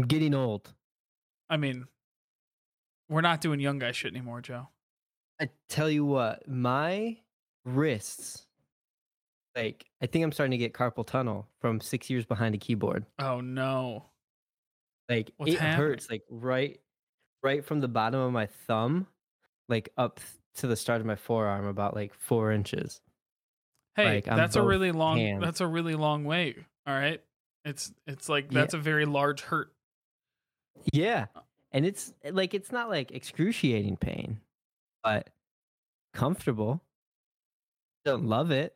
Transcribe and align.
I'm 0.00 0.06
getting 0.06 0.32
old. 0.34 0.72
I 1.50 1.58
mean, 1.58 1.86
we're 3.10 3.20
not 3.20 3.40
doing 3.42 3.60
young 3.60 3.78
guy 3.78 3.92
shit 3.92 4.12
anymore, 4.12 4.40
Joe. 4.40 4.68
I 5.40 5.50
tell 5.68 5.90
you 5.90 6.04
what, 6.06 6.48
my 6.48 7.18
wrists, 7.66 8.46
like 9.54 9.84
I 10.02 10.06
think 10.06 10.24
I'm 10.24 10.32
starting 10.32 10.52
to 10.52 10.56
get 10.58 10.72
carpal 10.72 11.06
tunnel 11.06 11.48
from 11.60 11.80
six 11.82 12.08
years 12.08 12.24
behind 12.24 12.54
a 12.54 12.58
keyboard. 12.58 13.04
Oh 13.18 13.40
no. 13.40 14.06
Like 15.08 15.32
What's 15.36 15.52
it 15.52 15.58
happening? 15.58 15.76
hurts, 15.88 16.08
like 16.10 16.22
right, 16.30 16.80
right 17.42 17.62
from 17.64 17.80
the 17.80 17.88
bottom 17.88 18.20
of 18.20 18.32
my 18.32 18.46
thumb, 18.46 19.06
like 19.68 19.90
up 19.98 20.20
to 20.56 20.66
the 20.66 20.76
start 20.76 21.00
of 21.00 21.06
my 21.06 21.16
forearm, 21.16 21.66
about 21.66 21.94
like 21.94 22.14
four 22.14 22.52
inches. 22.52 23.00
Hey, 23.96 24.14
Like, 24.16 24.24
that's 24.24 24.56
a 24.56 24.62
really 24.62 24.92
long 24.92 25.18
hands. 25.18 25.42
that's 25.42 25.60
a 25.60 25.66
really 25.66 25.94
long 25.94 26.24
way. 26.24 26.54
All 26.86 26.94
right. 26.94 27.20
It's 27.66 27.92
it's 28.06 28.28
like 28.30 28.46
Yeah. 28.50 28.60
that's 28.60 28.72
a 28.74 28.78
very 28.78 29.04
large 29.04 29.42
hurt. 29.42 29.72
Yeah, 30.92 31.26
and 31.72 31.84
it's 31.84 32.12
like 32.30 32.54
it's 32.54 32.72
not 32.72 32.88
like 32.88 33.10
excruciating 33.10 33.96
pain, 33.98 34.40
but 35.04 35.28
comfortable. 36.14 36.80
Don't 38.04 38.24
love 38.26 38.50
it. 38.50 38.74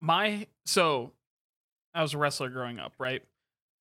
My 0.00 0.46
so 0.64 1.12
I 1.94 2.02
was 2.02 2.14
a 2.14 2.18
wrestler 2.18 2.48
growing 2.48 2.78
up, 2.78 2.94
right? 2.98 3.22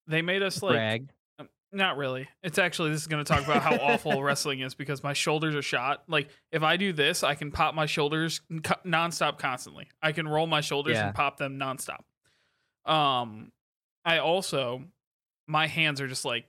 They 0.07 0.23
made 0.23 0.43
us 0.43 0.63
like 0.63 0.73
Brag. 0.73 1.09
Um, 1.39 1.49
Not 1.73 1.97
really. 1.97 2.27
It's 2.43 2.59
actually 2.59 2.91
this 2.91 3.03
is 3.03 3.07
going 3.07 3.25
to 3.25 3.31
talk 3.33 3.45
about 3.45 3.63
how 3.63 3.77
awful 3.77 4.23
wrestling 4.23 4.61
is 4.61 4.75
because 4.75 5.03
my 5.03 5.13
shoulders 5.13 5.55
are 5.55 5.63
shot. 5.63 6.03
Like 6.09 6.29
if 6.51 6.63
I 6.63 6.77
do 6.77 6.93
this, 6.93 7.23
I 7.23 7.35
can 7.35 7.53
pop 7.53 7.75
my 7.75 7.87
shoulders 7.87 8.41
co- 8.65 8.75
nonstop 8.85 9.39
constantly. 9.39 9.87
I 10.03 10.13
can 10.13 10.27
roll 10.27 10.47
my 10.47 10.61
shoulders 10.63 10.97
Yeah. 10.97 11.07
and 11.07 11.15
pop 11.15 11.37
them 11.37 11.59
nonstop. 11.59 12.01
Um, 12.91 13.53
I 14.05 14.19
also 14.19 14.83
my 15.47 15.67
hands 15.67 16.01
are 16.01 16.09
just 16.09 16.25
like 16.25 16.47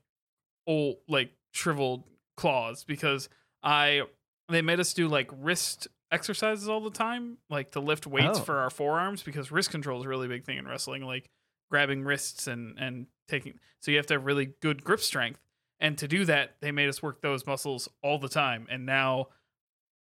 old, 0.68 0.98
like 1.08 1.32
shriveled 1.52 2.04
claws 2.38 2.84
because 2.84 3.30
I 3.64 4.04
they 4.50 4.62
made 4.62 4.80
us 4.80 4.94
do 4.94 5.08
like 5.08 5.30
wrist 5.38 5.88
exercises 6.12 6.68
all 6.68 6.82
the 6.82 6.90
time, 6.90 7.38
like 7.50 7.72
to 7.72 7.80
lift 7.80 8.08
weights 8.08 8.40
Oh. 8.40 8.44
for 8.44 8.58
our 8.60 8.70
forearms 8.70 9.22
because 9.24 9.52
wrist 9.52 9.70
control 9.72 10.00
is 10.00 10.06
a 10.06 10.10
really 10.10 10.28
big 10.28 10.44
thing 10.46 10.58
in 10.58 10.68
wrestling, 10.68 11.04
like 11.04 11.30
grabbing 11.70 12.04
wrists 12.04 12.48
and 12.48 12.78
and 12.80 13.08
taking. 13.28 13.60
So 13.82 13.92
you 13.92 13.98
have 13.98 14.08
to 14.08 14.16
have 14.16 14.26
really 14.26 14.54
good 14.62 14.84
grip 14.84 15.00
strength, 15.02 15.40
and 15.80 15.98
to 16.00 16.08
do 16.08 16.26
that, 16.26 16.56
they 16.62 16.72
made 16.72 16.90
us 16.90 17.02
work 17.04 17.22
those 17.22 17.46
muscles 17.46 17.88
all 18.02 18.18
the 18.18 18.30
time. 18.30 18.68
And 18.70 18.86
now 18.86 19.28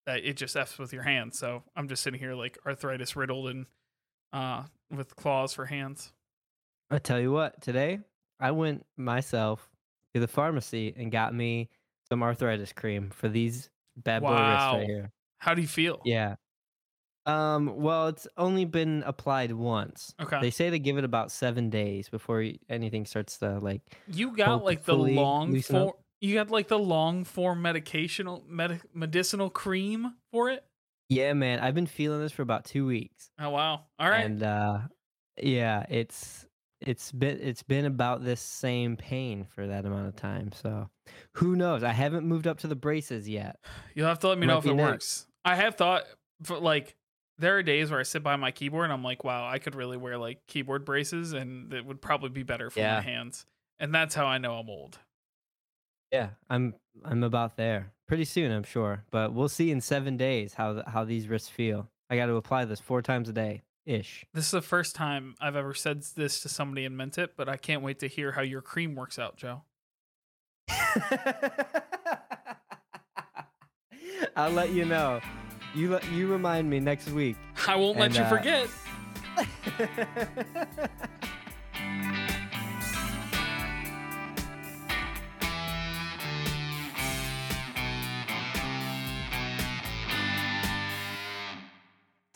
that 0.05 0.23
it 0.25 0.35
just 0.37 0.55
f's 0.57 0.77
with 0.79 0.93
your 0.93 1.03
hands. 1.03 1.37
So 1.37 1.63
I'm 1.75 1.87
just 1.87 2.01
sitting 2.01 2.19
here 2.19 2.33
like 2.33 2.57
arthritis 2.65 3.15
riddled 3.15 3.49
and 3.49 3.65
uh 4.33 4.63
with 4.89 5.15
claws 5.15 5.53
for 5.53 5.65
hands. 5.67 6.11
I 6.89 6.97
tell 6.97 7.19
you 7.19 7.31
what, 7.31 7.61
today 7.61 7.99
I 8.39 8.49
went 8.51 8.85
myself 8.97 9.69
to 10.19 10.25
the 10.25 10.31
pharmacy 10.31 10.93
and 10.97 11.11
got 11.11 11.33
me 11.33 11.69
some 12.09 12.21
arthritis 12.23 12.73
cream 12.73 13.09
for 13.09 13.29
these 13.29 13.69
bad 13.97 14.21
boy 14.21 14.31
wrists 14.31 14.73
right 14.73 14.85
here. 14.85 15.11
How 15.37 15.53
do 15.53 15.61
you 15.61 15.67
feel? 15.67 16.01
Yeah. 16.05 16.35
Um. 17.25 17.75
Well, 17.75 18.07
it's 18.07 18.27
only 18.37 18.65
been 18.65 19.03
applied 19.05 19.51
once. 19.51 20.13
Okay. 20.21 20.39
They 20.41 20.49
say 20.49 20.69
they 20.69 20.79
give 20.79 20.97
it 20.97 21.03
about 21.03 21.31
seven 21.31 21.69
days 21.69 22.09
before 22.09 22.43
anything 22.69 23.05
starts 23.05 23.37
to 23.39 23.59
like. 23.59 23.81
You 24.07 24.35
got 24.35 24.63
like 24.63 24.85
the 24.85 24.95
long 24.95 25.59
form. 25.61 25.93
You 26.21 26.33
got 26.35 26.49
like 26.49 26.67
the 26.67 26.79
long 26.79 27.23
form 27.23 27.61
medicational 27.63 28.45
med- 28.47 28.81
medicinal 28.93 29.49
cream 29.49 30.15
for 30.31 30.49
it. 30.49 30.65
Yeah, 31.07 31.33
man. 31.33 31.59
I've 31.59 31.75
been 31.75 31.87
feeling 31.87 32.19
this 32.21 32.31
for 32.31 32.41
about 32.41 32.65
two 32.65 32.85
weeks, 32.85 33.31
Oh 33.39 33.49
wow! 33.51 33.85
All 33.99 34.09
right. 34.09 34.25
and 34.25 34.41
uh, 34.43 34.79
yeah, 35.41 35.85
it's 35.89 36.45
it's 36.81 37.11
been 37.11 37.39
it's 37.41 37.63
been 37.63 37.85
about 37.85 38.23
this 38.23 38.39
same 38.41 38.95
pain 38.97 39.45
for 39.53 39.67
that 39.67 39.85
amount 39.85 40.07
of 40.07 40.15
time. 40.15 40.51
So, 40.51 40.89
who 41.33 41.55
knows? 41.55 41.83
I 41.83 41.91
haven't 41.91 42.25
moved 42.25 42.47
up 42.47 42.59
to 42.59 42.67
the 42.67 42.75
braces 42.75 43.27
yet. 43.27 43.57
You'll 43.95 44.07
have 44.07 44.19
to 44.19 44.27
let 44.29 44.37
me 44.37 44.47
Might 44.47 44.53
know 44.53 44.59
if 44.59 44.65
it 44.65 44.73
next. 44.75 44.79
works. 44.91 45.27
I 45.45 45.55
have 45.55 45.75
thought, 45.75 46.03
for 46.43 46.57
like, 46.59 46.95
there 47.37 47.57
are 47.57 47.63
days 47.63 47.89
where 47.91 47.99
I 47.99 48.03
sit 48.03 48.23
by 48.23 48.35
my 48.35 48.51
keyboard 48.51 48.85
and 48.85 48.93
I'm 48.93 49.03
like, 49.03 49.23
wow, 49.23 49.47
I 49.47 49.59
could 49.59 49.75
really 49.75 49.97
wear 49.97 50.17
like 50.17 50.45
keyboard 50.47 50.85
braces 50.85 51.33
and 51.33 51.73
it 51.73 51.85
would 51.85 52.01
probably 52.01 52.29
be 52.29 52.43
better 52.43 52.69
for 52.69 52.79
Yeah. 52.79 52.95
my 52.95 53.01
hands. 53.01 53.45
And 53.79 53.93
that's 53.95 54.13
how 54.15 54.25
I 54.25 54.37
know 54.37 54.55
I'm 54.55 54.69
old. 54.69 54.99
Yeah, 56.11 56.29
I'm 56.49 56.75
I'm 57.05 57.23
about 57.23 57.55
there. 57.55 57.91
Pretty 58.07 58.25
soon, 58.25 58.51
I'm 58.51 58.63
sure. 58.63 59.03
But 59.11 59.33
we'll 59.33 59.47
see 59.49 59.71
in 59.71 59.79
seven 59.81 60.17
days 60.17 60.53
how 60.55 60.83
how 60.87 61.03
these 61.05 61.27
wrists 61.27 61.49
feel. 61.49 61.89
I 62.09 62.15
got 62.15 62.25
to 62.25 62.35
apply 62.35 62.65
this 62.65 62.79
four 62.79 63.01
times 63.01 63.29
a 63.29 63.33
day 63.33 63.61
ish. 63.85 64.25
This 64.33 64.45
is 64.45 64.51
the 64.51 64.61
first 64.61 64.95
time 64.95 65.35
I've 65.41 65.55
ever 65.55 65.73
said 65.73 66.03
this 66.15 66.41
to 66.41 66.49
somebody 66.49 66.85
and 66.85 66.95
meant 66.97 67.17
it, 67.17 67.35
but 67.35 67.49
I 67.49 67.57
can't 67.57 67.81
wait 67.81 67.99
to 67.99 68.07
hear 68.07 68.31
how 68.33 68.41
your 68.41 68.61
cream 68.61 68.95
works 68.95 69.17
out, 69.19 69.37
Joe. 69.37 69.63
I'll 74.35 74.51
let 74.51 74.71
you 74.71 74.85
know. 74.85 75.19
You 75.75 75.91
let 75.91 76.09
you 76.11 76.27
remind 76.31 76.69
me 76.69 76.79
next 76.79 77.09
week. 77.09 77.37
I 77.67 77.75
won't 77.75 77.97
let 77.97 78.07
And, 78.07 78.15
you 78.15 78.21
uh, 78.23 78.29
forget. 78.29 78.69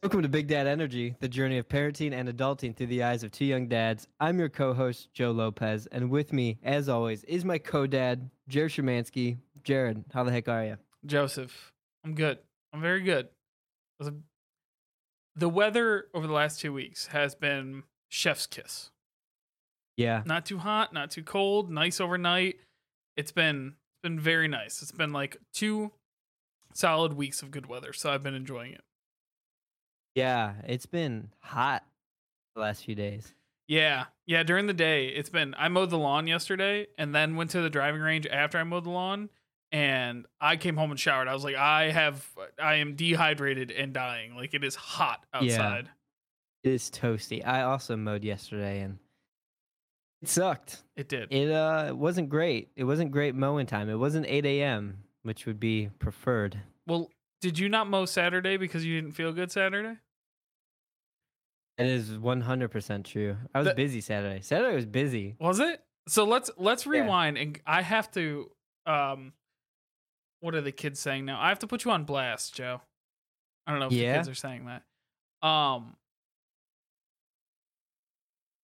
Welcome 0.06 0.22
to 0.22 0.28
Big 0.28 0.46
Dad 0.46 0.68
Energy, 0.68 1.16
the 1.18 1.26
journey 1.26 1.58
of 1.58 1.68
parenting 1.68 2.12
and 2.12 2.28
adulting 2.28 2.76
through 2.76 2.86
the 2.86 3.02
eyes 3.02 3.24
of 3.24 3.32
two 3.32 3.44
young 3.44 3.66
dads. 3.66 4.06
I'm 4.20 4.38
your 4.38 4.48
co-host 4.48 5.12
Joe 5.12 5.32
Lopez, 5.32 5.88
and 5.90 6.10
with 6.10 6.32
me, 6.32 6.60
as 6.62 6.88
always, 6.88 7.24
is 7.24 7.44
my 7.44 7.58
co-dad 7.58 8.30
Jared 8.46 8.70
Shermansky. 8.70 9.38
Jared, 9.64 10.04
how 10.14 10.22
the 10.22 10.30
heck 10.30 10.46
are 10.48 10.64
you? 10.64 10.76
Joseph, 11.04 11.72
I'm 12.04 12.14
good. 12.14 12.38
I'm 12.72 12.80
very 12.80 13.00
good. 13.00 13.30
The- 13.98 14.22
The 15.34 15.48
weather 15.48 16.06
over 16.14 16.28
the 16.28 16.32
last 16.32 16.60
two 16.60 16.72
weeks 16.72 17.08
has 17.08 17.34
been 17.34 17.82
chef's 18.08 18.46
kiss. 18.46 18.92
Yeah, 19.96 20.22
Not 20.24 20.46
too 20.46 20.58
hot, 20.58 20.92
not 20.92 21.10
too 21.10 21.24
cold, 21.24 21.68
nice 21.68 22.00
overnight. 22.00 22.60
It's 23.16 23.32
been 23.32 23.74
it's 23.94 24.02
been 24.04 24.20
very 24.20 24.46
nice. 24.46 24.82
It's 24.82 24.92
been 24.92 25.12
like 25.12 25.38
two 25.52 25.90
solid 26.74 27.14
weeks 27.14 27.42
of 27.42 27.50
good 27.50 27.66
weather, 27.66 27.92
so 27.92 28.12
I've 28.12 28.22
been 28.22 28.34
enjoying 28.34 28.70
it. 28.72 28.82
Yeah, 30.16 30.54
it's 30.66 30.86
been 30.86 31.30
hot 31.38 31.84
the 32.56 32.62
last 32.62 32.84
few 32.84 32.96
days. 32.96 33.32
Yeah. 33.68 34.06
Yeah, 34.26 34.42
during 34.42 34.66
the 34.66 34.72
day, 34.72 35.08
it's 35.08 35.28
been 35.28 35.54
I 35.56 35.68
mowed 35.68 35.90
the 35.90 35.98
lawn 35.98 36.26
yesterday 36.26 36.86
and 36.98 37.14
then 37.14 37.36
went 37.36 37.50
to 37.50 37.60
the 37.60 37.70
driving 37.70 38.00
range 38.00 38.26
after 38.26 38.58
I 38.58 38.64
mowed 38.64 38.84
the 38.84 38.90
lawn 38.90 39.28
and 39.72 40.26
I 40.40 40.56
came 40.56 40.76
home 40.76 40.90
and 40.90 40.98
showered. 40.98 41.28
I 41.28 41.34
was 41.34 41.44
like, 41.44 41.56
I 41.56 41.90
have 41.90 42.28
I 42.60 42.76
am 42.76 42.96
dehydrated 42.96 43.70
and 43.70 43.92
dying. 43.92 44.34
Like 44.34 44.54
it 44.54 44.64
is 44.64 44.74
hot 44.74 45.24
outside. 45.34 45.84
Yeah. 45.84 46.70
It 46.70 46.74
is 46.74 46.90
toasty. 46.90 47.46
I 47.46 47.62
also 47.62 47.96
mowed 47.96 48.24
yesterday, 48.24 48.80
and 48.80 48.98
it 50.22 50.28
sucked. 50.28 50.82
It 50.96 51.08
did. 51.08 51.32
It 51.32 51.50
uh 51.50 51.92
wasn't 51.94 52.28
great. 52.28 52.70
It 52.74 52.84
wasn't 52.84 53.12
great 53.12 53.34
mowing 53.34 53.66
time. 53.66 53.88
It 53.88 53.96
wasn't 53.96 54.26
8 54.26 54.44
a.m., 54.46 54.98
which 55.22 55.46
would 55.46 55.60
be 55.60 55.90
preferred. 55.98 56.58
well, 56.86 57.10
did 57.40 57.58
you 57.58 57.68
not 57.68 57.86
mow 57.88 58.06
Saturday 58.06 58.56
because 58.56 58.84
you 58.84 59.00
didn't 59.00 59.14
feel 59.14 59.32
good 59.32 59.52
Saturday? 59.52 59.98
It 61.78 61.86
is 61.86 62.10
100% 62.10 63.04
true. 63.04 63.36
I 63.54 63.58
was 63.58 63.68
The- 63.68 63.74
busy 63.74 64.00
Saturday. 64.00 64.40
Saturday 64.40 64.74
was 64.74 64.86
busy. 64.86 65.36
Was 65.38 65.60
it? 65.60 65.82
So 66.08 66.24
let's 66.24 66.50
let's 66.56 66.86
Yeah. 66.86 66.92
rewind 66.92 67.36
and 67.36 67.60
I 67.66 67.82
have 67.82 68.10
to 68.12 68.50
um 68.86 69.32
what 70.40 70.54
are 70.54 70.60
the 70.60 70.70
kids 70.72 71.00
saying 71.00 71.24
now? 71.24 71.40
I 71.40 71.48
have 71.48 71.58
to 71.60 71.66
put 71.66 71.84
you 71.84 71.90
on 71.90 72.04
blast, 72.04 72.54
Joe. 72.54 72.80
I 73.66 73.72
don't 73.72 73.80
know 73.80 73.86
if 73.88 73.92
Yeah? 73.92 74.12
the 74.12 74.18
kids 74.18 74.28
are 74.28 74.34
saying 74.34 74.66
that. 74.66 75.46
Um 75.46 75.96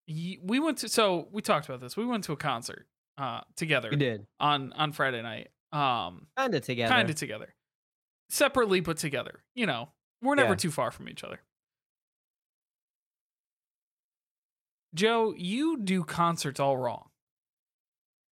we 0.07 0.59
went 0.59 0.79
to 0.79 0.89
so 0.89 1.27
we 1.31 1.41
talked 1.41 1.67
about 1.67 1.81
this. 1.81 1.95
We 1.97 2.05
went 2.05 2.23
to 2.25 2.31
a 2.33 2.37
concert 2.37 2.87
uh 3.17 3.41
together 3.55 3.89
We 3.91 3.97
did. 3.97 4.25
on 4.39 4.73
on 4.73 4.91
Friday 4.93 5.21
night. 5.21 5.49
Um 5.71 6.27
Kind 6.37 6.55
of 6.55 6.61
together. 6.63 6.93
kind 6.93 7.09
of 7.09 7.15
together. 7.15 7.53
Separately 8.29 8.79
but 8.79 8.97
together. 8.97 9.43
You 9.53 9.65
know, 9.65 9.89
we're 10.21 10.35
never 10.35 10.51
Yeah. 10.51 10.55
too 10.55 10.71
far 10.71 10.91
from 10.91 11.09
each 11.09 11.23
other. 11.23 11.41
Joe, 14.93 15.33
you 15.37 15.77
do 15.77 16.03
concerts 16.03 16.59
all 16.59 16.77
wrong. 16.77 17.09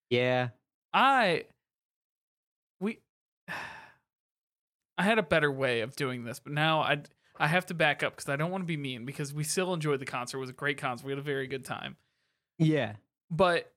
Yeah. 0.09 0.49
I 0.93 1.45
we 2.79 2.99
I 4.97 5.03
had 5.03 5.17
a 5.17 5.23
better 5.23 5.51
way 5.51 5.81
of 5.81 5.95
doing 5.95 6.23
this, 6.23 6.39
but 6.39 6.53
now 6.53 6.81
I 6.81 7.01
I 7.39 7.47
have 7.47 7.65
to 7.67 7.73
back 7.73 8.03
up 8.03 8.15
because 8.15 8.29
I 8.29 8.35
don't 8.35 8.51
want 8.51 8.61
to 8.61 8.67
be 8.67 8.77
mean 8.77 9.05
because 9.05 9.33
we 9.33 9.43
still 9.43 9.73
enjoyed 9.73 9.99
the 9.99 10.05
concert. 10.05 10.37
It 10.37 10.41
was 10.41 10.49
a 10.49 10.53
great 10.53 10.77
concert. 10.77 11.05
We 11.05 11.11
had 11.11 11.19
a 11.19 11.23
very 11.23 11.47
good 11.47 11.65
time. 11.65 11.95
Yeah. 12.59 12.93
But 13.31 13.71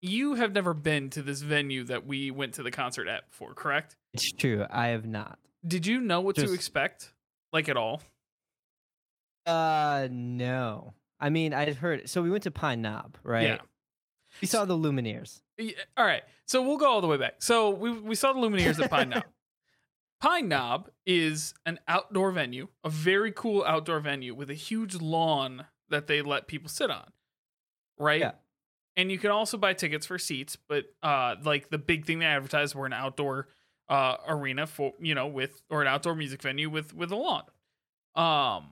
you 0.00 0.34
have 0.34 0.52
never 0.52 0.72
been 0.72 1.10
to 1.10 1.22
this 1.22 1.42
venue 1.42 1.84
that 1.84 2.06
we 2.06 2.30
went 2.30 2.54
to 2.54 2.62
the 2.62 2.70
concert 2.70 3.08
at 3.08 3.28
before, 3.28 3.54
correct? 3.54 3.96
It's 4.14 4.32
true. 4.32 4.64
I 4.70 4.88
have 4.88 5.04
not. 5.04 5.38
Did 5.66 5.86
you 5.86 6.00
know 6.00 6.20
what 6.20 6.36
to 6.36 6.52
expect? 6.52 7.12
Like 7.52 7.68
at 7.68 7.76
all? 7.76 8.00
Uh 9.44 10.08
no. 10.10 10.94
I 11.18 11.30
mean, 11.30 11.54
I 11.54 11.72
heard. 11.72 12.08
So 12.08 12.22
we 12.22 12.30
went 12.30 12.42
to 12.44 12.50
Pine 12.50 12.82
Knob, 12.82 13.16
right? 13.22 13.44
Yeah. 13.44 13.58
We 14.40 14.46
saw 14.46 14.64
the 14.64 14.76
Lumineers. 14.76 15.40
Yeah, 15.56 15.72
All 15.96 16.04
right. 16.04 16.22
So 16.44 16.62
we'll 16.62 16.76
go 16.76 16.86
all 16.90 17.00
the 17.00 17.06
way 17.06 17.16
back. 17.16 17.36
So 17.38 17.70
we 17.70 17.90
we 17.90 18.14
saw 18.14 18.32
the 18.32 18.40
Lumineers 18.40 18.82
at 18.82 18.90
Pine 18.90 19.08
Knob. 19.10 19.24
Pine 20.20 20.48
Knob 20.48 20.90
is 21.04 21.54
an 21.64 21.78
outdoor 21.88 22.32
venue, 22.32 22.68
a 22.84 22.90
very 22.90 23.32
cool 23.32 23.64
outdoor 23.64 24.00
venue 24.00 24.34
with 24.34 24.50
a 24.50 24.54
huge 24.54 24.94
lawn 24.94 25.66
that 25.90 26.06
they 26.06 26.22
let 26.22 26.46
people 26.46 26.68
sit 26.68 26.90
on. 26.90 27.10
Right? 27.98 28.20
Yeah. 28.20 28.32
And 28.96 29.12
you 29.12 29.18
can 29.18 29.30
also 29.30 29.58
buy 29.58 29.74
tickets 29.74 30.06
for 30.06 30.18
seats, 30.18 30.56
but 30.68 30.84
uh 31.02 31.36
like 31.42 31.70
the 31.70 31.78
big 31.78 32.06
thing 32.06 32.18
they 32.18 32.26
advertised 32.26 32.74
were 32.74 32.86
an 32.86 32.92
outdoor 32.92 33.48
uh 33.88 34.16
arena 34.26 34.66
for 34.66 34.92
you 35.00 35.14
know 35.14 35.26
with 35.26 35.62
or 35.70 35.82
an 35.82 35.88
outdoor 35.88 36.14
music 36.14 36.42
venue 36.42 36.70
with 36.70 36.94
with 36.94 37.10
a 37.12 37.16
lawn. 37.16 37.44
Um 38.14 38.70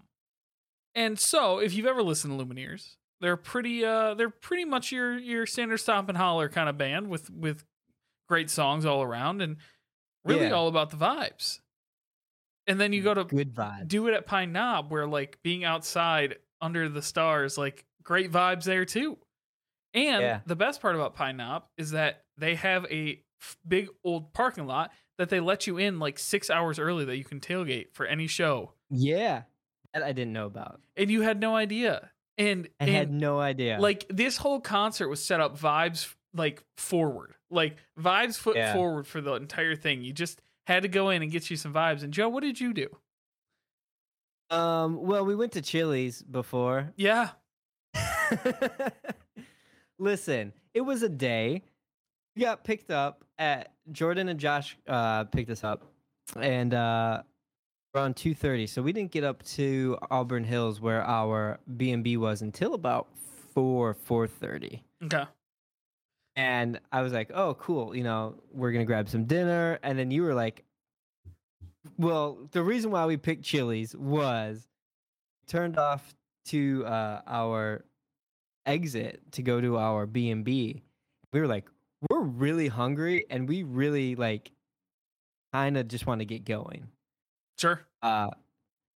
and 0.95 1.19
so 1.19 1.59
if 1.59 1.75
you've 1.75 1.87
ever 1.87 2.03
listened 2.03 2.39
to 2.39 2.45
Lumineers, 2.45 2.97
they're 3.21 3.37
pretty 3.37 3.85
uh 3.85 4.15
they're 4.15 4.31
pretty 4.31 4.65
much 4.65 4.93
your 4.93 5.19
your 5.19 5.47
standard 5.47 5.79
stomp 5.79 6.09
and 6.09 6.19
holler 6.19 6.49
kind 6.49 6.69
of 6.69 6.77
band 6.79 7.09
with 7.09 7.31
with 7.31 7.65
great 8.29 8.51
songs 8.51 8.85
all 8.85 9.03
around 9.03 9.43
and 9.43 9.57
really 10.25 10.47
Yeah. 10.47 10.53
all 10.53 10.69
about 10.69 10.91
the 10.91 10.97
vibes. 10.97 11.61
And 12.67 12.81
then 12.81 12.93
you 12.93 13.03
go 13.03 13.13
to 13.15 13.25
Good 13.25 13.57
do 13.87 14.07
it 14.09 14.15
at 14.15 14.27
Pine 14.27 14.53
Knob 14.53 14.91
where 14.91 15.07
like 15.07 15.39
being 15.43 15.65
outside 15.65 16.37
under 16.63 16.89
the 16.89 17.03
stars, 17.03 17.59
like 17.59 17.85
great 18.03 18.33
vibes 18.33 18.65
there 18.65 18.85
too. 18.87 19.19
And 19.93 20.23
Yeah. 20.23 20.41
the 20.47 20.57
best 20.57 20.81
part 20.81 20.95
about 20.95 21.15
Pine 21.15 21.37
Knob 21.37 21.65
is 21.77 21.91
that 21.91 22.23
they 22.39 22.55
have 22.55 22.87
a 22.87 23.23
f- 23.41 23.57
big 23.69 23.89
old 24.03 24.33
parking 24.33 24.67
lot 24.67 24.93
that 25.19 25.29
they 25.29 25.41
let 25.41 25.67
you 25.67 25.77
in 25.77 25.99
like 25.99 26.19
six 26.19 26.49
hours 26.51 26.79
early 26.79 27.05
that 27.05 27.17
you 27.19 27.25
can 27.25 27.39
tailgate 27.39 27.93
for 27.93 28.07
any 28.07 28.27
show. 28.27 28.73
Yeah. 28.91 29.43
That 29.95 30.03
I 30.03 30.13
didn't 30.13 30.33
know 30.35 30.47
about. 30.47 30.81
And 30.97 31.11
you 31.11 31.23
had 31.23 31.41
no 31.41 31.55
idea. 31.57 32.11
And, 32.37 32.69
I 32.81 32.85
and 32.87 32.91
had 32.95 33.13
no 33.13 33.39
idea. 33.41 33.79
like 33.81 34.07
this 34.11 34.37
whole 34.37 34.61
concert 34.61 35.09
was 35.09 35.25
set 35.25 35.41
up 35.41 35.57
vibes 35.59 36.13
like 36.35 36.65
forward, 36.77 37.35
like 37.49 37.77
vibes 37.99 38.37
foot 38.37 38.57
Yeah. 38.57 38.73
forward 38.75 39.07
for 39.07 39.21
the 39.21 39.35
entire 39.35 39.77
thing. 39.77 40.03
You 40.03 40.13
just 40.13 40.41
had 40.67 40.83
to 40.83 40.89
go 40.89 41.11
in 41.11 41.23
and 41.23 41.31
get 41.31 41.49
you 41.49 41.57
some 41.57 41.73
vibes. 41.73 42.03
And 42.03 42.13
Joe, 42.13 42.29
what 42.29 42.43
did 42.43 42.61
you 42.61 42.73
do? 42.75 42.89
um, 44.51 44.97
well, 45.01 45.25
we 45.25 45.35
went 45.35 45.53
to 45.53 45.63
Chili's 45.63 46.23
before. 46.23 46.93
Yeah. 46.97 47.31
Listen, 49.99 50.53
it 50.75 50.81
was 50.81 51.03
a 51.03 51.09
day. 51.09 51.63
We 52.37 52.43
got 52.43 52.65
picked 52.65 52.91
up 52.91 53.25
at 53.39 53.73
Jordan 53.93 54.29
and 54.29 54.41
Josh 54.41 54.77
uh 54.89 55.25
picked 55.25 55.51
us 55.51 55.63
up 55.63 55.85
and 56.39 56.75
uh 56.75 57.23
around 57.95 58.17
2:30. 58.17 58.67
So 58.69 58.83
we 58.83 58.93
didn't 58.93 59.13
get 59.13 59.25
up 59.25 59.43
to 59.45 59.99
Auburn 60.11 60.45
Hills 60.45 60.81
where 60.81 61.03
our 61.03 61.59
B&B 61.77 62.17
was 62.17 62.43
until 62.43 62.75
about 62.75 63.09
4 63.55 63.95
4:30. 63.95 64.83
Okay. 65.05 65.25
And 66.37 66.81
I 66.91 67.03
was 67.03 67.13
like, 67.13 67.31
"Oh, 67.33 67.55
cool, 67.55 67.95
you 67.95 68.03
know, 68.03 68.35
we're 68.53 68.73
going 68.73 68.85
to 68.85 68.87
grab 68.87 69.09
some 69.09 69.25
dinner." 69.25 69.79
And 69.83 69.97
then 69.99 70.11
you 70.11 70.23
were 70.23 70.35
like, 70.35 70.65
"Well, 71.97 72.49
the 72.51 72.63
reason 72.63 72.91
why 72.91 73.07
we 73.07 73.17
picked 73.17 73.45
Chili's 73.45 73.95
was 73.95 74.67
turned 75.47 75.79
off 75.79 76.15
to 76.47 76.85
uh, 76.87 77.23
our 77.27 77.85
exit 78.67 79.21
to 79.33 79.43
go 79.43 79.61
to 79.61 79.77
our 79.79 80.07
B&B. 80.07 80.83
We 81.33 81.41
were 81.41 81.47
like, 81.47 81.69
"We're 82.11 82.23
really 82.23 82.67
hungry 82.67 83.27
and 83.31 83.49
we 83.49 83.63
really 83.63 84.17
like 84.17 84.51
kind 85.53 85.77
of 85.77 85.87
just 85.87 86.07
want 86.07 86.21
to 86.21 86.25
get 86.25 86.45
going." 86.45 86.89
Sure. 87.59 87.81
Uh 88.03 88.31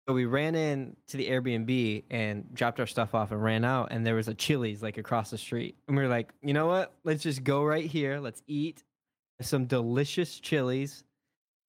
so 0.07 0.13
we 0.13 0.25
ran 0.25 0.53
in 0.53 0.95
to 1.07 1.17
the 1.17 1.27
Airbnb 1.27 2.03
and 2.11 2.53
dropped 2.53 2.79
our 2.79 2.85
stuff 2.85 3.15
off 3.15 3.31
and 3.31 3.41
ran 3.41 3.65
out 3.65 3.87
and 3.91 4.05
there 4.05 4.13
was 4.13 4.27
a 4.27 4.35
Chili's 4.35 4.83
like 4.83 4.97
across 4.97 5.31
the 5.31 5.37
street. 5.37 5.75
And 5.87 5.97
we 5.97 6.03
were 6.03 6.09
like, 6.09 6.31
"You 6.43 6.53
know 6.53 6.67
what? 6.67 6.93
Let's 7.03 7.23
just 7.23 7.43
go 7.43 7.63
right 7.63 7.85
here. 7.85 8.19
Let's 8.19 8.43
eat 8.47 8.83
some 9.41 9.65
delicious 9.65 10.39
Chili's 10.39 11.03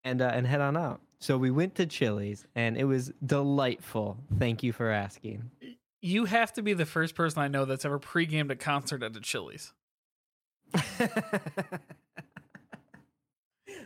and 0.05 0.21
uh, 0.21 0.31
and 0.35 0.47
head 0.47 0.61
on 0.61 0.77
out." 0.77 1.00
So 1.19 1.38
we 1.38 1.50
went 1.50 1.75
to 1.77 1.87
Chili's 1.87 2.47
and 2.55 2.77
it 2.77 2.85
was 2.85 3.11
delightful. 3.25 4.19
Thank 4.39 4.62
you 4.62 4.73
for 4.73 4.91
asking. 4.91 5.50
You 6.03 6.27
have 6.27 6.53
to 6.55 6.62
be 6.62 6.75
the 6.75 6.87
first 6.87 7.15
person 7.15 7.41
I 7.41 7.49
know 7.49 7.65
that's 7.65 7.85
ever 7.87 7.99
pre-gamed 7.99 8.50
a 8.50 8.56
concert 8.56 9.03
at 9.03 9.17
a 9.17 9.21
Chili's. 9.21 9.73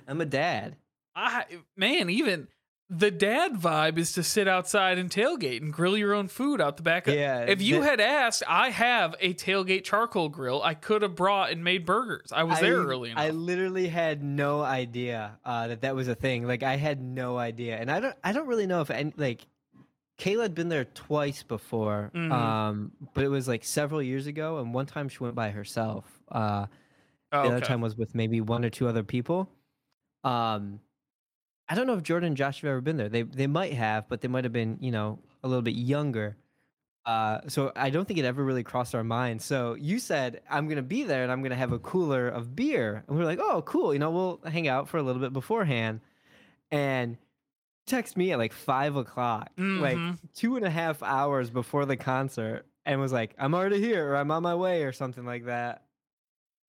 I'm 0.09 0.21
a 0.21 0.27
dad. 0.27 0.77
I 1.15 1.45
man, 1.77 2.11
even 2.11 2.49
the 2.93 3.11
dad 3.13 3.53
vibe 3.55 3.99
is 3.99 4.13
to 4.15 4.23
sit 4.25 4.49
outside 4.49 4.99
and 4.99 5.09
tailgate 5.11 5.63
and 5.63 5.73
grill 5.73 5.97
your 5.97 6.13
own 6.13 6.27
food 6.27 6.61
out 6.61 6.77
the 6.77 6.83
back. 6.83 7.07
of- 7.07 7.15
Yeah. 7.15 7.43
If 7.43 7.63
you 7.63 7.81
that- 7.81 7.91
had 7.91 8.01
asked, 8.01 8.43
I 8.49 8.71
have 8.71 9.15
a 9.21 9.33
tailgate 9.33 9.85
charcoal 9.85 10.29
grill. 10.29 10.61
I 10.63 10.75
could 10.75 11.03
have 11.03 11.15
brought 11.15 11.53
and 11.53 11.63
made 11.63 11.87
burgers. 11.87 12.33
I 12.33 12.43
was 12.43 12.59
there 12.59 12.79
early 12.79 13.11
enough. 13.13 13.23
I 13.23 13.31
literally 13.31 13.87
had 13.87 14.25
no 14.25 14.61
idea 14.63 15.39
uh, 15.45 15.69
that 15.69 15.83
that 15.83 15.95
was 15.95 16.09
a 16.09 16.17
thing. 16.17 16.47
Like 16.49 16.65
I 16.65 16.75
had 16.77 17.01
no 17.01 17.39
idea, 17.39 17.77
and 17.77 17.91
I 17.91 18.01
don't. 18.01 18.17
I 18.25 18.33
don't 18.33 18.49
really 18.49 18.67
know 18.67 18.81
if 18.81 18.91
any, 18.91 19.13
like 19.17 19.47
Kayla 20.19 20.43
had 20.43 20.55
been 20.57 20.69
there 20.69 20.85
twice 20.85 21.43
before, 21.45 22.11
Mhm. 22.15 22.31
um, 22.33 22.93
but 23.15 23.25
it 23.25 23.29
was 23.29 23.47
like 23.49 23.65
several 23.65 24.03
years 24.03 24.27
ago, 24.27 24.59
and 24.59 24.75
one 24.75 24.87
time 24.87 25.09
she 25.09 25.19
went 25.21 25.35
by 25.37 25.51
herself. 25.51 26.05
Uh, 26.31 26.67
Oh, 27.33 27.43
the 27.43 27.49
other 27.49 27.57
okay. 27.59 27.67
time 27.67 27.81
was 27.81 27.97
with 27.97 28.15
maybe 28.17 28.41
one 28.41 28.65
or 28.65 28.71
two 28.71 28.89
other 28.89 29.05
people. 29.05 29.49
Um, 30.25 30.81
I 31.71 31.75
don't 31.77 31.87
know 31.87 31.95
if 31.95 32.03
Jordan 32.03 32.27
and 32.29 32.37
Josh 32.37 32.61
have 32.63 32.69
ever 32.69 32.81
been 32.81 32.97
there. 32.97 33.09
They 33.09 33.23
they 33.23 33.47
might 33.47 33.73
have, 33.75 34.09
but 34.09 34.21
they 34.21 34.29
might 34.29 34.45
have 34.45 34.53
been 34.53 34.77
you 34.81 34.91
know 34.91 35.21
a 35.45 35.49
little 35.49 35.63
bit 35.63 35.75
younger. 35.77 36.37
Uh, 37.07 37.41
so 37.49 37.73
I 37.75 37.89
don't 37.91 38.07
think 38.07 38.19
it 38.19 38.25
ever 38.27 38.45
really 38.45 38.63
crossed 38.63 38.95
our 38.95 39.03
minds. 39.05 39.45
So 39.45 39.75
you 39.75 39.99
said 39.99 40.43
I'm 40.51 40.69
gonna 40.69 40.83
be 40.83 41.05
there 41.05 41.23
and 41.23 41.33
I'm 41.33 41.43
gonna 41.43 41.55
have 41.57 41.73
a 41.73 41.79
cooler 41.79 42.29
of 42.29 42.55
beer, 42.55 43.05
and 43.09 43.17
we 43.17 43.23
are 43.23 43.27
like, 43.27 43.39
oh, 43.41 43.63
cool. 43.63 43.93
You 43.95 43.99
know, 44.01 44.11
we'll 44.11 44.41
hang 44.45 44.69
out 44.69 44.89
for 44.89 44.99
a 44.99 45.03
little 45.03 45.21
bit 45.23 45.33
beforehand. 45.33 46.01
And 46.71 47.17
text 47.87 48.17
me 48.17 48.33
at 48.33 48.39
like 48.39 48.53
five 48.53 48.97
o'clock, 48.97 49.51
like 49.57 49.97
Mhm. 49.97 50.19
two 50.35 50.57
and 50.57 50.65
a 50.65 50.71
half 50.71 51.03
hours 51.03 51.51
before 51.51 51.87
the 51.87 51.97
concert, 51.97 52.67
and 52.85 53.01
was 53.01 53.13
like, 53.13 53.35
I'm 53.39 53.55
already 53.55 53.81
here, 53.81 54.09
or 54.11 54.17
I'm 54.17 54.31
on 54.31 54.43
my 54.43 54.55
way, 54.55 54.83
or 54.85 54.93
something 54.93 55.25
like 55.25 55.47
that. 55.47 55.85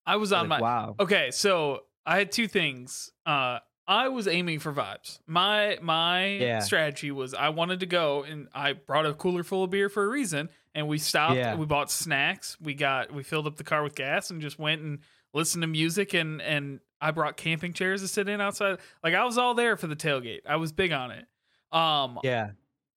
I 0.06 0.16
was 0.16 0.32
on 0.34 0.48
Like, 0.50 0.62
my 0.62 0.62
wow. 0.62 0.96
Okay, 1.00 1.30
so 1.32 1.82
I 2.06 2.18
had 2.18 2.32
two 2.32 2.48
things. 2.48 3.12
Uh 3.26 3.60
I 3.92 4.08
was 4.08 4.26
aiming 4.28 4.60
for 4.60 4.72
vibes. 4.72 5.20
My 5.28 5.78
my 5.82 6.26
Yeah. 6.28 6.60
strategy 6.60 7.12
was 7.12 7.34
I 7.34 7.50
wanted 7.50 7.82
to 7.82 7.86
go 7.86 8.24
and 8.24 8.48
I 8.54 8.72
brought 8.74 9.06
a 9.06 9.14
cooler 9.14 9.44
full 9.44 9.66
of 9.66 9.70
beer 9.70 9.90
for 9.90 10.04
a 10.06 10.08
reason 10.08 10.50
and 10.74 10.88
we 10.88 10.98
stopped, 10.98 11.36
Yeah. 11.36 11.56
we 11.56 11.66
bought 11.66 11.92
snacks, 11.92 12.58
we 12.62 12.74
got 12.74 13.12
we 13.12 13.24
filled 13.24 13.48
up 13.48 13.58
the 13.58 13.66
car 13.66 13.84
with 13.84 13.96
gas 13.96 14.30
and 14.30 14.42
just 14.42 14.58
went 14.58 14.82
and 14.82 15.00
listened 15.34 15.62
to 15.64 15.68
music 15.68 16.14
and 16.14 16.42
and 16.42 16.80
I 17.02 17.12
brought 17.12 17.36
camping 17.36 17.74
chairs 17.74 18.02
to 18.02 18.08
sit 18.08 18.30
in 18.30 18.40
outside. 18.40 18.80
Like 19.04 19.14
I 19.14 19.26
was 19.26 19.38
all 19.38 19.56
there 19.56 19.76
for 19.76 19.88
the 19.88 19.96
tailgate. 19.96 20.42
I 20.48 20.56
was 20.56 20.72
big 20.72 20.92
on 20.94 21.12
it. 21.12 21.26
Um 21.74 22.20
Yeah. 22.24 22.52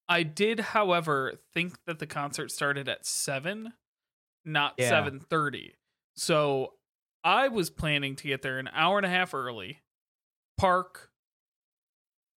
I 0.08 0.22
did, 0.22 0.60
however, 0.60 1.40
think 1.54 1.82
that 1.86 1.98
the 1.98 2.06
concert 2.06 2.52
started 2.52 2.88
at 2.88 3.04
seven, 3.06 3.72
not 4.44 4.74
Yeah. 4.78 4.90
seven 4.90 5.18
thirty. 5.18 5.74
So 6.14 6.74
I 7.24 7.48
was 7.48 7.70
planning 7.70 8.14
to 8.16 8.28
get 8.28 8.42
there 8.42 8.58
an 8.58 8.68
hour 8.72 8.98
and 8.98 9.06
a 9.06 9.08
half 9.08 9.32
early, 9.34 9.80
park, 10.56 11.10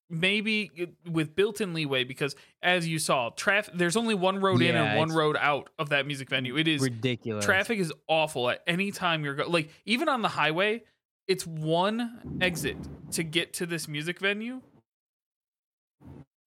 maybe 0.10 0.72
uh, 0.82 1.12
with 1.12 1.36
built-in 1.36 1.74
leeway 1.74 2.04
because, 2.04 2.36
as 2.62 2.88
you 2.88 3.00
saw, 3.00 3.30
traffic. 3.32 3.74
There's 3.78 3.98
only 3.98 4.16
one 4.16 4.40
road 4.40 4.62
in 4.62 4.76
and 4.76 4.98
one 4.98 5.10
road 5.12 5.38
out 5.40 5.70
of 5.78 5.90
that 5.90 6.06
music 6.08 6.30
venue. 6.30 6.58
It 6.58 6.68
is 6.68 6.82
ridiculous. 6.82 7.46
traffic 7.46 7.80
is 7.80 7.92
awful 8.08 8.50
at 8.50 8.62
any 8.68 8.92
time 8.92 9.24
you're 9.24 9.36
go- 9.36 9.50
like 9.50 9.70
even 9.86 10.10
on 10.10 10.22
the 10.22 10.30
highway. 10.30 10.84
It's 11.28 11.46
one 11.46 12.38
exit 12.40 12.78
to 13.12 13.24
get 13.24 13.54
to 13.56 13.66
this 13.66 13.88
music 13.90 14.20
venue. 14.20 14.62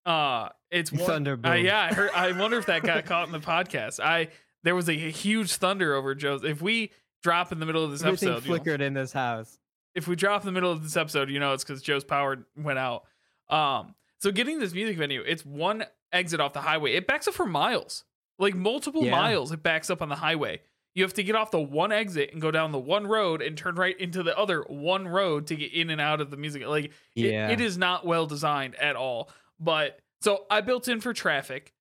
Uh 0.07 0.49
it's 0.71 0.91
one, 0.91 1.05
Thunder 1.07 1.39
uh, 1.45 1.53
yeah, 1.55 1.89
I 1.91 1.95
heard. 1.95 2.11
I 2.15 2.33
wonder 2.33 2.57
if 2.59 2.67
that 2.67 2.83
got 2.83 3.05
caught 3.05 3.27
in 3.27 3.33
the 3.33 3.39
podcast. 3.47 4.00
I 4.00 4.29
there 4.62 4.75
was 4.75 4.89
a 4.89 4.93
huge 4.95 5.53
thunder 5.57 5.95
over 5.95 6.15
Joe's. 6.15 6.45
If 6.45 6.62
we 6.62 6.91
drop 7.23 7.53
in 7.53 7.61
the 7.61 7.67
middle 7.67 7.85
of 7.85 7.91
this 7.91 8.03
Everything 8.03 8.31
episode, 8.31 8.45
flickered 8.47 8.81
in 8.81 8.95
this 8.95 9.12
house. 9.12 9.59
If 9.95 10.07
we 10.09 10.17
drop 10.17 10.43
in 10.43 10.47
the 10.47 10.53
middle 10.53 10.71
of 10.73 10.83
this 10.83 10.97
episode, 10.97 11.31
you 11.31 11.39
know 11.41 11.53
it's 11.53 11.65
because 11.65 11.83
Joe's 11.83 12.05
power 12.05 12.47
went 12.57 12.79
out. 12.79 13.05
Um, 13.49 13.95
so 14.19 14.31
getting 14.31 14.59
this 14.59 14.73
music 14.73 14.97
venue, 14.99 15.23
it's 15.23 15.45
one 15.45 15.85
exit 16.13 16.41
off 16.41 16.53
the 16.53 16.61
highway. 16.61 16.93
It 16.95 17.07
backs 17.07 17.27
up 17.29 17.35
for 17.35 17.47
miles, 17.47 18.05
like 18.39 18.55
multiple 18.55 19.05
Yeah. 19.05 19.13
miles. 19.13 19.53
It 19.53 19.63
backs 19.63 19.91
up 19.91 20.03
on 20.03 20.09
the 20.09 20.17
highway. 20.17 20.61
You 20.95 21.05
have 21.05 21.15
to 21.15 21.23
get 21.23 21.37
off 21.37 21.51
the 21.53 21.61
one 21.61 21.93
exit 21.93 22.31
and 22.33 22.43
go 22.43 22.51
down 22.51 22.73
the 22.73 22.79
one 22.79 23.07
road 23.07 23.43
and 23.43 23.57
turn 23.57 23.77
right 23.77 23.99
into 23.99 24.23
the 24.25 24.37
other 24.37 24.63
one 24.63 25.07
road 25.07 25.47
to 25.49 25.55
get 25.57 25.73
in 25.73 25.89
and 25.91 26.01
out 26.01 26.21
of 26.21 26.31
the 26.31 26.37
music. 26.37 26.67
Like 26.67 26.93
it- 27.15 27.27
it 27.27 27.61
is 27.61 27.79
not 27.79 28.05
well 28.05 28.27
designed 28.27 28.75
at 28.77 28.97
all. 28.97 29.31
But 29.61 30.01
so 30.21 30.47
I 30.51 30.61
built 30.63 30.89
in 30.89 31.01
for 31.01 31.13
traffic, 31.15 31.73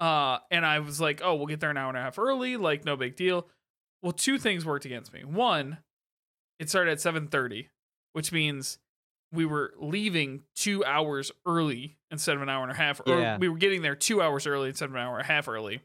uh, 0.00 0.38
and 0.50 0.64
I 0.66 0.80
was 0.80 1.00
like, 1.00 1.20
oh, 1.22 1.34
we'll 1.36 1.46
get 1.46 1.60
there 1.60 1.70
an 1.70 1.76
hour 1.76 1.88
and 1.88 1.98
a 1.98 2.02
half 2.02 2.18
early, 2.18 2.56
like 2.56 2.84
no 2.84 2.96
big 2.96 3.16
deal. 3.16 3.48
Well, 4.02 4.12
two 4.12 4.38
things 4.38 4.64
worked 4.64 4.84
against 4.84 5.12
me. 5.12 5.24
One, 5.24 5.78
it 6.58 6.68
started 6.70 6.90
at 6.92 6.98
7:30, 6.98 7.68
which 8.12 8.32
means 8.32 8.78
we 9.32 9.44
were 9.44 9.74
leaving 9.78 10.42
two 10.54 10.84
hours 10.84 11.30
early 11.46 11.98
instead 12.10 12.36
of 12.36 12.42
an 12.42 12.48
hour 12.48 12.62
and 12.62 12.72
a 12.72 12.74
half. 12.74 13.00
Or 13.06 13.18
Yeah. 13.20 13.36
we 13.38 13.48
were 13.48 13.58
getting 13.58 13.82
there 13.82 13.94
two 13.94 14.22
hours 14.22 14.46
early 14.46 14.68
instead 14.70 14.86
of 14.86 14.94
an 14.94 15.00
hour 15.00 15.18
and 15.18 15.24
a 15.28 15.32
half 15.32 15.48
early. 15.48 15.82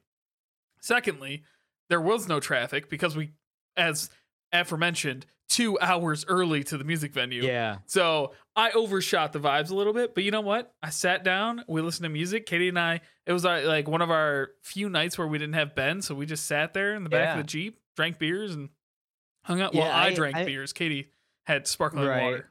Secondly, 0.80 1.44
there 1.89 2.01
was 2.01 2.27
no 2.27 2.39
traffic 2.39 2.89
because 2.89 3.15
we, 3.15 3.32
as 3.77 4.10
aforementioned, 4.51 5.25
two 5.50 5.77
hours 5.80 6.25
early 6.27 6.63
to 6.63 6.77
the 6.77 6.84
music 6.84 7.13
venue. 7.13 7.44
Yeah. 7.44 7.80
So 7.86 8.34
I 8.56 8.72
overshot 8.72 9.34
the 9.34 9.39
vibes 9.39 9.70
a 9.72 9.75
little 9.75 9.94
bit, 9.94 10.15
but 10.15 10.24
you 10.24 10.32
know 10.32 10.42
what? 10.42 10.74
I 10.82 10.89
sat 10.89 11.24
down, 11.24 11.63
we 11.68 11.82
listened 11.82 12.06
to 12.06 12.10
music. 12.10 12.46
Katie 12.46 12.70
and 12.70 12.80
I, 12.80 13.01
it 13.25 13.34
was 13.34 13.46
uh, 13.46 13.63
like 13.65 13.88
one 13.88 14.01
of 14.01 14.10
our 14.10 14.51
few 14.63 14.89
nights 14.89 15.18
where 15.18 15.27
we 15.27 15.38
didn't 15.38 15.53
have 15.56 15.75
Ben, 15.75 16.01
so 16.01 16.15
we 16.15 16.25
just 16.25 16.46
sat 16.46 16.74
there 16.74 16.96
in 16.96 17.03
the 17.03 17.10
back 17.10 17.25
Yeah. 17.27 17.32
of 17.34 17.38
the 17.39 17.44
jeep, 17.44 17.77
drank 17.96 18.18
beers, 18.20 18.53
and 18.56 18.70
hung 19.43 19.62
out. 19.62 19.73
Well, 19.73 19.89
I, 19.89 20.07
I- 20.07 20.13
drank 20.13 20.35
I- 20.35 20.45
beers. 20.45 20.73
Katie 20.73 21.09
had 21.45 21.67
sparkling 21.67 22.07
Right. 22.07 22.23
water. 22.23 22.50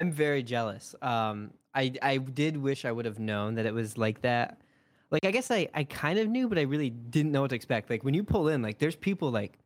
I'm 0.00 0.12
very 0.12 0.42
jealous. 0.42 0.94
Um, 1.02 1.52
I 1.74 1.92
I 2.00 2.18
did 2.18 2.56
wish 2.56 2.84
I 2.84 2.92
would 2.92 3.04
have 3.04 3.18
known 3.18 3.56
that 3.56 3.66
it 3.66 3.74
was 3.74 3.98
like 3.98 4.22
that. 4.22 4.60
Like 5.10 5.24
I 5.24 5.30
guess 5.32 5.50
I 5.50 5.68
I 5.74 5.84
kind 5.84 6.18
of 6.18 6.28
knew, 6.28 6.48
but 6.48 6.58
I 6.58 6.62
really 6.62 6.90
didn't 6.90 7.32
know 7.32 7.40
what 7.42 7.50
to 7.50 7.56
expect. 7.56 7.90
Like 7.90 8.04
when 8.04 8.14
you 8.14 8.22
pull 8.22 8.48
in, 8.48 8.62
like 8.62 8.78
there's 8.78 8.94
people 8.96 9.30
like 9.30 9.58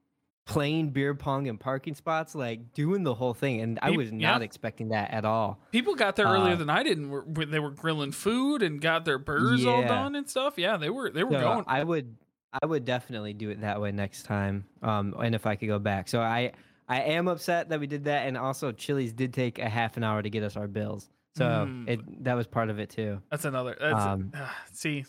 playing 0.46 0.90
beer 0.90 1.14
pong 1.14 1.46
in 1.46 1.58
parking 1.58 1.94
spots, 1.94 2.34
like 2.34 2.72
doing 2.72 3.04
the 3.04 3.14
whole 3.14 3.34
thing, 3.34 3.60
and 3.60 3.78
I 3.82 3.90
was 3.90 4.10
yeah. 4.10 4.30
not 4.32 4.42
expecting 4.42 4.88
that 4.88 5.10
at 5.12 5.24
all. 5.24 5.60
People 5.70 5.94
got 5.94 6.16
there 6.16 6.26
earlier 6.26 6.54
Uh, 6.54 6.56
than 6.56 6.70
I 6.70 6.82
did, 6.82 6.96
and 6.98 7.10
were, 7.10 7.44
they 7.44 7.60
were 7.60 7.70
grilling 7.70 8.10
food 8.12 8.62
and 8.62 8.80
got 8.80 9.04
their 9.04 9.18
burgers 9.18 9.64
all 9.66 9.82
done 9.82 10.14
and 10.16 10.28
stuff. 10.28 10.54
Yeah, 10.56 10.78
they 10.78 10.90
were 10.90 11.10
they 11.10 11.24
were 11.24 11.32
So 11.32 11.40
going. 11.40 11.64
I 11.68 11.84
would 11.84 12.16
I 12.60 12.66
would 12.66 12.84
definitely 12.84 13.32
do 13.32 13.50
it 13.50 13.60
that 13.62 13.80
way 13.80 13.92
next 13.92 14.24
time. 14.24 14.64
Um, 14.82 15.14
and 15.22 15.34
if 15.34 15.46
I 15.46 15.56
could 15.56 15.68
go 15.68 15.78
back, 15.78 16.08
so 16.08 16.20
I 16.20 16.52
I 16.88 17.00
am 17.02 17.28
upset 17.28 17.68
that 17.70 17.80
we 17.80 17.86
did 17.86 18.04
that, 18.04 18.26
and 18.26 18.36
also 18.36 18.72
Chili's 18.72 19.12
did 19.12 19.32
take 19.32 19.58
a 19.58 19.68
half 19.68 19.96
an 19.96 20.04
hour 20.04 20.20
to 20.22 20.28
get 20.28 20.42
us 20.42 20.56
our 20.56 20.66
bills, 20.68 21.08
so 21.36 21.44
Mm. 21.44 21.88
it 21.88 22.24
that 22.24 22.34
was 22.34 22.46
part 22.46 22.68
of 22.68 22.78
it 22.78 22.90
too. 22.90 23.22
That's 23.30 23.44
another. 23.44 23.76
That's 23.80 23.94
Um, 24.04 24.32
see, 24.72 25.04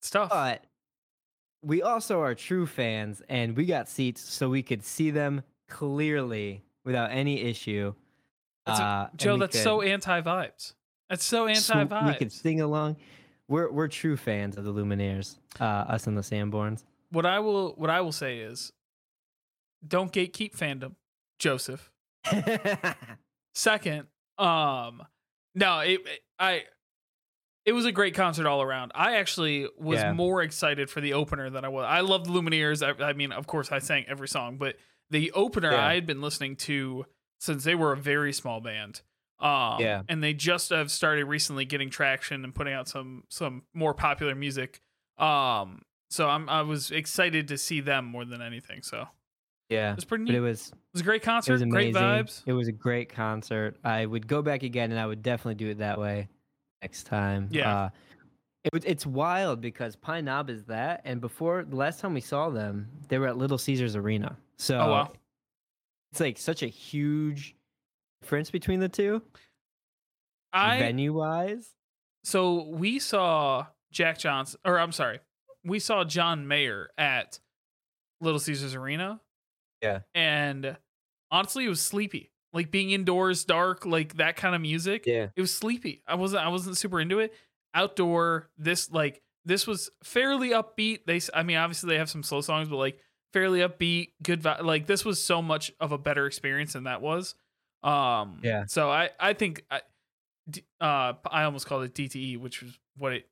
it's 0.00 0.10
tough. 0.10 0.28
But 0.30 0.64
we 1.62 1.80
also 1.82 2.20
are 2.20 2.34
true 2.34 2.66
fans, 2.66 3.22
and 3.28 3.56
we 3.56 3.64
got 3.64 3.88
seats 3.88 4.20
so 4.20 4.50
we 4.50 4.62
could 4.62 4.82
see 4.84 5.10
them 5.10 5.42
clearly 5.68 6.62
without 6.84 7.10
any 7.10 7.40
issue. 7.40 7.94
That's 8.66 8.80
a- 8.80 8.82
Uh, 8.84 9.08
Joe, 9.16 9.36
that's 9.38 9.56
could 9.56 9.62
so 9.62 9.80
anti 9.80 10.20
vibes. 10.20 10.74
That's 11.08 11.24
so 11.24 11.46
anti 11.46 11.84
vibes. 11.84 12.06
We 12.08 12.14
could 12.14 12.32
sing 12.32 12.60
along. 12.60 12.96
We're 13.48 13.70
we're 13.70 13.88
true 13.88 14.16
fans 14.16 14.56
of 14.56 14.64
the 14.64 14.72
Lumineers, 14.72 15.38
uh, 15.60 15.64
us 15.64 16.06
and 16.06 16.16
the 16.16 16.22
Sanborns. 16.22 16.84
what 17.10 17.24
I 17.26 17.38
will 17.38 17.74
what 17.76 17.90
I 17.90 18.00
will 18.00 18.12
say 18.12 18.38
is, 18.38 18.72
don't 19.86 20.12
gatekeep 20.12 20.56
fandom, 20.56 20.94
Joseph. 21.38 21.90
Second, 23.54 24.06
um, 24.38 25.02
no, 25.54 25.80
it, 25.80 26.00
it- 26.06 26.20
I, 26.38 26.64
it 27.64 27.72
was 27.72 27.86
a 27.86 27.92
great 27.92 28.14
concert 28.14 28.46
all 28.46 28.60
around. 28.60 28.92
I 28.94 29.16
actually 29.16 29.66
was 29.78 30.00
Yeah. 30.00 30.12
more 30.12 30.42
excited 30.42 30.90
for 30.90 31.00
the 31.00 31.14
opener 31.14 31.48
than 31.48 31.64
I 31.64 31.68
was. 31.68 31.86
I 31.88 32.00
love 32.00 32.24
the 32.26 32.30
Lumineers. 32.30 32.82
I, 32.86 33.02
I 33.02 33.12
mean, 33.14 33.32
of 33.32 33.46
course, 33.46 33.72
I 33.72 33.78
sang 33.78 34.04
every 34.06 34.28
song, 34.28 34.58
but 34.58 34.76
the 35.10 35.32
opener 35.32 35.72
Yeah. 35.72 35.86
I 35.86 35.94
had 35.94 36.04
been 36.06 36.20
listening 36.20 36.56
to 36.56 37.06
since 37.40 37.64
they 37.64 37.74
were 37.74 37.92
a 37.92 37.96
very 37.96 38.32
small 38.34 38.60
band. 38.60 39.00
Um, 39.38 39.80
Yeah. 39.80 40.02
and 40.08 40.22
they 40.22 40.32
just 40.32 40.70
have 40.70 40.90
started 40.90 41.24
recently 41.26 41.64
getting 41.64 41.90
traction 41.90 42.42
and 42.44 42.54
putting 42.54 42.72
out 42.72 42.88
some 42.88 43.24
some 43.28 43.62
more 43.74 43.92
popular 43.94 44.34
music. 44.34 44.80
Um, 45.18 45.82
so 46.10 46.28
I'm 46.28 46.48
I 46.48 46.62
was 46.62 46.90
excited 46.90 47.48
to 47.48 47.58
see 47.58 47.80
them 47.80 48.04
more 48.06 48.24
than 48.24 48.40
anything. 48.40 48.82
So 48.82 49.08
yeah, 49.68 49.90
it 49.92 49.96
was 49.96 50.04
pretty 50.04 50.24
but 50.24 50.34
it 50.34 50.40
was 50.40 50.68
It 50.68 50.74
was 50.94 51.00
a 51.00 51.04
great 51.04 51.22
concert. 51.22 51.50
it 51.50 51.54
was 51.54 51.62
amazing. 51.62 51.92
great 51.92 52.02
vibes. 52.02 52.42
It 52.46 52.52
was 52.52 52.68
a 52.68 52.72
great 52.72 53.08
concert. 53.08 53.76
I 53.84 54.06
would 54.06 54.26
go 54.28 54.40
back 54.40 54.62
again, 54.62 54.90
and 54.92 55.00
I 55.00 55.06
would 55.06 55.22
definitely 55.22 55.56
do 55.56 55.68
it 55.70 55.78
that 55.78 55.98
way 55.98 56.28
next 56.82 57.04
time. 57.04 57.48
Yeah. 57.50 57.76
Uh, 57.76 57.88
it, 58.72 58.84
it's 58.86 59.04
wild 59.06 59.60
because 59.60 59.96
Pine 59.96 60.24
Knob 60.26 60.48
is 60.50 60.64
that, 60.66 61.00
and 61.04 61.20
before 61.20 61.64
the 61.64 61.76
last 61.76 61.98
time 62.00 62.14
we 62.14 62.20
saw 62.20 62.48
them, 62.48 62.88
they 63.08 63.18
were 63.18 63.26
at 63.26 63.36
Little 63.36 63.58
Caesars 63.58 63.96
Arena. 63.96 64.36
So 64.56 64.78
Oh 64.78 64.90
wow. 64.92 65.12
it's 66.12 66.20
like 66.20 66.38
such 66.38 66.62
a 66.62 66.66
huge 66.68 67.55
difference 68.26 68.50
between 68.50 68.80
the 68.80 68.88
two, 68.88 69.22
I 70.52 70.78
venue 70.78 71.12
wise. 71.12 71.68
so 72.24 72.66
we 72.68 72.98
saw 72.98 73.66
Jack 73.92 74.18
Johnson, 74.18 74.58
or 74.64 74.78
I'm 74.80 74.92
sorry, 74.92 75.20
we 75.64 75.78
saw 75.78 76.02
John 76.04 76.48
Mayer 76.48 76.88
at 76.98 77.38
Little 78.20 78.40
Caesars 78.40 78.74
Arena. 78.74 79.20
Yeah. 79.80 80.00
And 80.14 80.76
honestly, 81.30 81.66
it 81.66 81.68
was 81.68 81.80
sleepy. 81.80 82.32
Like 82.52 82.70
being 82.70 82.90
indoors, 82.90 83.44
dark, 83.44 83.84
like 83.84 84.16
that 84.16 84.36
kind 84.36 84.54
of 84.54 84.60
music. 84.60 85.04
Yeah. 85.06 85.28
It 85.36 85.40
was 85.40 85.54
sleepy. 85.54 86.02
I 86.06 86.14
wasn't. 86.14 86.44
I 86.44 86.48
wasn't 86.48 86.76
super 86.78 87.00
into 87.00 87.18
it. 87.18 87.34
Outdoor, 87.74 88.48
this 88.56 88.90
like 88.90 89.20
this 89.44 89.66
was 89.66 89.90
fairly 90.02 90.50
upbeat. 90.50 91.00
They, 91.06 91.20
I 91.34 91.42
mean, 91.42 91.58
obviously 91.58 91.90
they 91.90 91.98
have 91.98 92.08
some 92.08 92.22
slow 92.22 92.40
songs, 92.40 92.68
but 92.68 92.76
like 92.76 92.98
fairly 93.34 93.60
upbeat, 93.60 94.12
good. 94.22 94.42
Vi- 94.42 94.60
like 94.62 94.86
this 94.86 95.04
was 95.04 95.22
so 95.22 95.42
much 95.42 95.70
of 95.80 95.92
a 95.92 95.98
better 95.98 96.26
experience 96.26 96.72
than 96.72 96.84
that 96.84 97.02
was. 97.02 97.34
Um. 97.86 98.40
Yeah. 98.42 98.64
So 98.66 98.90
I, 98.90 99.10
I 99.20 99.32
think 99.32 99.64
I, 99.70 99.80
uh, 100.80 101.12
I 101.30 101.44
almost 101.44 101.66
called 101.66 101.84
it 101.84 101.94
DTE, 101.94 102.38
which 102.38 102.62
was 102.62 102.78
what 102.96 103.12
it, 103.12 103.28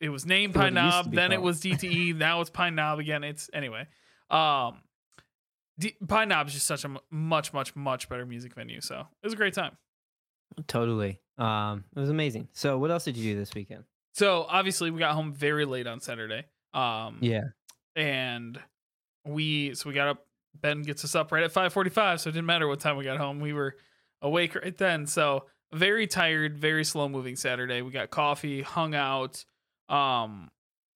it 0.00 0.08
was 0.08 0.26
named 0.26 0.54
Pine 0.54 0.76
it 0.76 0.82
used 0.82 0.96
to 0.96 1.02
Knob. 1.04 1.12
Then 1.14 1.32
it 1.32 1.40
was 1.42 1.60
DTE. 1.60 2.16
now 2.18 2.40
it's 2.40 2.50
Pine 2.50 2.74
Knob 2.74 2.98
again. 2.98 3.22
It's 3.24 3.48
anyway. 3.54 3.86
Um, 4.30 4.80
D- 5.78 5.94
Pine 6.08 6.28
Knob 6.28 6.48
is 6.48 6.54
just 6.54 6.66
such 6.66 6.84
a 6.84 6.88
m- 6.88 6.98
much, 7.10 7.52
much, 7.52 7.76
much 7.76 8.08
better 8.08 8.24
music 8.26 8.54
venue. 8.54 8.80
So 8.80 9.00
it 9.00 9.26
was 9.26 9.34
a 9.34 9.36
great 9.36 9.54
time. 9.54 9.76
Totally. 10.66 11.20
Um, 11.38 11.84
it 11.94 12.00
was 12.00 12.08
amazing. 12.08 12.48
So, 12.52 12.78
what 12.78 12.90
else 12.90 13.04
did 13.04 13.16
you 13.16 13.34
do 13.34 13.38
this 13.38 13.54
weekend? 13.54 13.84
So 14.14 14.46
obviously 14.48 14.90
we 14.90 14.98
got 14.98 15.12
home 15.14 15.34
very 15.34 15.66
late 15.66 15.86
on 15.86 16.00
Saturday. 16.00 16.46
Um, 16.72 17.18
Yeah. 17.20 17.42
and 17.94 18.58
we 19.26 19.74
so 19.74 19.90
we 19.90 19.94
got 19.94 20.08
up. 20.08 20.25
Ben 20.60 20.82
gets 20.82 21.04
us 21.04 21.14
up 21.14 21.32
right 21.32 21.42
at 21.44 21.52
five 21.52 21.72
forty-five, 21.72 22.20
so 22.20 22.28
it 22.30 22.32
didn't 22.32 22.46
matter 22.46 22.66
what 22.68 22.80
time 22.80 22.96
we 22.96 23.04
got 23.04 23.18
home. 23.18 23.40
We 23.40 23.52
were 23.52 23.76
awake 24.22 24.54
right 24.54 24.76
then. 24.76 25.06
So 25.06 25.44
very 25.72 26.06
tired, 26.06 26.56
very 26.58 26.84
slow 26.84 27.08
moving 27.08 27.36
Saturday. 27.36 27.82
We 27.82 27.90
got 27.90 28.10
coffee, 28.10 28.62
hung 28.62 28.94
out. 28.94 29.44
Um, 29.88 30.50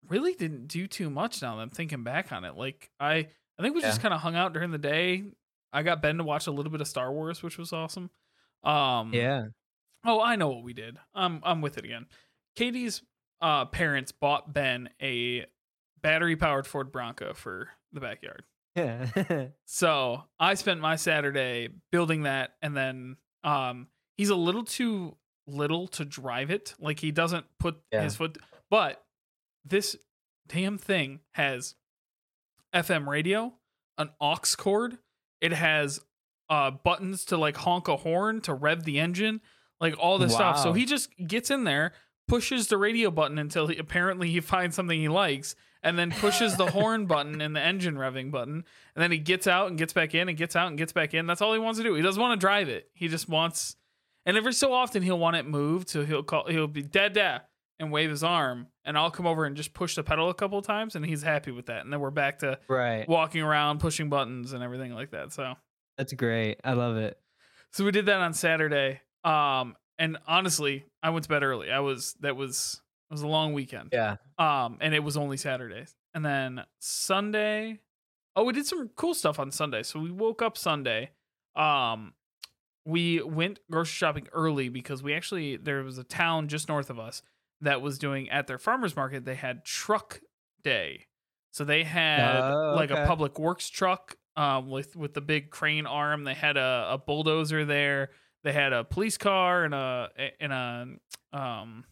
really 0.09 0.35
didn't 0.35 0.69
do 0.69 0.87
too 0.87 1.11
much 1.11 1.43
now 1.43 1.57
that 1.57 1.63
I'm 1.63 1.71
thinking 1.71 2.03
back 2.03 2.33
on 2.33 2.45
it. 2.45 2.57
Like 2.57 2.91
I, 2.99 3.29
I 3.59 3.63
think 3.63 3.75
we 3.75 3.83
just 3.83 4.01
kind 4.03 4.15
of 4.15 4.21
hung 4.21 4.37
out 4.37 4.53
during 4.53 4.71
the 4.71 4.79
day. 4.79 5.25
I 5.73 5.83
got 5.83 6.03
Ben 6.03 6.17
to 6.19 6.25
watch 6.25 6.47
a 6.47 6.51
little 6.51 6.73
bit 6.73 6.81
of 6.81 6.89
Star 6.89 7.13
Wars, 7.13 7.43
which 7.43 7.59
was 7.59 7.73
awesome. 7.73 8.11
Um, 8.65 9.13
Yeah. 9.15 9.45
Oh, 10.05 10.21
I 10.21 10.37
know 10.37 10.49
what 10.49 10.65
we 10.65 10.73
did. 10.73 10.97
I'm 11.15 11.41
I'm 11.45 11.61
with 11.61 11.77
it 11.79 11.85
again. 11.85 12.07
Katie's 12.57 13.03
uh, 13.41 13.67
parents 13.67 14.13
bought 14.13 14.53
Ben 14.53 14.89
a 15.01 15.47
battery 16.01 16.37
powered 16.37 16.67
Ford 16.67 16.91
Bronco 16.91 17.35
for 17.35 17.69
the 17.93 18.01
backyard. 18.01 18.45
Yeah. 18.77 19.47
So 19.67 20.25
I 20.39 20.55
spent 20.55 20.81
my 20.81 20.97
Saturday 20.97 21.69
building 21.93 22.23
that, 22.25 22.51
and 22.63 22.77
then 22.77 23.17
um, 23.45 23.87
he's 24.17 24.31
a 24.31 24.35
little 24.37 24.65
too 24.65 25.17
little 25.47 25.89
to 25.89 26.05
drive 26.05 26.51
it. 26.51 26.75
Like 26.81 26.99
he 27.01 27.11
doesn't 27.13 27.47
put 27.59 27.77
Yeah. 27.93 28.03
his 28.03 28.17
foot. 28.17 28.39
But 28.71 29.03
this 29.65 29.97
damn 30.49 30.79
thing 30.79 31.21
has 31.33 31.75
FM 32.75 33.07
radio, 33.09 33.53
an 33.99 34.11
aux 34.21 34.39
cord. 34.57 34.99
It 35.41 35.53
has 35.53 36.01
uh, 36.49 36.71
buttons 36.73 37.25
to 37.27 37.37
like 37.37 37.57
honk 37.57 37.89
a 37.89 37.97
horn 37.97 38.41
to 38.43 38.55
rev 38.55 38.85
the 38.85 38.99
engine, 39.01 39.41
like 39.81 39.95
all 39.99 40.19
this 40.19 40.35
stuff. 40.35 40.59
So 40.59 40.73
he 40.73 40.85
just 40.85 41.11
gets 41.27 41.51
in 41.51 41.65
there, 41.65 41.93
pushes 42.29 42.67
the 42.69 42.77
radio 42.77 43.11
button 43.11 43.39
until 43.39 43.67
he 43.69 43.77
apparently 43.79 44.31
he 44.31 44.41
finds 44.41 44.77
something 44.77 44.99
he 45.01 45.09
likes, 45.09 45.55
and 45.83 45.99
then 45.99 46.11
pushes 46.11 46.57
the 46.57 46.71
horn 46.71 47.07
button 47.07 47.41
and 47.41 47.55
the 47.57 47.61
engine 47.61 47.95
revving 47.97 48.31
button, 48.31 48.65
and 48.95 49.03
then 49.03 49.11
he 49.11 49.19
gets 49.19 49.47
out 49.47 49.69
and 49.69 49.79
gets 49.79 49.93
back 49.93 50.15
in 50.15 50.29
and 50.29 50.37
gets 50.37 50.57
out 50.57 50.69
and 50.69 50.79
gets 50.79 50.93
back 50.93 51.15
in. 51.15 51.27
That's 51.27 51.41
all 51.41 51.53
he 51.53 51.59
wants 51.59 51.79
to 51.79 51.85
do. 51.85 51.95
He 51.95 52.03
doesn't 52.03 52.21
want 52.21 52.39
to 52.39 52.45
drive 52.45 52.69
it. 52.69 52.91
He 52.95 53.09
just 53.09 53.29
wants, 53.29 53.77
and 54.27 54.37
every 54.37 54.53
so 54.53 54.73
often 54.73 55.03
he'll 55.03 55.19
want 55.19 55.37
it 55.37 55.47
moved. 55.47 55.89
So 55.89 56.05
he'll 56.05 56.23
call, 56.23 56.47
he'll 56.49 56.67
be 56.67 56.83
dad 56.83 57.15
dad 57.15 57.43
and 57.79 57.91
wave 57.91 58.11
his 58.11 58.23
arm, 58.23 58.67
and 58.85 58.99
I'll 58.99 59.11
come 59.11 59.27
over 59.27 59.47
and 59.47 59.57
just 59.57 59.73
push 59.73 59.95
the 59.95 60.03
pedal 60.03 60.29
a 60.29 60.35
couple 60.35 60.59
of 60.59 60.67
times, 60.67 60.97
and 60.97 61.05
he's 61.05 61.23
happy 61.23 61.51
with 61.51 61.67
that. 61.67 61.83
And 61.83 61.93
then 61.93 62.01
we're 62.01 62.11
back 62.11 62.41
to 62.41 62.59
right. 62.69 63.09
walking 63.09 63.41
around, 63.43 63.81
pushing 63.81 64.11
buttons, 64.11 64.53
and 64.53 64.63
everything 64.63 64.93
like 64.93 65.13
that. 65.13 65.33
So, 65.33 65.55
That's 65.97 66.13
great. 66.13 66.61
I 66.63 66.75
love 66.75 66.97
it. 66.99 67.19
so 67.73 67.85
we 67.85 67.91
did 67.91 68.07
that 68.07 68.21
on 68.21 68.35
Saturday. 68.35 69.01
Um, 69.25 69.77
and 69.99 70.19
honestly, 70.27 70.85
I 71.03 71.11
went 71.11 71.25
to 71.25 71.29
bed 71.29 71.43
early. 71.43 71.71
I 71.71 71.81
was 71.81 72.15
that 72.21 72.37
was 72.37 72.81
it 73.11 73.15
was 73.15 73.23
a 73.23 73.29
long 73.29 73.53
weekend. 73.53 73.89
Yeah. 73.93 74.17
Um, 74.39 74.79
and 74.81 74.95
it 74.95 75.01
was 75.01 75.17
only 75.17 75.37
Saturdays. 75.37 75.97
And 76.15 76.25
then 76.25 76.63
Sunday, 76.79 77.81
oh, 78.37 78.45
we 78.45 78.53
did 78.53 78.67
some 78.67 78.89
cool 78.95 79.15
stuff 79.15 79.41
on 79.41 79.51
Sunday. 79.51 79.83
So 79.83 79.99
we 79.99 80.13
woke 80.13 80.43
up 80.43 80.57
Sunday. 80.57 81.11
Um, 81.57 82.15
we 82.85 83.21
went 83.21 83.59
grocery 83.71 83.93
shopping 83.93 84.29
early 84.33 84.69
because 84.69 85.03
we 85.03 85.13
actually 85.15 85.57
there 85.57 85.83
was 85.83 85.99
a 85.99 86.05
town 86.05 86.49
just 86.49 86.69
north 86.69 86.89
of 86.89 86.99
us 86.99 87.23
that 87.61 87.83
was 87.83 87.99
doing 87.99 88.31
at 88.31 88.47
their 88.47 88.59
farmers 88.59 88.97
market. 88.97 89.25
They 89.25 89.35
had 89.35 89.65
truck 89.65 90.21
day, 90.63 91.07
so 91.51 91.65
they 91.65 91.85
had 91.85 92.51
Oh, 92.51 92.75
like 92.77 92.91
a 92.91 93.05
public 93.07 93.39
works 93.39 93.69
truck 93.69 94.17
um, 94.37 94.71
with 94.71 94.97
with 94.97 95.15
the 95.15 95.21
big 95.21 95.51
crane 95.51 95.87
arm. 95.87 96.25
They 96.25 96.35
had 96.35 96.57
a, 96.57 96.87
a 96.93 96.99
bulldozer 96.99 97.65
there. 97.65 98.11
They 98.45 98.53
had 98.53 98.73
a 98.73 98.85
police 98.85 99.19
car 99.19 99.65
and 99.65 99.75
a 99.75 100.09
and 100.41 100.53
a 100.53 101.39
um, 101.39 101.85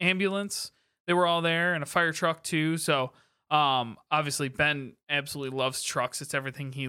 ambulance. 0.00 0.72
They 1.06 1.12
were 1.14 1.26
all 1.26 1.42
there 1.42 1.74
and 1.74 1.82
a 1.82 1.86
fire 1.86 2.12
truck 2.12 2.42
too. 2.42 2.76
So 2.78 3.12
Um, 3.48 3.96
obviously 4.10 4.48
Ben 4.48 4.96
absolutely 5.08 5.56
loves 5.56 5.80
trucks. 5.80 6.20
It's 6.20 6.34
everything 6.34 6.72
he 6.72 6.88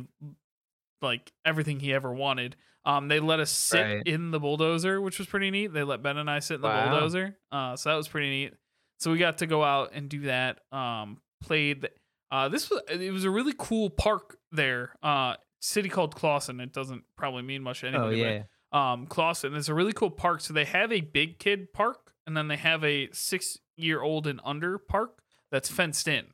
like 1.02 1.32
everything 1.46 1.80
he 1.80 1.94
ever 1.94 2.12
wanted. 2.12 2.56
Um, 2.86 3.10
they 3.10 3.20
let 3.20 3.40
us 3.40 3.52
sit 3.52 3.82
Right. 3.82 4.04
in 4.08 4.32
the 4.32 4.40
bulldozer, 4.40 5.00
which 5.02 5.20
was 5.20 5.28
pretty 5.28 5.52
neat. 5.52 5.68
They 5.68 5.84
let 5.84 6.02
Ben 6.02 6.18
and 6.18 6.30
I 6.30 6.40
sit 6.40 6.56
in 6.56 6.62
the 6.62 6.68
Wow. 6.68 6.90
bulldozer. 6.90 7.38
Uh, 7.52 7.76
so 7.76 7.90
that 7.90 7.96
was 7.96 8.08
pretty 8.08 8.30
neat. 8.30 8.54
So 9.00 9.12
we 9.12 9.20
got 9.20 9.38
to 9.40 9.46
go 9.46 9.64
out 9.64 9.92
and 9.94 10.10
do 10.10 10.22
that. 10.22 10.62
Um, 10.72 11.22
played. 11.44 11.88
Uh, 12.32 12.50
this 12.50 12.70
was 12.72 12.82
it 12.90 13.12
was 13.12 13.24
a 13.26 13.30
really 13.30 13.54
cool 13.58 13.90
park 13.92 14.38
there. 14.52 14.96
Uh, 15.04 15.36
city 15.62 15.90
called 15.90 16.16
Clawson. 16.16 16.60
It 16.60 16.74
doesn't 16.74 17.04
probably 17.18 17.44
mean 17.44 17.62
much 17.62 17.82
to 17.82 17.88
Oh 17.90 18.08
anybody. 18.08 18.18
yeah. 18.18 18.44
But, 18.72 18.78
um, 18.78 19.06
Clawson 19.08 19.54
is 19.54 19.70
a 19.70 19.74
really 19.76 19.94
cool 19.94 20.10
park. 20.12 20.42
So 20.42 20.54
they 20.54 20.66
have 20.66 20.92
a 20.92 21.02
big 21.02 21.38
kid 21.40 21.72
park, 21.74 22.07
and 22.28 22.36
then 22.36 22.50
they 22.50 22.58
have 22.58 22.84
a 22.84 23.10
six 23.14 23.58
year 23.78 24.02
old 24.02 24.28
and 24.28 24.40
under 24.44 24.78
park 24.78 25.20
that's 25.50 25.70
fenced 25.70 26.08
in. 26.08 26.26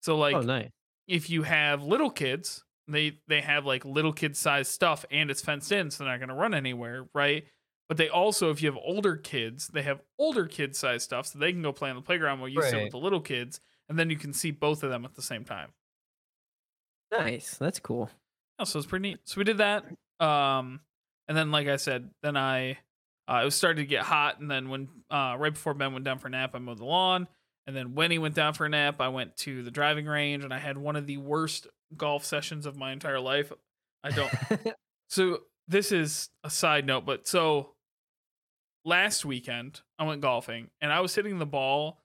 So 0.00 0.16
like 0.16 0.36
oh 0.36 0.40
nice. 0.40 0.70
if 1.06 1.28
you 1.28 1.42
have 1.42 1.82
little 1.82 2.10
kids, 2.10 2.64
they 2.88 3.18
they 3.28 3.42
have 3.42 3.66
like 3.66 3.84
little 3.84 4.12
kid 4.12 4.36
size 4.36 4.68
stuff 4.68 5.04
and 5.10 5.30
it's 5.30 5.42
fenced 5.42 5.72
in, 5.72 5.90
so 5.90 6.04
they're 6.04 6.12
not 6.12 6.20
going 6.20 6.30
to 6.30 6.34
run 6.34 6.54
anywhere, 6.54 7.06
right? 7.12 7.44
But 7.88 7.96
they 7.96 8.08
also, 8.08 8.50
if 8.50 8.62
you 8.62 8.70
have 8.70 8.80
older 8.80 9.16
kids, 9.16 9.66
they 9.66 9.82
have 9.82 10.00
older 10.16 10.46
kid 10.46 10.76
size 10.76 11.02
stuff, 11.02 11.26
so 11.26 11.40
they 11.40 11.50
can 11.50 11.60
go 11.60 11.72
play 11.72 11.90
on 11.90 11.96
the 11.96 12.02
playground 12.02 12.38
while 12.38 12.48
you 12.48 12.62
sit 12.62 12.80
with 12.80 12.92
the 12.92 12.98
little 12.98 13.20
kids, 13.20 13.60
and 13.88 13.98
then 13.98 14.08
you 14.10 14.16
can 14.16 14.32
see 14.32 14.52
both 14.52 14.84
of 14.84 14.90
them 14.90 15.04
at 15.04 15.16
the 15.16 15.22
same 15.22 15.44
time. 15.44 15.70
Nice. 17.10 17.56
That's 17.56 17.80
cool. 17.80 18.08
Yeah, 18.60 18.64
so 18.64 18.78
it's 18.78 18.86
pretty 18.86 19.08
neat. 19.08 19.18
So 19.24 19.38
we 19.38 19.44
did 19.44 19.58
that, 19.58 19.84
um, 20.20 20.78
and 21.26 21.36
then 21.36 21.50
like 21.50 21.66
I 21.66 21.76
said, 21.76 22.10
then 22.22 22.36
I 22.36 22.78
uh, 23.30 23.40
it 23.42 23.44
was 23.44 23.54
starting 23.54 23.84
to 23.84 23.88
get 23.88 24.02
hot, 24.02 24.40
and 24.40 24.50
then 24.50 24.68
when 24.68 24.88
uh, 25.10 25.36
right 25.38 25.52
before 25.52 25.74
Ben 25.74 25.92
went 25.92 26.04
down 26.04 26.18
for 26.18 26.28
a 26.28 26.30
nap, 26.30 26.50
I 26.54 26.58
mowed 26.58 26.78
the 26.78 26.84
lawn, 26.84 27.28
and 27.66 27.76
then 27.76 27.94
when 27.94 28.10
he 28.10 28.18
went 28.18 28.34
down 28.34 28.54
for 28.54 28.66
a 28.66 28.68
nap, 28.68 29.00
I 29.00 29.08
went 29.08 29.36
to 29.38 29.62
the 29.62 29.70
driving 29.70 30.06
range, 30.06 30.44
and 30.44 30.52
I 30.52 30.58
had 30.58 30.76
one 30.76 30.96
of 30.96 31.06
the 31.06 31.18
worst 31.18 31.66
golf 31.96 32.24
sessions 32.24 32.66
of 32.66 32.76
my 32.76 32.92
entire 32.92 33.20
life. 33.20 33.52
I 34.02 34.10
don't. 34.10 34.32
So 35.10 35.40
this 35.66 35.90
is 35.90 36.30
a 36.44 36.50
side 36.50 36.86
note, 36.86 37.04
but 37.04 37.26
so 37.26 37.70
last 38.84 39.24
weekend 39.24 39.80
I 39.98 40.04
went 40.04 40.20
golfing 40.20 40.70
and 40.80 40.92
I 40.92 41.00
was 41.00 41.14
hitting 41.14 41.38
the 41.38 41.46
ball 41.46 42.00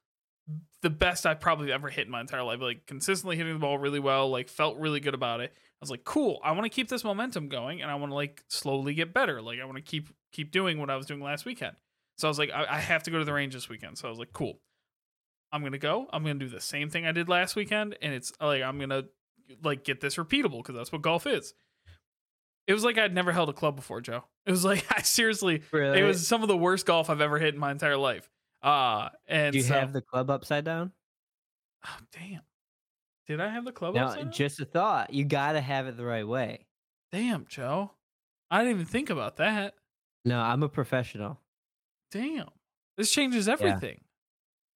the 0.82 0.90
best 0.90 1.26
I 1.26 1.36
probably 1.36 1.72
ever 1.72 1.90
hit 1.90 2.08
in 2.08 2.12
my 2.12 2.22
entire 2.22 2.44
life. 2.44 2.62
Like 2.62 2.88
consistently 2.88 3.38
hitting 3.38 3.54
the 3.54 3.60
ball 3.60 3.78
really 3.78 4.00
well, 4.00 4.30
like 4.30 4.50
felt 4.50 4.78
really 4.78 5.00
good 5.00 5.14
about 5.14 5.40
it. 5.40 5.54
Was 5.86 5.92
like, 5.92 6.04
cool, 6.04 6.40
I 6.44 6.52
want 6.52 6.64
to 6.64 6.70
keep 6.70 6.90
this 6.90 7.04
momentum 7.04 7.48
going 7.48 7.82
and 7.82 7.90
I 7.90 7.96
want 7.96 8.12
to 8.12 8.16
like 8.16 8.44
slowly 8.48 8.94
get 8.94 9.14
better. 9.14 9.42
Like 9.42 9.60
I 9.60 9.66
want 9.66 9.78
to 9.78 9.84
keep 9.84 10.10
keep 10.32 10.52
doing 10.52 10.80
what 10.80 10.90
I 10.90 10.96
was 10.96 11.06
doing 11.06 11.22
last 11.22 11.46
weekend. 11.46 11.76
So 12.18 12.28
I 12.28 12.30
was 12.30 12.40
like, 12.40 12.50
I, 12.52 12.66
I 12.70 12.80
have 12.80 13.04
to 13.04 13.12
go 13.12 13.20
to 13.20 13.26
the 13.26 13.34
range 13.34 13.54
this 13.54 13.70
weekend. 13.70 13.98
So 13.98 14.08
I 14.08 14.10
was 14.10 14.20
like, 14.20 14.34
cool. 14.34 14.60
I'm 15.52 15.64
gonna 15.64 15.78
go. 15.78 16.08
I'm 16.12 16.24
gonna 16.24 16.36
do 16.36 16.50
the 16.50 16.60
same 16.60 16.90
thing 16.90 17.06
I 17.06 17.12
did 17.14 17.30
last 17.30 17.56
weekend, 17.56 17.96
and 18.02 18.14
it's 18.14 18.34
like 18.42 18.62
I'm 18.62 18.78
gonna 18.80 19.04
like 19.64 19.84
get 19.84 20.02
this 20.02 20.16
repeatable 20.16 20.58
because 20.58 20.76
that's 20.76 20.92
what 20.92 21.02
golf 21.02 21.26
is. 21.28 21.54
It 22.68 22.74
was 22.74 22.84
like 22.84 22.98
I'd 22.98 23.14
never 23.14 23.32
held 23.32 23.50
a 23.50 23.54
club 23.54 23.76
before, 23.76 24.02
Joe. 24.02 24.24
It 24.46 24.52
was 24.52 24.66
like 24.72 24.86
I 24.92 25.02
seriously, 25.04 25.62
really? 25.72 26.00
it 26.00 26.04
was 26.04 26.28
some 26.28 26.42
of 26.42 26.48
the 26.48 26.58
worst 26.58 26.86
golf 26.86 27.10
I've 27.10 27.22
ever 27.22 27.38
hit 27.38 27.54
in 27.54 27.60
my 27.60 27.72
entire 27.72 27.96
life. 27.96 28.30
Uh 28.64 29.10
and 29.28 29.54
Do 29.54 29.60
you 29.60 29.64
so, 29.64 29.76
have 29.76 29.94
the 29.94 30.02
club 30.02 30.30
upside 30.30 30.66
down? 30.66 30.92
oh, 31.86 31.98
damn. 32.12 32.42
Did 33.28 33.42
I 33.42 33.50
have 33.50 33.66
the 33.66 33.72
club 33.72 33.96
No, 33.96 34.24
just 34.26 34.60
a 34.60 34.66
thought. 34.66 35.14
You 35.14 35.26
gotta 35.26 35.62
have 35.62 35.88
it 35.88 35.98
the 35.98 36.06
right 36.06 36.28
way. 36.28 36.68
Damn, 37.12 37.46
Joe. 37.48 37.92
I 38.52 38.60
didn't 38.60 38.76
even 38.76 38.86
think 38.86 39.10
about 39.10 39.38
that. 39.38 39.74
No, 40.24 40.40
I'm 40.40 40.64
a 40.64 40.70
professional. 40.70 41.40
Damn. 42.12 42.50
This 42.98 43.12
changes 43.12 43.48
everything. 43.50 44.02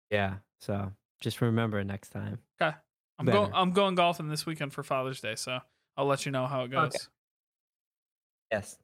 Yeah. 0.09 0.35
So 0.59 0.91
just 1.21 1.41
remember 1.41 1.83
next 1.83 2.09
time. 2.09 2.39
Okay. 2.61 2.75
I'm 3.17 3.25
going 3.25 3.51
I'm 3.53 3.71
going 3.71 3.95
golfing 3.95 4.29
this 4.29 4.45
weekend 4.45 4.73
for 4.73 4.83
Father's 4.83 5.21
Day, 5.21 5.35
so 5.35 5.59
I'll 5.97 6.05
let 6.05 6.25
you 6.25 6.31
know 6.31 6.47
how 6.47 6.63
it 6.63 6.71
goes. 6.71 6.95
Okay. 6.95 6.97
Yes. 8.51 8.77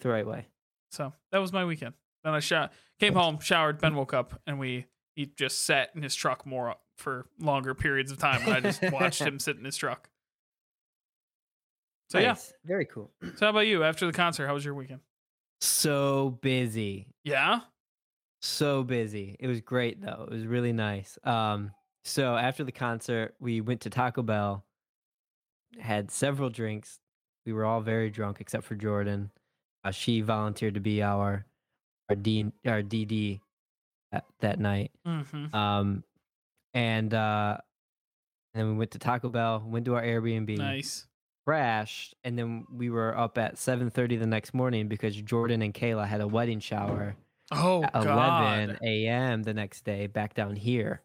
The 0.00 0.08
right 0.08 0.26
way. 0.26 0.46
So 0.90 1.12
that 1.32 1.38
was 1.38 1.52
my 1.52 1.64
weekend. 1.64 1.94
Then 2.24 2.34
I 2.34 2.40
shot, 2.40 2.72
came 2.98 3.14
home, 3.14 3.38
showered. 3.40 3.80
Ben 3.80 3.94
woke 3.94 4.14
up, 4.14 4.40
and 4.46 4.58
we 4.58 4.86
he 5.14 5.26
just 5.26 5.64
sat 5.64 5.90
in 5.94 6.02
his 6.02 6.14
truck 6.14 6.46
more 6.46 6.74
for 6.98 7.26
longer 7.38 7.74
periods 7.74 8.12
of 8.12 8.18
time. 8.18 8.42
And 8.42 8.54
I 8.54 8.60
just 8.60 8.82
watched 8.92 9.22
him 9.22 9.38
sit 9.38 9.56
in 9.56 9.64
his 9.64 9.76
truck. 9.76 10.08
So 12.10 12.20
Nice. 12.20 12.52
Very 12.64 12.86
cool. 12.86 13.10
So 13.36 13.46
how 13.46 13.50
about 13.50 13.66
you? 13.66 13.84
After 13.84 14.06
the 14.06 14.12
concert, 14.12 14.46
how 14.46 14.54
was 14.54 14.64
your 14.64 14.74
weekend? 14.74 15.00
So 15.60 16.38
busy. 16.42 17.06
Yeah. 17.24 17.60
So 18.40 18.82
busy. 18.82 19.36
It 19.38 19.46
was 19.46 19.60
great 19.60 20.00
though. 20.00 20.26
It 20.28 20.32
was 20.32 20.46
really 20.46 20.72
nice. 20.72 21.18
Um, 21.24 21.72
so 22.04 22.36
after 22.36 22.64
the 22.64 22.72
concert, 22.72 23.34
we 23.40 23.60
went 23.60 23.82
to 23.82 23.90
Taco 23.90 24.22
Bell, 24.22 24.64
had 25.78 26.10
several 26.10 26.48
drinks. 26.48 27.00
We 27.44 27.52
were 27.52 27.64
all 27.64 27.80
very 27.80 28.10
drunk 28.10 28.38
except 28.40 28.64
for 28.64 28.74
Jordan. 28.74 29.30
Uh, 29.84 29.90
she 29.90 30.20
volunteered 30.20 30.74
to 30.74 30.80
be 30.80 31.02
our 31.02 31.44
our 32.08 32.16
D 32.16 32.46
our 32.66 32.82
DD 32.82 33.40
that, 34.12 34.24
that 34.40 34.58
night. 34.58 34.90
Mm-hmm. 35.06 35.54
Um, 35.54 36.04
and 36.74 37.12
uh, 37.14 37.56
and 38.54 38.60
then 38.62 38.72
we 38.72 38.78
went 38.78 38.90
to 38.92 38.98
Taco 38.98 39.28
Bell, 39.28 39.62
went 39.66 39.84
to 39.86 39.94
our 39.94 40.02
Airbnb, 40.02 40.56
Nice. 40.58 41.06
crashed, 41.46 42.14
and 42.24 42.38
then 42.38 42.66
we 42.72 42.90
were 42.90 43.16
up 43.16 43.38
at 43.38 43.54
7:30 43.56 44.18
the 44.18 44.26
next 44.26 44.54
morning 44.54 44.88
because 44.88 45.14
Jordan 45.16 45.62
and 45.62 45.72
Kayla 45.74 46.06
had 46.06 46.20
a 46.20 46.26
wedding 46.28 46.60
shower 46.60 47.16
Oh 47.50 47.82
at 47.84 47.92
God. 47.92 48.06
11 48.06 48.78
a.m. 48.82 49.42
the 49.42 49.54
next 49.54 49.84
day 49.84 50.06
back 50.06 50.34
down 50.34 50.54
here 50.56 51.02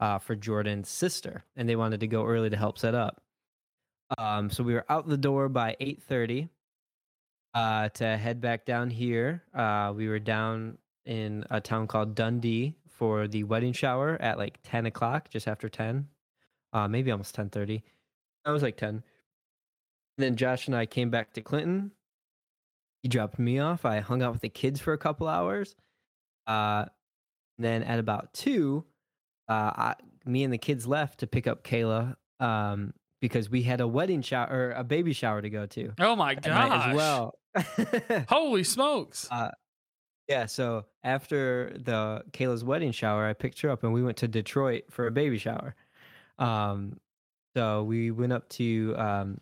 uh, 0.00 0.18
for 0.18 0.34
Jordan's 0.34 0.88
sister, 0.88 1.44
and 1.56 1.68
they 1.68 1.76
wanted 1.76 2.00
to 2.00 2.06
go 2.06 2.24
early 2.24 2.50
to 2.50 2.56
help 2.56 2.78
set 2.78 2.94
up. 2.94 3.20
Um, 4.18 4.50
so 4.50 4.62
we 4.62 4.74
were 4.74 4.84
out 4.88 5.08
the 5.08 5.16
door 5.16 5.48
by 5.48 5.76
8:30 5.80 6.48
uh, 7.54 7.88
to 7.90 8.16
head 8.16 8.40
back 8.40 8.64
down 8.66 8.90
here. 8.90 9.42
Uh, 9.54 9.92
we 9.94 10.08
were 10.08 10.18
down 10.18 10.78
in 11.06 11.44
a 11.50 11.60
town 11.60 11.86
called 11.86 12.14
Dundee 12.14 12.74
for 12.94 13.26
the 13.28 13.44
wedding 13.44 13.72
shower 13.72 14.16
at 14.20 14.38
like 14.38 14.58
10 14.64 14.86
o'clock, 14.86 15.28
just 15.30 15.46
after 15.48 15.68
10, 15.68 16.08
uh, 16.72 16.88
maybe 16.88 17.10
almost 17.10 17.34
10:30. 17.36 17.82
I 18.44 18.50
was 18.50 18.62
like 18.62 18.76
10. 18.76 19.02
Then 20.18 20.36
Josh 20.36 20.66
and 20.68 20.76
I 20.76 20.86
came 20.86 21.10
back 21.10 21.32
to 21.34 21.40
Clinton. 21.42 21.90
He 23.02 23.08
dropped 23.08 23.38
me 23.38 23.58
off. 23.58 23.84
I 23.84 24.00
hung 24.00 24.22
out 24.22 24.32
with 24.32 24.42
the 24.42 24.48
kids 24.48 24.80
for 24.80 24.92
a 24.92 24.98
couple 24.98 25.28
hours. 25.28 25.74
Uh, 26.46 26.86
then 27.58 27.82
at 27.82 27.98
about 27.98 28.32
two, 28.32 28.84
uh, 29.48 29.52
I, 29.52 29.94
me 30.24 30.44
and 30.44 30.52
the 30.52 30.58
kids 30.58 30.86
left 30.86 31.20
to 31.20 31.26
pick 31.26 31.46
up 31.46 31.64
Kayla 31.64 32.16
um, 32.40 32.94
because 33.20 33.50
we 33.50 33.62
had 33.62 33.80
a 33.80 33.88
wedding 33.88 34.22
shower 34.22 34.48
or 34.50 34.70
a 34.72 34.84
baby 34.84 35.12
shower 35.12 35.42
to 35.42 35.50
go 35.50 35.66
to 35.66 35.92
Oh 35.98 36.16
my 36.16 36.34
gosh. 36.34 36.88
as 36.88 36.94
well. 36.96 37.34
Holy 38.28 38.64
smokes. 38.64 39.28
Uh, 39.30 39.50
yeah, 40.28 40.46
so 40.46 40.86
after 41.02 41.76
the 41.84 42.22
Kayla's 42.32 42.64
wedding 42.64 42.92
shower, 42.92 43.26
I 43.26 43.32
picked 43.32 43.60
her 43.60 43.70
up 43.70 43.84
and 43.84 43.92
we 43.92 44.02
went 44.02 44.16
to 44.18 44.28
Detroit 44.28 44.84
for 44.90 45.06
a 45.06 45.10
baby 45.10 45.38
shower. 45.38 45.74
Um, 46.38 46.98
so 47.56 47.84
we 47.84 48.10
went 48.10 48.32
up 48.32 48.48
to 48.50 48.94
um, 48.96 49.40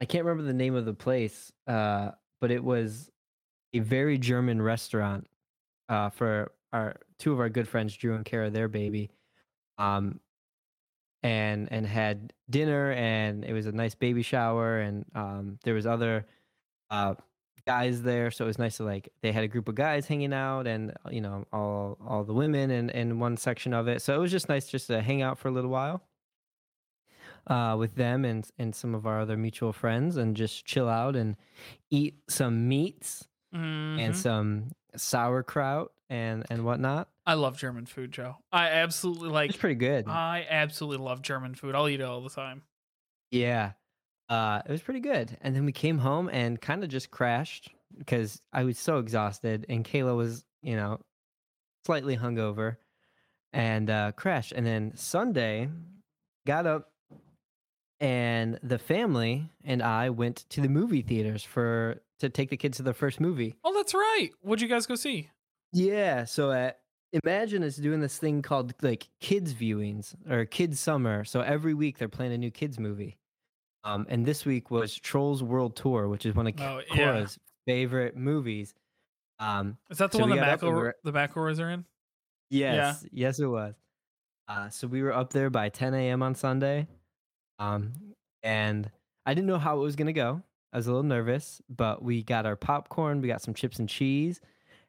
I 0.00 0.06
can't 0.06 0.24
remember 0.24 0.46
the 0.46 0.52
name 0.52 0.74
of 0.74 0.84
the 0.84 0.94
place, 0.94 1.52
uh, 1.66 2.10
but 2.40 2.50
it 2.50 2.62
was 2.62 3.10
a 3.72 3.78
very 3.78 4.18
German 4.18 4.60
restaurant 4.60 5.28
uh, 5.88 6.10
for 6.10 6.52
our 6.72 6.96
two 7.18 7.32
of 7.32 7.40
our 7.40 7.48
good 7.48 7.68
friends, 7.68 7.96
Drew 7.96 8.14
and 8.14 8.24
Kara, 8.24 8.50
their 8.50 8.68
baby. 8.68 9.10
Um, 9.78 10.20
and 11.22 11.68
and 11.72 11.86
had 11.86 12.34
dinner 12.50 12.92
and 12.92 13.44
it 13.44 13.54
was 13.54 13.64
a 13.64 13.72
nice 13.72 13.94
baby 13.94 14.22
shower 14.22 14.80
and 14.80 15.06
um, 15.14 15.58
there 15.64 15.72
was 15.72 15.86
other 15.86 16.26
uh, 16.90 17.14
guys 17.66 18.02
there 18.02 18.30
so 18.30 18.44
it 18.44 18.46
was 18.48 18.58
nice 18.58 18.76
to 18.76 18.84
like 18.84 19.08
they 19.22 19.32
had 19.32 19.42
a 19.42 19.48
group 19.48 19.68
of 19.68 19.74
guys 19.74 20.06
hanging 20.06 20.32
out 20.34 20.66
and 20.66 20.90
uh, 21.06 21.10
you 21.10 21.20
know 21.20 21.44
all 21.52 21.96
all 22.06 22.22
the 22.24 22.34
women 22.34 22.70
in 22.70 22.90
in 22.90 23.18
one 23.18 23.36
section 23.38 23.72
of 23.72 23.88
it 23.88 24.02
so 24.02 24.14
it 24.14 24.18
was 24.18 24.30
just 24.30 24.48
nice 24.50 24.66
just 24.68 24.86
to 24.88 25.00
hang 25.00 25.22
out 25.22 25.38
for 25.38 25.48
a 25.48 25.50
little 25.50 25.70
while 25.70 26.02
uh, 27.46 27.76
with 27.78 27.94
them 27.94 28.24
and 28.24 28.48
and 28.58 28.74
some 28.74 28.94
of 28.94 29.06
our 29.06 29.20
other 29.20 29.36
mutual 29.36 29.72
friends 29.72 30.16
and 30.16 30.36
just 30.36 30.64
chill 30.64 30.88
out 30.88 31.16
and 31.16 31.36
eat 31.90 32.16
some 32.28 32.68
meats 32.68 33.26
and 33.52 34.00
Mhm. 34.00 34.14
some 34.14 34.72
sauerkraut 34.96 35.92
and 36.10 36.44
and 36.50 36.64
whatnot 36.64 37.08
I 37.26 37.34
love 37.34 37.56
German 37.56 37.86
food, 37.86 38.12
Joe. 38.12 38.36
I 38.52 38.68
absolutely 38.68 39.30
like. 39.30 39.50
it's 39.50 39.58
pretty 39.58 39.76
good 39.76 40.06
I 40.08 40.46
absolutely 40.50 41.02
love 41.04 41.22
German 41.22 41.54
food. 41.54 41.74
I'll 41.74 41.88
eat 41.88 42.00
it 42.00 42.04
all 42.04 42.20
the 42.20 42.28
time. 42.30 42.62
Yeah. 43.30 43.72
Uh, 44.34 44.62
it 44.66 44.72
was 44.72 44.82
pretty 44.82 44.98
good. 44.98 45.36
And 45.42 45.54
then 45.54 45.64
we 45.64 45.70
came 45.70 45.98
home 45.98 46.28
and 46.28 46.60
kind 46.60 46.82
of 46.82 46.90
just 46.90 47.12
crashed 47.12 47.70
because 47.96 48.42
I 48.52 48.64
was 48.64 48.78
so 48.78 48.98
exhausted 48.98 49.64
and 49.68 49.84
Kayla 49.84 50.16
was, 50.16 50.44
you 50.60 50.74
know, 50.74 50.98
slightly 51.86 52.16
hungover 52.16 52.78
and 53.52 53.88
uh, 53.88 54.10
crashed. 54.12 54.50
And 54.50 54.66
then 54.66 54.92
Sunday, 54.96 55.68
got 56.48 56.66
up 56.66 56.90
and 58.00 58.58
the 58.60 58.78
family 58.78 59.48
and 59.62 59.80
I 59.80 60.10
went 60.10 60.46
to 60.50 60.60
the 60.60 60.68
movie 60.68 61.02
theaters 61.02 61.44
for 61.44 62.02
to 62.18 62.28
take 62.28 62.50
the 62.50 62.56
kids 62.56 62.78
to 62.78 62.82
their 62.82 62.92
first 62.92 63.20
movie. 63.20 63.54
Oh, 63.62 63.72
that's 63.72 63.94
right. 63.94 64.30
What'd 64.40 64.62
you 64.62 64.68
guys 64.68 64.86
go 64.86 64.96
see? 64.96 65.30
Yeah, 65.72 66.24
so 66.24 66.50
at 66.50 66.80
Emagine 67.14 67.62
is 67.62 67.76
doing 67.76 68.00
this 68.00 68.18
thing 68.18 68.42
called 68.42 68.74
like 68.82 69.08
kids 69.20 69.54
viewings 69.54 70.16
or 70.28 70.44
kids 70.44 70.80
summer. 70.80 71.24
So 71.24 71.40
every 71.40 71.74
week 71.74 71.98
they're 71.98 72.08
playing 72.08 72.32
a 72.32 72.38
new 72.38 72.50
kids 72.50 72.80
movie. 72.80 73.16
Um, 73.84 74.06
and 74.08 74.24
this 74.24 74.44
week 74.46 74.70
was 74.70 74.94
Trolls 74.98 75.42
World 75.42 75.76
Tour, 75.76 76.08
which 76.08 76.24
is 76.26 76.34
one 76.34 76.46
of 76.46 76.54
Oh, 76.58 76.80
yeah. 76.90 77.12
Cora's 77.12 77.38
favorite 77.66 78.16
movies. 78.16 78.74
Um, 79.38 79.76
Is 79.90 79.98
that 79.98 80.10
the 80.10 80.18
So 80.18 80.22
one 80.26 80.30
the 80.30 80.36
McElroy, 80.36 80.92
the 81.02 81.12
McElroys 81.12 81.60
are 81.60 81.70
in? 81.70 81.84
Yes, 82.50 83.04
yes, 83.12 83.40
it 83.40 83.46
was. 83.46 83.74
Uh, 84.48 84.68
so 84.70 84.86
we 84.86 85.02
were 85.02 85.12
up 85.12 85.32
there 85.32 85.50
by 85.50 85.68
10 85.68 85.92
a.m. 85.94 86.22
on 86.22 86.34
Sunday, 86.34 86.86
um, 87.58 87.92
and 88.42 88.90
I 89.26 89.34
didn't 89.34 89.46
know 89.48 89.58
how 89.58 89.76
it 89.76 89.80
was 89.80 89.96
gonna 89.96 90.12
go. 90.12 90.42
I 90.72 90.76
was 90.76 90.86
a 90.86 90.90
little 90.90 91.02
nervous, 91.02 91.60
but 91.68 92.02
we 92.02 92.22
got 92.22 92.46
our 92.46 92.56
popcorn, 92.56 93.20
we 93.20 93.28
got 93.28 93.42
some 93.42 93.54
chips 93.54 93.78
and 93.78 93.88
cheese, 93.88 94.40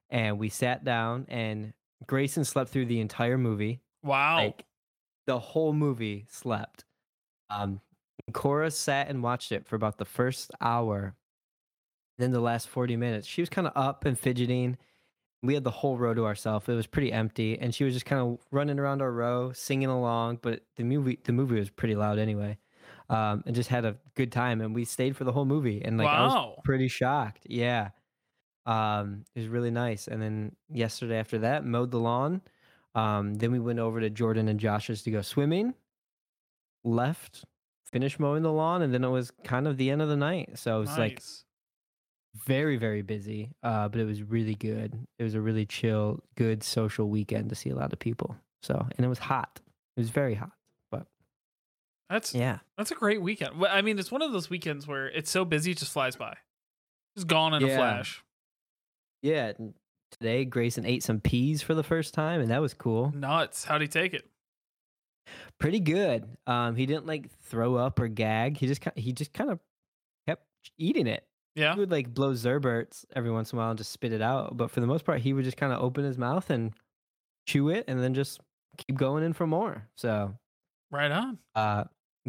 and 0.10 0.38
we 0.39 0.49
sat 0.49 0.84
down. 0.84 1.25
And 1.29 1.73
Grayson 2.05 2.43
slept 2.43 2.69
through 2.71 2.86
the 2.88 2.99
entire 2.99 3.38
movie, 3.38 3.81
Wow. 4.03 4.38
like 4.38 4.65
the 5.27 5.39
whole 5.39 5.73
movie 5.73 6.25
slept. 6.29 6.86
Um, 7.49 7.79
Cora 8.34 8.72
sat 8.72 9.10
and 9.10 9.22
watched 9.22 9.52
it 9.52 9.66
for 9.66 9.76
about 9.76 9.98
the 9.98 10.06
first 10.06 10.52
hour. 10.62 11.16
Then 12.18 12.32
the 12.32 12.40
last 12.40 12.70
40 12.70 12.96
minutes, 12.96 13.28
she 13.28 13.42
was 13.42 13.50
kind 13.50 13.68
of 13.68 13.74
up 13.76 14.06
and 14.06 14.18
fidgeting. 14.18 14.78
We 15.44 15.54
had 15.54 15.64
the 15.64 15.72
whole 15.72 15.98
row 15.98 16.14
to 16.14 16.26
ourselves. 16.26 16.68
It 16.68 16.74
was 16.74 16.88
pretty 16.88 17.12
empty, 17.12 17.60
and 17.60 17.76
she 17.76 17.84
was 17.84 17.94
just 17.94 18.06
kind 18.06 18.22
of 18.22 18.40
running 18.52 18.80
around 18.80 19.02
our 19.02 19.12
row, 19.12 19.52
singing 19.52 19.90
along. 19.90 20.40
But 20.42 20.62
the 20.78 20.84
movie, 20.84 21.20
the 21.24 21.34
movie 21.34 21.60
was 21.60 21.70
pretty 21.70 21.96
loud 21.96 22.18
anyway, 22.18 22.58
um, 23.10 23.44
and 23.46 23.54
just 23.54 23.70
had 23.70 23.86
a 23.86 23.98
good 24.16 24.32
time. 24.32 24.62
And 24.62 24.74
we 24.74 24.86
stayed 24.86 25.16
for 25.16 25.24
the 25.24 25.32
whole 25.32 25.46
movie, 25.46 25.84
and 25.84 25.98
like 25.98 26.08
I 26.08 26.24
was 26.24 26.34
wow. 26.34 26.62
pretty 26.64 26.88
shocked. 26.88 27.46
Yeah. 27.48 27.90
Um, 28.66 29.26
it 29.36 29.42
was 29.42 29.48
really 29.50 29.72
nice. 29.72 30.08
And 30.08 30.22
then 30.22 30.56
yesterday 30.72 31.20
after 31.20 31.40
that, 31.40 31.66
mowed 31.66 31.92
the 31.92 32.00
lawn. 32.00 32.42
Um, 32.96 33.36
then 33.36 33.52
we 33.52 33.60
went 33.60 33.80
over 33.80 34.00
to 34.00 34.10
Jordan 34.10 34.48
and 34.48 34.60
Josh's 34.60 35.04
to 35.04 35.12
go 35.12 35.22
swimming. 35.22 35.74
Left, 36.84 37.44
finished 37.91 38.19
mowing 38.19 38.43
the 38.43 38.52
lawn, 38.52 38.82
and 38.82 38.93
then 38.93 39.04
it 39.04 39.10
was 39.10 39.32
kind 39.43 39.67
of 39.67 39.78
the 39.78 39.89
end 39.89 40.02
of 40.02 40.10
the 40.10 40.17
night. 40.17 40.58
So 40.58 40.78
it 40.78 40.80
was 40.82 40.98
like 40.98 41.21
very, 42.45 42.78
very 42.78 43.02
busy. 43.02 43.52
Uh, 43.63 43.88
but 43.88 44.02
it 44.02 44.06
was 44.06 44.21
really 44.24 44.56
good. 44.56 45.08
It 45.19 45.24
was 45.24 45.36
a 45.36 45.41
really 45.41 45.65
chill, 45.65 46.19
good 46.36 46.63
social 46.63 47.10
weekend 47.10 47.50
to 47.50 47.56
see 47.56 47.69
a 47.69 47.76
lot 47.76 47.93
of 47.93 48.00
people. 48.00 48.36
So 48.62 48.86
and 48.98 49.06
it 49.06 49.10
was 49.10 49.19
hot. 49.19 49.62
It 49.95 50.02
was 50.02 50.10
very 50.10 50.36
hot. 50.36 50.52
But 50.91 51.06
That's 52.10 52.34
yeah. 52.34 52.60
that's 52.78 52.91
a 52.91 52.95
great 52.95 53.21
weekend. 53.21 53.63
I 53.69 53.82
mean, 53.82 54.00
it's 54.00 54.12
one 54.12 54.21
of 54.21 54.32
those 54.32 54.50
weekends 54.50 54.88
where 54.88 55.08
it's 55.08 55.30
so 55.30 55.45
busy, 55.45 55.71
it 55.71 55.78
just 55.78 55.91
flies 55.91 56.15
by. 56.15 56.36
Just 57.15 57.28
gone 57.28 57.54
in 57.54 57.63
a 57.63 57.76
flash. 57.76 58.24
Yeah. 59.21 59.54
Today 60.12 60.45
Grayson 60.45 60.86
ate 60.86 61.04
some 61.04 61.19
peas 61.19 61.62
for 61.62 61.74
the 61.74 61.84
first 61.84 62.13
time, 62.13 62.41
and 62.41 62.50
that 62.52 62.62
was 62.62 62.74
cool. 62.74 63.12
Nuts. 63.15 63.65
How'd 63.65 63.82
he 63.82 63.88
take 63.88 64.13
it? 64.13 64.30
Pretty 65.60 65.80
good. 65.80 66.26
Um, 66.48 66.76
he 66.76 66.86
didn't 66.86 67.06
like 67.08 67.30
throw 67.44 67.76
up 67.76 68.00
or 68.00 68.08
gag. 68.08 68.58
He 68.58 68.68
just 68.68 68.84
he 68.96 69.12
just 69.14 69.34
kind 69.34 69.50
of 69.50 69.60
kept 70.28 70.46
eating 70.78 71.08
it. 71.08 71.26
Yeah. 71.56 71.74
He 71.74 71.80
would 71.80 71.92
like 71.92 72.14
blow 72.14 72.34
Zerberts 72.34 73.06
every 73.16 73.32
once 73.32 73.52
in 73.54 73.58
a 73.58 73.62
while 73.62 73.70
and 73.70 73.78
just 73.78 73.92
spit 73.92 74.12
it 74.12 74.22
out. 74.22 74.58
But 74.58 74.72
for 74.72 74.82
the 74.82 74.88
most 74.88 75.06
part, 75.06 75.22
he 75.22 75.32
would 75.34 75.46
just 75.46 75.58
kind 75.58 75.72
of 75.72 75.82
open 75.82 76.04
his 76.04 76.18
mouth 76.18 76.50
and 76.50 76.74
chew 77.48 77.70
it, 77.70 77.86
and 77.88 78.02
then 78.04 78.14
just 78.14 78.42
keep 78.78 78.98
going 78.98 79.24
in 79.24 79.32
for 79.34 79.48
more. 79.48 79.88
So, 79.96 80.36
Right 80.92 81.12
on. 81.12 81.38
uh, 81.56 81.86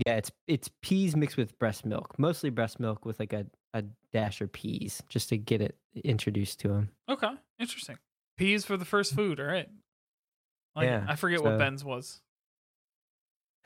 yeah, 0.07 0.17
it's 0.17 0.31
it's 0.47 0.71
peas 0.83 1.17
mixed 1.17 1.37
with 1.37 1.59
breast 1.59 1.85
milk, 1.87 2.19
mostly 2.19 2.51
breast 2.51 2.79
milk 2.79 3.05
with 3.05 3.19
like 3.19 3.33
a 3.33 3.47
a 3.75 3.83
dash 4.13 4.41
of 4.41 4.53
peas, 4.53 5.03
just 5.09 5.29
to 5.31 5.37
get 5.39 5.61
it 5.61 5.77
introduced 6.05 6.61
to 6.61 6.71
him. 6.73 6.91
Okay. 7.09 7.31
Interesting. 7.59 7.99
Peas 8.37 8.65
for 8.65 8.77
the 8.77 8.85
first 8.85 9.15
food. 9.15 9.41
All 9.41 9.47
right. 9.47 9.69
Like, 10.75 10.87
Yeah, 10.87 11.05
I 11.09 11.17
forget 11.17 11.43
what 11.43 11.59
Ben's 11.59 11.83
was. 11.85 12.21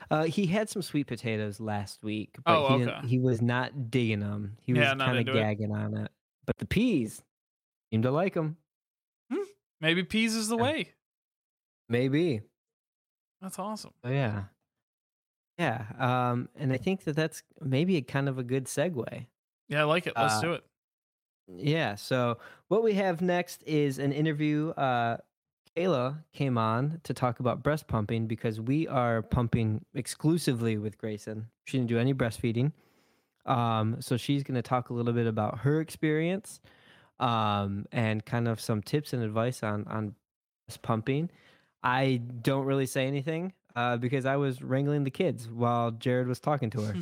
Uh, 0.09 0.23
he 0.23 0.45
had 0.45 0.69
some 0.69 0.81
sweet 0.81 1.07
potatoes 1.07 1.59
last 1.59 2.03
week, 2.03 2.35
but 2.45 2.57
Oh, 2.57 2.77
he, 2.77 2.85
okay. 2.85 3.07
he 3.07 3.19
was 3.19 3.41
not 3.41 3.91
digging 3.91 4.19
them. 4.21 4.57
He 4.61 4.73
was 4.73 4.81
Yeah, 4.81 4.95
kind 4.95 5.11
of 5.17 5.27
into 5.27 5.31
it. 5.33 5.41
gagging 5.41 5.71
on 5.71 5.95
it. 5.97 6.11
But 6.45 6.57
the 6.57 6.65
peas 6.65 7.21
seemed 7.91 8.03
to 8.03 8.11
like 8.11 8.33
them. 8.33 8.57
Maybe 9.79 10.03
peas 10.03 10.35
is 10.35 10.47
the 10.47 10.57
Yeah. 10.57 10.63
way. 10.63 10.89
Maybe. 11.89 12.41
That's 13.41 13.57
awesome. 13.57 13.93
Oh, 14.03 14.09
yeah. 14.11 14.43
Yeah. 15.57 15.85
Um, 15.97 16.49
and 16.55 16.71
I 16.71 16.77
think 16.77 17.03
that 17.05 17.15
that's 17.15 17.41
maybe 17.59 17.97
a 17.97 18.01
kind 18.01 18.29
of 18.29 18.37
a 18.37 18.43
good 18.43 18.65
segue. 18.65 19.25
Yeah, 19.69 19.81
I 19.81 19.83
like 19.85 20.05
it. 20.07 20.13
Let's 20.15 20.35
Uh, 20.35 20.41
do 20.41 20.53
it. 20.53 20.63
Yeah. 21.47 21.95
So 21.95 22.37
what 22.67 22.83
we 22.83 22.93
have 22.93 23.21
next 23.21 23.63
is 23.63 23.97
an 23.99 24.11
interview. 24.11 24.69
Uh, 24.69 25.17
Kayla 25.77 26.23
came 26.33 26.57
on 26.57 26.99
to 27.03 27.13
talk 27.13 27.39
about 27.39 27.63
breast 27.63 27.87
pumping 27.87 28.27
because 28.27 28.59
we 28.59 28.87
are 28.87 29.21
pumping 29.21 29.85
exclusively 29.93 30.77
with 30.77 30.97
Grayson. 30.97 31.47
She 31.65 31.77
didn't 31.77 31.89
do 31.89 31.97
any 31.97 32.13
breastfeeding. 32.13 32.73
Um, 33.45 33.97
so 34.01 34.17
she's 34.17 34.43
going 34.43 34.55
to 34.55 34.61
talk 34.61 34.89
a 34.89 34.93
little 34.93 35.13
bit 35.13 35.27
about 35.27 35.59
her 35.59 35.79
experience 35.79 36.59
um, 37.19 37.85
and 37.91 38.23
kind 38.25 38.47
of 38.47 38.59
some 38.59 38.81
tips 38.81 39.13
and 39.13 39.23
advice 39.23 39.63
on 39.63 39.85
on 39.87 40.15
breast 40.67 40.81
pumping. 40.81 41.29
I 41.83 42.21
don't 42.41 42.65
really 42.65 42.85
say 42.85 43.07
anything 43.07 43.53
uh, 43.75 43.97
because 43.97 44.25
I 44.25 44.35
was 44.35 44.61
wrangling 44.61 45.03
the 45.03 45.11
kids 45.11 45.47
while 45.49 45.91
Jared 45.91 46.27
was 46.27 46.39
talking 46.39 46.69
to 46.71 46.81
her. 46.81 46.95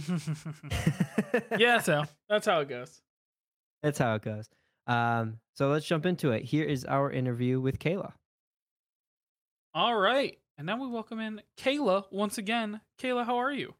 yeah, 1.58 1.80
so 1.80 2.04
that's 2.30 2.46
how 2.46 2.60
it 2.62 2.70
goes. 2.70 3.02
That's 3.84 3.98
how 3.98 4.16
it 4.16 4.22
goes. 4.22 4.50
Um, 4.88 5.40
so 5.54 5.70
let's 5.70 5.86
jump 5.86 6.06
into 6.06 6.32
it. 6.32 6.44
Here 6.44 6.66
is 6.66 6.86
our 6.86 7.12
interview 7.12 7.60
with 7.60 7.80
Kayla. 7.80 8.14
All 9.74 9.96
right. 9.96 10.38
And 10.58 10.66
now 10.66 10.78
we 10.82 10.88
welcome 10.88 11.20
in 11.20 11.42
Kayla 11.58 12.06
once 12.12 12.38
again. 12.38 12.82
Kayla, 13.02 13.26
how 13.26 13.38
are 13.38 13.52
you? 13.52 13.76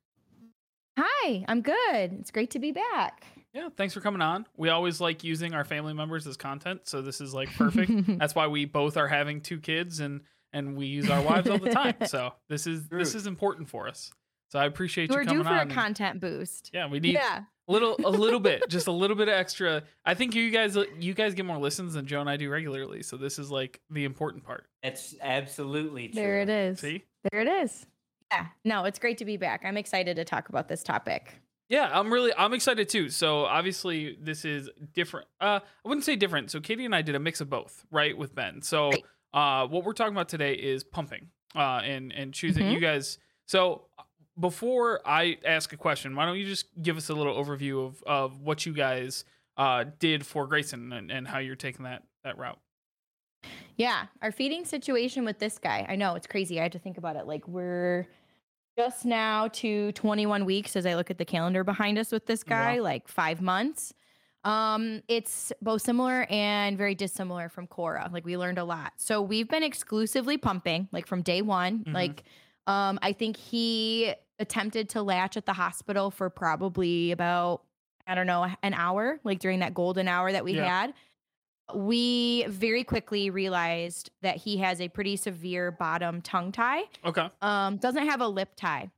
Hi, 0.98 1.46
I'm 1.48 1.62
good. 1.62 2.14
It's 2.20 2.32
great 2.32 2.52
to 2.52 2.60
be 2.60 2.72
back. 2.72 3.26
Yeah, 3.54 3.70
thanks 3.76 3.94
for 3.94 4.02
coming 4.02 4.22
on. 4.22 4.46
We 4.58 4.70
always 4.70 5.02
like 5.02 5.24
using 5.24 5.54
our 5.54 5.64
family 5.66 5.94
members 5.94 6.28
as 6.28 6.38
content, 6.38 6.82
so 6.84 7.02
this 7.02 7.20
is 7.20 7.34
like 7.34 7.50
perfect. 7.56 7.92
That's 8.20 8.36
why 8.36 8.48
we 8.48 8.66
both 8.66 8.96
are 8.98 9.08
having 9.08 9.42
two 9.42 9.60
kids 9.60 10.00
and 10.00 10.22
and 10.54 10.76
we 10.76 10.88
use 10.88 11.10
our 11.10 11.22
wives 11.22 11.50
all 11.50 11.58
the 11.58 11.72
time. 11.72 11.96
So 12.08 12.34
this 12.48 12.68
is 12.68 12.88
this 12.90 13.16
is 13.16 13.26
important 13.28 13.70
for 13.70 13.88
us. 13.88 14.12
So 14.52 14.60
I 14.60 14.66
appreciate 14.66 15.10
you 15.10 15.16
We're 15.16 15.26
coming 15.26 15.40
due 15.40 15.44
for 15.44 15.50
on. 15.54 15.58
a 15.58 15.62
and- 15.62 15.72
content 15.72 16.20
boost. 16.20 16.70
yeah, 16.74 16.88
we 16.88 17.00
need 17.00 17.14
Yeah. 17.14 17.44
A 17.70 17.72
little 17.72 17.96
a 18.04 18.10
little 18.10 18.40
bit, 18.40 18.64
just 18.70 18.88
a 18.88 18.92
little 18.92 19.16
bit 19.16 19.28
of 19.28 19.36
extra. 19.36 19.84
I 20.04 20.16
think 20.16 20.34
you 20.36 20.50
guys 20.50 20.76
you 21.00 21.14
guys 21.14 21.34
get 21.36 21.46
more 21.46 21.58
listens 21.60 21.94
than 21.94 22.06
Joe 22.08 22.20
and 22.22 22.30
I 22.30 22.36
do 22.36 22.50
regularly. 22.50 23.04
So 23.04 23.16
this 23.16 23.38
is 23.40 23.52
like 23.52 23.80
the 23.90 24.04
important 24.06 24.44
part. 24.44 24.66
That's 24.84 25.16
absolutely 25.22 26.08
true. 26.10 26.22
There 26.22 26.42
it 26.42 26.50
is. 26.50 26.80
See? 26.80 27.04
There 27.32 27.42
it 27.42 27.48
is. 27.48 27.86
Yeah. 28.32 28.48
No, 28.66 28.86
it's 28.86 29.00
great 29.00 29.18
to 29.20 29.26
be 29.26 29.38
back. 29.38 29.62
I'm 29.66 29.78
excited 29.78 30.16
to 30.18 30.26
talk 30.26 30.50
about 30.50 30.68
this 30.68 30.84
topic. 30.84 31.36
Yeah, 31.70 31.90
I'm 31.92 32.12
really 32.12 32.32
I'm 32.36 32.54
excited 32.54 32.90
too. 32.90 33.10
So 33.10 33.46
obviously 33.46 34.18
this 34.20 34.44
is 34.46 34.70
different. 34.94 35.28
Uh 35.40 35.60
I 35.64 35.88
wouldn't 35.88 36.06
say 36.06 36.16
different. 36.16 36.50
So 36.52 36.60
Katie 36.60 36.86
and 36.86 36.96
I 36.96 37.02
did 37.04 37.16
a 37.16 37.20
mix 37.20 37.40
of 37.42 37.50
both, 37.50 37.86
right, 37.92 38.18
with 38.18 38.34
Ben. 38.34 38.62
So 38.64 38.92
uh 39.34 39.68
what 39.68 39.84
we're 39.84 39.94
talking 39.94 40.14
about 40.14 40.30
today 40.30 40.54
is 40.54 40.84
pumping. 40.84 41.28
Uh 41.56 41.82
and 41.84 42.12
and 42.12 42.34
choosing 42.34 42.66
Mhm. 42.68 42.74
you 42.74 42.80
guys 42.80 43.20
so 43.46 43.86
before 44.40 45.02
I 45.06 45.38
ask 45.46 45.74
a 45.74 45.78
question, 45.78 46.16
why 46.16 46.26
don't 46.26 46.38
you 46.38 46.46
just 46.46 46.66
give 46.82 46.98
us 46.98 47.10
a 47.10 47.14
little 47.14 47.36
overview 47.36 47.86
of 47.86 48.04
of 48.04 48.42
what 48.42 48.66
you 48.66 48.74
guys 48.74 49.26
uh 49.58 49.86
did 50.00 50.26
for 50.26 50.48
Grayson 50.48 50.94
and, 50.94 51.12
and 51.12 51.28
how 51.28 51.40
you're 51.40 51.56
taking 51.56 51.84
that 51.86 52.04
that 52.24 52.38
route. 52.38 52.60
Yeah. 53.78 54.06
Our 54.22 54.32
feeding 54.32 54.66
situation 54.66 55.24
with 55.24 55.40
this 55.40 55.58
guy. 55.58 55.86
I 55.88 55.96
know 55.96 56.16
it's 56.16 56.28
crazy. 56.28 56.60
I 56.60 56.64
had 56.64 56.74
to 56.74 56.80
think 56.80 56.98
about 56.98 57.16
it. 57.16 57.26
Like 57.26 57.48
we're 57.48 58.08
just 58.78 59.06
now 59.06 59.48
to 59.50 59.92
21 59.94 60.46
weeks 60.46 60.76
as 60.76 60.86
I 60.86 60.96
look 60.96 61.10
at 61.10 61.18
the 61.18 61.26
calendar 61.26 61.64
behind 61.64 61.98
us 61.98 62.12
with 62.12 62.26
this 62.26 62.44
guy, 62.44 62.80
like 62.80 63.08
five 63.08 63.42
months. 63.42 63.94
Um, 64.46 65.02
it's 65.08 65.52
both 65.62 65.82
similar 65.82 66.26
and 66.30 66.78
very 66.78 66.96
dissimilar 66.96 67.50
from 67.50 67.68
Cora. 67.68 68.10
Like 68.12 68.26
we 68.26 68.38
learned 68.38 68.58
a 68.58 68.64
lot. 68.64 68.94
So 68.98 69.22
we've 69.22 69.48
been 69.50 69.64
exclusively 69.64 70.38
pumping, 70.38 70.88
like 70.92 71.08
from 71.08 71.22
day 71.22 71.42
one. 71.42 71.84
Mhm. 71.86 71.94
Like 71.94 72.24
um, 72.68 73.00
I 73.02 73.14
think 73.14 73.36
he 73.36 74.14
attempted 74.40 74.90
to 74.90 75.02
latch 75.04 75.38
at 75.38 75.46
the 75.46 75.54
hospital 75.54 76.12
for 76.12 76.30
probably 76.30 77.12
about, 77.12 77.62
I 78.08 78.16
don't 78.16 78.28
know, 78.28 78.48
an 78.64 78.74
hour, 78.74 79.20
like 79.24 79.40
during 79.40 79.60
that 79.60 79.74
golden 79.74 80.08
hour 80.08 80.32
that 80.32 80.44
we 80.44 80.54
Yeah. 80.54 80.66
had. 80.82 80.94
We 81.76 82.46
very 82.48 82.84
quickly 82.84 83.30
realized 83.30 84.10
that 84.22 84.38
he 84.38 84.58
has 84.58 84.82
a 84.82 84.88
pretty 84.88 85.16
severe 85.18 85.70
bottom 85.72 86.22
tongue 86.22 86.52
tie. 86.52 86.84
Okay. 87.06 87.30
Um, 87.42 87.78
doesn't 87.78 88.08
have 88.08 88.22
a 88.22 88.28
lip 88.28 88.54
tie, 88.56 88.90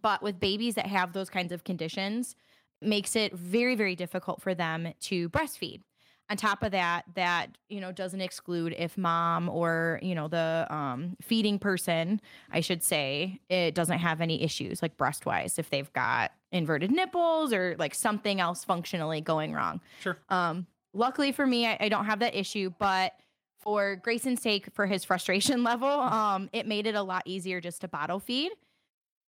but 0.00 0.20
with 0.22 0.40
babies 0.40 0.74
that 0.74 0.86
have 0.86 1.12
those 1.12 1.30
kinds 1.30 1.52
of 1.52 1.62
conditions, 1.62 2.34
makes 2.82 3.14
it 3.14 3.32
very, 3.34 3.74
very 3.76 3.94
difficult 3.94 4.40
for 4.42 4.54
them 4.54 4.92
to 5.00 5.28
breastfeed. 5.28 5.82
On 6.30 6.36
top 6.36 6.62
of 6.62 6.72
that, 6.72 7.04
that 7.14 7.56
you 7.68 7.80
know 7.80 7.90
doesn't 7.90 8.20
exclude 8.20 8.74
if 8.76 8.98
mom 8.98 9.48
or 9.48 9.98
you 10.02 10.14
know 10.14 10.28
the 10.28 10.66
um, 10.68 11.16
feeding 11.22 11.58
person, 11.58 12.20
I 12.50 12.60
should 12.60 12.82
say, 12.82 13.40
it 13.48 13.74
doesn't 13.74 13.98
have 13.98 14.20
any 14.20 14.42
issues 14.42 14.82
like 14.82 14.96
breast 14.96 15.24
wise 15.24 15.58
if 15.58 15.70
they've 15.70 15.92
got 15.92 16.32
inverted 16.52 16.90
nipples 16.90 17.52
or 17.52 17.76
like 17.78 17.94
something 17.94 18.40
else 18.40 18.64
functionally 18.64 19.20
going 19.20 19.52
wrong. 19.54 19.80
Sure. 20.00 20.18
Um, 20.28 20.66
luckily 20.94 21.32
for 21.32 21.46
me, 21.46 21.66
I, 21.66 21.76
I 21.80 21.88
don't 21.88 22.04
have 22.04 22.20
that 22.20 22.34
issue, 22.34 22.70
but 22.78 23.12
for 23.60 23.96
Grayson's 23.96 24.40
sake, 24.40 24.68
for 24.72 24.86
his 24.86 25.04
frustration 25.04 25.62
level, 25.64 25.88
um, 25.88 26.48
it 26.52 26.66
made 26.66 26.86
it 26.86 26.94
a 26.94 27.02
lot 27.02 27.22
easier 27.26 27.60
just 27.60 27.80
to 27.82 27.88
bottle 27.88 28.20
feed. 28.20 28.52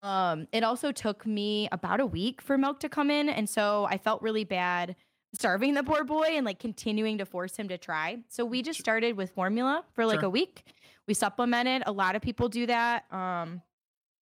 Um, 0.03 0.47
it 0.51 0.63
also 0.63 0.91
took 0.91 1.27
me 1.27 1.69
about 1.71 1.99
a 1.99 2.05
week 2.05 2.41
for 2.41 2.57
milk 2.57 2.79
to 2.79 2.89
come 2.89 3.11
in, 3.11 3.29
and 3.29 3.47
so 3.47 3.85
I 3.89 3.97
felt 3.97 4.21
really 4.21 4.43
bad 4.43 4.95
starving 5.33 5.73
the 5.73 5.83
poor 5.83 6.03
boy 6.03 6.27
and 6.31 6.45
like 6.45 6.59
continuing 6.59 7.17
to 7.19 7.25
force 7.25 7.55
him 7.55 7.67
to 7.69 7.77
try. 7.77 8.19
So 8.29 8.43
we 8.45 8.61
just 8.61 8.79
started 8.79 9.15
with 9.15 9.31
formula 9.31 9.83
for 9.93 10.05
like 10.05 10.19
Sure. 10.19 10.27
a 10.27 10.29
week. 10.29 10.63
We 11.07 11.13
supplemented. 11.13 11.83
A 11.85 11.91
lot 11.91 12.15
of 12.15 12.21
people 12.21 12.49
do 12.49 12.65
that. 12.67 13.05
Um, 13.11 13.61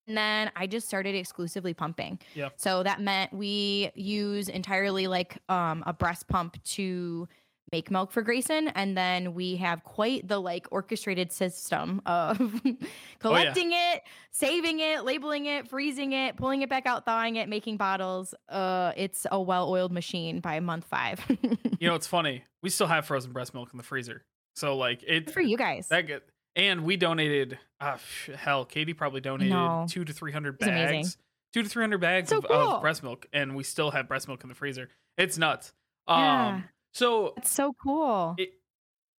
and 0.07 0.17
then 0.17 0.51
I 0.55 0.67
just 0.67 0.87
started 0.87 1.15
exclusively 1.15 1.73
pumping. 1.73 2.19
Yeah. 2.33 2.49
So 2.55 2.83
that 2.83 3.01
meant 3.01 3.33
we 3.33 3.91
use 3.95 4.47
entirely 4.47 5.07
like 5.07 5.37
um, 5.49 5.83
a 5.85 5.93
breast 5.93 6.27
pump 6.27 6.61
to 6.63 7.27
make 7.71 7.91
milk 7.91 8.11
for 8.11 8.21
Grayson. 8.21 8.69
And 8.69 8.95
then 8.97 9.33
we 9.33 9.57
have 9.57 9.83
quite 9.83 10.27
the 10.27 10.39
like 10.39 10.67
orchestrated 10.71 11.31
system 11.31 12.01
of 12.05 12.39
collecting 13.19 13.71
it, 13.73 14.03
saving 14.31 14.79
it, 14.79 15.03
labeling 15.03 15.45
it, 15.45 15.67
freezing 15.67 16.13
it, 16.13 16.37
pulling 16.37 16.61
it 16.61 16.69
back 16.69 16.85
out, 16.85 17.05
thawing 17.05 17.35
it, 17.35 17.49
making 17.49 17.77
bottles. 17.77 18.33
Uh, 18.49 18.93
it's 18.95 19.25
a 19.31 19.41
well 19.41 19.69
oiled 19.69 19.91
machine 19.91 20.39
by 20.39 20.59
month 20.59 20.85
five. 20.85 21.19
You 21.79 21.87
know, 21.87 21.93
it's 21.93 22.07
funny. 22.07 22.43
We 22.63 22.71
still 22.71 22.87
have 22.87 23.05
frozen 23.05 23.33
breast 23.33 23.53
milk 23.53 23.69
in 23.71 23.77
the 23.77 23.83
freezer. 23.83 24.23
So 24.55 24.75
like 24.75 25.03
it 25.03 25.25
Good 25.27 25.33
for 25.33 25.41
you 25.41 25.57
guys. 25.57 25.87
that 25.89 26.07
get 26.07 26.23
and 26.55 26.83
we 26.85 26.97
donated 26.97 27.59
sh- 28.03 28.29
hell, 28.35 28.65
Katie 28.65 28.93
probably 28.93 29.21
donated 29.21 29.53
know. 29.53 29.85
2 29.87 30.03
to 30.05 30.11
300 30.11 30.55
It's 30.55 30.65
amazing. 30.67 31.01
bags. 31.03 31.17
2 31.53 31.61
to 31.61 31.69
300 31.69 31.99
bags 32.01 32.29
So 32.29 32.39
of, 32.39 32.45
cool. 32.47 32.55
of 32.57 32.81
breast 32.81 33.03
milk 33.03 33.27
and 33.31 33.55
we 33.55 33.63
still 33.63 33.91
have 33.91 34.07
breast 34.07 34.27
milk 34.27 34.41
in 34.41 34.49
the 34.49 34.55
freezer. 34.55 34.89
It's 35.19 35.37
nuts. 35.37 35.71
Um 36.07 36.17
Yeah. 36.19 36.61
So 36.97 37.33
It's 37.37 37.49
so 37.51 37.73
cool. 37.81 38.35
it 38.37 38.49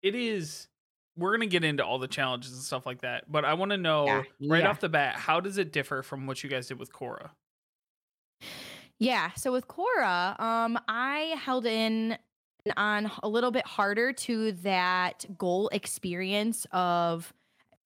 it 0.02 0.14
is 0.14 0.68
we're 1.16 1.32
gonna 1.36 1.46
get 1.46 1.64
into 1.64 1.84
all 1.84 1.98
the 1.98 2.08
challenges 2.08 2.52
and 2.52 2.62
stuff 2.62 2.86
like 2.86 3.00
that 3.02 3.30
but 3.30 3.44
i 3.44 3.54
want 3.54 3.70
to 3.72 3.76
know 3.76 4.06
Yeah, 4.06 4.22
right 4.48 4.62
yeah. 4.62 4.68
off 4.70 4.80
the 4.80 4.88
bat 4.88 5.16
how 5.16 5.40
does 5.40 5.58
it 5.58 5.72
differ 5.72 6.02
from 6.02 6.26
what 6.26 6.42
you 6.44 6.50
guys 6.50 6.68
did 6.68 6.78
with 6.78 6.92
cora 6.92 7.32
Yeah. 9.00 9.30
So 9.36 9.52
with 9.52 9.68
Cora, 9.68 10.34
um, 10.40 10.76
I 10.88 11.36
held 11.40 11.66
in 11.66 12.18
on 12.76 13.08
a 13.22 13.28
little 13.28 13.52
bit 13.52 13.64
harder 13.64 14.12
to 14.12 14.52
that 14.52 15.24
goal 15.38 15.68
experience 15.72 16.66
of 16.72 17.32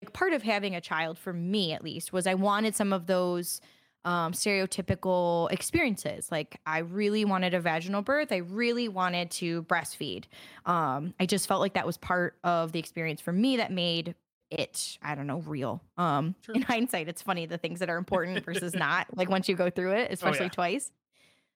like, 0.03 0.15
part 0.15 0.33
of 0.33 0.43
having 0.43 0.75
a 0.75 0.81
child 0.81 1.19
for 1.19 1.35
me 1.35 1.73
at 1.75 1.85
least 1.85 2.15
was 2.15 2.27
I 2.27 2.33
wanted 2.35 2.75
some 2.75 2.95
of 2.95 3.07
those 3.07 3.61
um, 4.05 4.33
stereotypical 4.33 5.51
experiences. 5.53 6.31
Like 6.31 6.61
I 6.67 6.79
really 6.79 7.25
wanted 7.25 7.55
a 7.55 7.61
vaginal 7.61 8.03
birth. 8.03 8.33
I 8.33 8.39
really 8.39 8.89
wanted 8.89 9.31
to 9.33 9.63
breastfeed. 9.65 10.25
Um, 10.67 11.15
I 11.21 11.27
just 11.27 11.47
felt 11.47 11.61
like 11.61 11.75
that 11.75 11.87
was 11.87 11.97
part 11.97 12.37
of 12.45 12.73
the 12.73 12.79
experience 12.79 13.21
for 13.21 13.33
me 13.33 13.59
that 13.59 13.71
made 13.73 14.15
it, 14.51 14.99
I 15.03 15.15
don't 15.15 15.27
know, 15.27 15.39
real. 15.41 15.83
Um, 15.97 16.35
Sure. 16.45 16.55
in 16.55 16.63
hindsight, 16.63 17.09
it's 17.09 17.23
funny 17.23 17.47
the 17.47 17.59
things 17.59 17.81
that 17.81 17.89
are 17.89 17.97
important 17.97 18.45
versus 18.45 18.75
not, 18.75 19.07
like 19.17 19.31
once 19.31 19.49
you 19.49 19.57
go 19.57 19.71
through 19.71 19.93
it, 19.93 20.13
especially 20.13 20.47
yeah. 20.47 20.51
twice. 20.51 20.91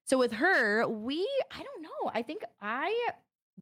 So 0.04 0.18
with 0.18 0.32
her, 0.32 0.86
we, 0.88 1.28
I 1.50 1.62
don't 1.62 1.82
know. 1.82 2.10
I 2.14 2.22
think 2.22 2.42
I 2.60 3.10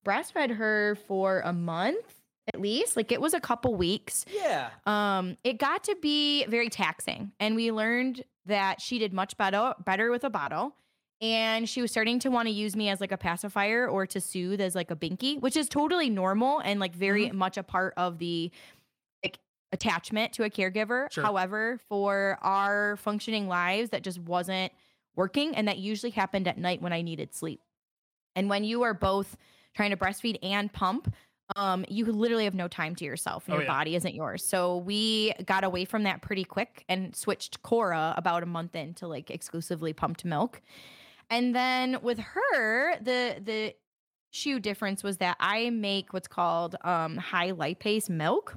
breastfed 0.04 0.54
her 0.56 0.96
for 1.08 1.40
a 1.40 1.52
month 1.52 2.13
at 2.52 2.60
least. 2.60 2.96
Like 2.96 3.12
it 3.12 3.20
was 3.20 3.34
a 3.34 3.40
couple 3.40 3.74
weeks. 3.74 4.24
Yeah. 4.32 4.70
Um, 4.86 5.36
it 5.44 5.58
got 5.58 5.84
to 5.84 5.96
be 6.00 6.44
very 6.46 6.68
taxing, 6.68 7.32
and 7.40 7.54
we 7.56 7.72
learned 7.72 8.24
that 8.46 8.80
she 8.80 8.98
did 8.98 9.12
much 9.12 9.36
better 9.36 9.74
better 9.84 10.10
with 10.10 10.24
a 10.24 10.30
bottle. 10.30 10.74
And 11.20 11.66
she 11.68 11.80
was 11.80 11.90
starting 11.90 12.18
to 12.18 12.28
want 12.28 12.48
to 12.48 12.52
use 12.52 12.76
me 12.76 12.90
as 12.90 13.00
like 13.00 13.12
a 13.12 13.16
pacifier 13.16 13.88
or 13.88 14.04
to 14.06 14.20
soothe 14.20 14.60
as 14.60 14.74
like 14.74 14.90
a 14.90 14.96
binky, 14.96 15.40
which 15.40 15.56
is 15.56 15.68
totally 15.68 16.10
normal 16.10 16.58
and 16.58 16.80
like 16.80 16.94
very 16.94 17.30
much 17.30 17.56
a 17.56 17.62
part 17.62 17.94
of 17.96 18.18
the 18.18 18.50
like 19.22 19.38
attachment 19.72 20.32
to 20.34 20.44
a 20.44 20.50
caregiver. 20.50 21.10
Sure. 21.10 21.24
However, 21.24 21.80
for 21.88 22.36
our 22.42 22.96
functioning 22.96 23.48
lives, 23.48 23.90
that 23.90 24.02
just 24.02 24.18
wasn't 24.18 24.72
working, 25.16 25.54
and 25.54 25.68
that 25.68 25.78
usually 25.78 26.10
happened 26.10 26.46
at 26.48 26.58
night 26.58 26.82
when 26.82 26.92
I 26.92 27.00
needed 27.00 27.32
sleep. 27.32 27.60
And 28.36 28.50
when 28.50 28.64
you 28.64 28.82
are 28.82 28.94
both 28.94 29.36
trying 29.74 29.90
to 29.90 29.96
breastfeed 29.96 30.38
and 30.42 30.70
pump, 30.72 31.14
um, 31.56 31.84
you 31.88 32.04
literally 32.06 32.44
have 32.44 32.54
no 32.54 32.68
time 32.68 32.94
to 32.96 33.04
yourself. 33.04 33.44
And 33.46 33.54
Oh, 33.54 33.56
your 33.58 33.64
yeah. 33.64 33.72
body 33.72 33.94
isn't 33.96 34.14
yours. 34.14 34.44
So 34.44 34.78
we 34.78 35.32
got 35.44 35.64
away 35.64 35.84
from 35.84 36.04
that 36.04 36.22
pretty 36.22 36.44
quick 36.44 36.84
and 36.88 37.14
switched 37.14 37.62
Cora 37.62 38.14
about 38.16 38.42
a 38.42 38.46
month 38.46 38.74
into 38.74 39.06
like 39.06 39.30
exclusively 39.30 39.92
pumped 39.92 40.24
milk. 40.24 40.60
And 41.30 41.54
then 41.54 41.98
with 42.02 42.18
her, 42.18 42.96
the 43.00 43.40
the 43.42 43.74
shoe 44.30 44.58
difference 44.58 45.02
was 45.02 45.18
that 45.18 45.36
I 45.38 45.70
make 45.70 46.12
what's 46.12 46.28
called 46.28 46.76
um, 46.82 47.16
high 47.16 47.52
lipase 47.52 48.08
milk. 48.10 48.56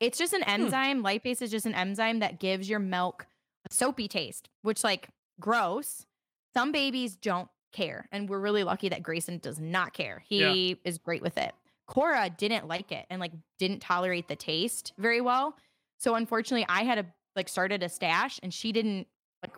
It's 0.00 0.18
just 0.18 0.32
an 0.32 0.42
enzyme. 0.42 1.02
Lipase 1.02 1.40
is 1.40 1.50
just 1.50 1.64
an 1.64 1.74
enzyme 1.74 2.18
that 2.18 2.38
gives 2.40 2.68
your 2.68 2.80
milk 2.80 3.26
a 3.70 3.72
soapy 3.72 4.08
taste, 4.08 4.48
which 4.62 4.82
like 4.84 5.08
gross. 5.40 6.06
Some 6.54 6.72
babies 6.72 7.16
don't 7.16 7.48
care, 7.72 8.08
and 8.12 8.28
we're 8.28 8.40
really 8.40 8.64
lucky 8.64 8.88
that 8.88 9.02
Grayson 9.02 9.38
does 9.38 9.58
not 9.60 9.92
care. 9.92 10.22
He 10.26 10.80
is 10.84 10.98
great 10.98 11.22
with 11.22 11.36
it. 11.38 11.54
Cora 11.86 12.30
didn't 12.36 12.66
like 12.66 12.90
it 12.92 13.06
and 13.10 13.20
like 13.20 13.32
didn't 13.58 13.80
tolerate 13.80 14.28
the 14.28 14.36
taste 14.36 14.92
very 14.98 15.20
well. 15.20 15.56
So 15.98 16.14
unfortunately, 16.14 16.66
I 16.68 16.82
had 16.84 16.96
to 16.96 17.06
like 17.36 17.48
started 17.48 17.82
a 17.82 17.88
stash, 17.88 18.40
and 18.42 18.52
she 18.52 18.72
didn't 18.72 19.06
like 19.42 19.52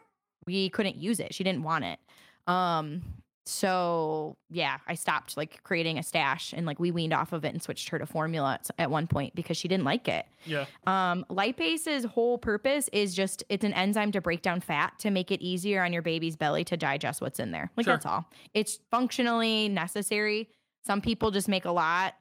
we 0.47 0.69
couldn't 0.71 0.97
use 0.97 1.21
it. 1.21 1.35
She 1.35 1.45
didn't 1.45 1.63
want 1.63 1.85
it. 1.85 1.99
Um, 2.47 3.03
so 3.47 4.37
yeah, 4.51 4.77
I 4.87 4.95
stopped 4.95 5.37
like 5.39 5.63
creating 5.63 5.97
a 5.99 6.03
stash 6.03 6.53
and 6.53 6.67
like 6.67 6.79
we 6.79 6.91
weaned 6.91 7.15
off 7.15 7.33
of 7.33 7.47
it 7.47 7.49
and 7.55 7.63
switched 7.63 7.89
her 7.89 7.99
to 7.99 8.05
formula 8.05 8.55
at, 8.61 8.69
at 8.79 8.91
one 8.91 9.07
point 9.07 9.35
because 9.35 9.57
she 9.57 9.69
didn't 9.69 9.85
like 9.85 10.07
it. 10.07 10.27
yeah 10.45 10.67
Um, 10.87 11.25
lipase's 11.31 12.05
whole 12.05 12.37
purpose 12.37 12.91
is 12.93 13.15
just 13.15 13.43
it's 13.49 13.65
an 13.65 13.73
enzyme 13.73 14.13
to 14.13 14.21
break 14.21 14.43
down 14.43 14.61
fat 14.61 14.99
to 14.99 15.11
make 15.11 15.31
it 15.31 15.41
easier 15.41 15.83
on 15.83 15.95
your 15.95 16.03
baby's 16.03 16.37
belly 16.37 16.63
to 16.65 16.77
digest 16.77 17.23
what's 17.23 17.39
in 17.41 17.51
there. 17.51 17.71
Like 17.75 17.85
Sure. 17.85 17.95
that's 17.95 18.05
all. 18.05 18.27
It's 18.53 18.81
functionally 18.91 19.71
necessary. 19.71 20.51
Some 20.87 21.01
people 21.01 21.31
just 21.31 21.49
make 21.49 21.65
a 21.65 21.73
lot. 21.73 22.17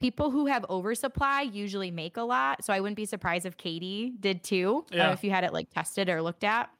People 0.00 0.30
who 0.30 0.46
have 0.46 0.64
oversupply 0.70 1.42
usually 1.42 1.90
make 1.90 2.16
a 2.16 2.22
lot. 2.22 2.64
So 2.64 2.72
I 2.72 2.80
wouldn't 2.80 2.96
be 2.96 3.04
surprised 3.06 3.46
if 3.46 3.56
Katie 3.56 4.12
did 4.20 4.44
too. 4.44 4.84
uh, 4.92 4.96
Yeah. 4.96 5.12
if 5.12 5.24
you 5.24 5.30
had 5.30 5.44
it 5.44 5.52
like 5.52 5.70
tested 5.70 6.08
or 6.08 6.22
looked 6.22 6.44
at. 6.44 6.70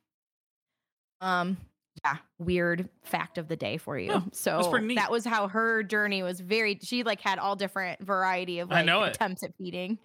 Um, 1.20 1.57
yeah, 2.04 2.18
weird 2.38 2.88
fact 3.02 3.38
of 3.38 3.48
the 3.48 3.57
day 3.57 3.76
for 3.76 3.98
you. 3.98 4.12
Huh, 4.12 4.20
so 4.31 4.72
that 4.94 5.11
was 5.11 5.24
how 5.24 5.48
her 5.48 5.83
journey 5.83 6.22
was 6.22 6.38
very 6.38 6.78
she 6.81 7.02
like 7.02 7.20
had 7.20 7.40
all 7.40 7.57
different 7.57 8.00
variety 8.00 8.61
of 8.61 8.70
I 8.70 8.76
like 8.76 8.87
know 8.87 9.02
it. 9.02 9.16
attempts 9.16 9.42
at 9.42 9.52
feeding. 9.59 9.98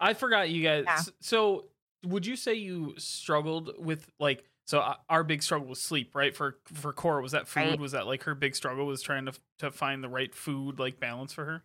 i 0.00 0.14
forgot 0.14 0.48
you 0.48 0.62
guys 0.62 0.84
Yeah. 0.86 1.00
so 1.20 1.66
would 2.06 2.24
you 2.26 2.36
say 2.36 2.54
you 2.54 2.94
struggled 2.96 3.72
with 3.78 4.06
like 4.18 4.44
so 4.66 4.80
uh, 4.80 4.94
our 5.10 5.22
big 5.22 5.42
struggle 5.42 5.68
was 5.68 5.80
sleep 5.80 6.14
right 6.14 6.34
for 6.34 6.56
for 6.72 6.92
cora 6.94 7.20
was 7.22 7.32
that 7.32 7.46
food 7.46 7.60
Right. 7.60 7.78
was 7.78 7.92
that 7.92 8.06
like 8.06 8.22
her 8.24 8.34
big 8.34 8.56
struggle 8.56 8.86
was 8.86 9.02
trying 9.02 9.26
to 9.26 9.32
to 9.58 9.70
find 9.70 10.02
the 10.02 10.08
right 10.08 10.34
food 10.34 10.78
like 10.80 10.98
balance 10.98 11.32
for 11.34 11.44
her 11.44 11.62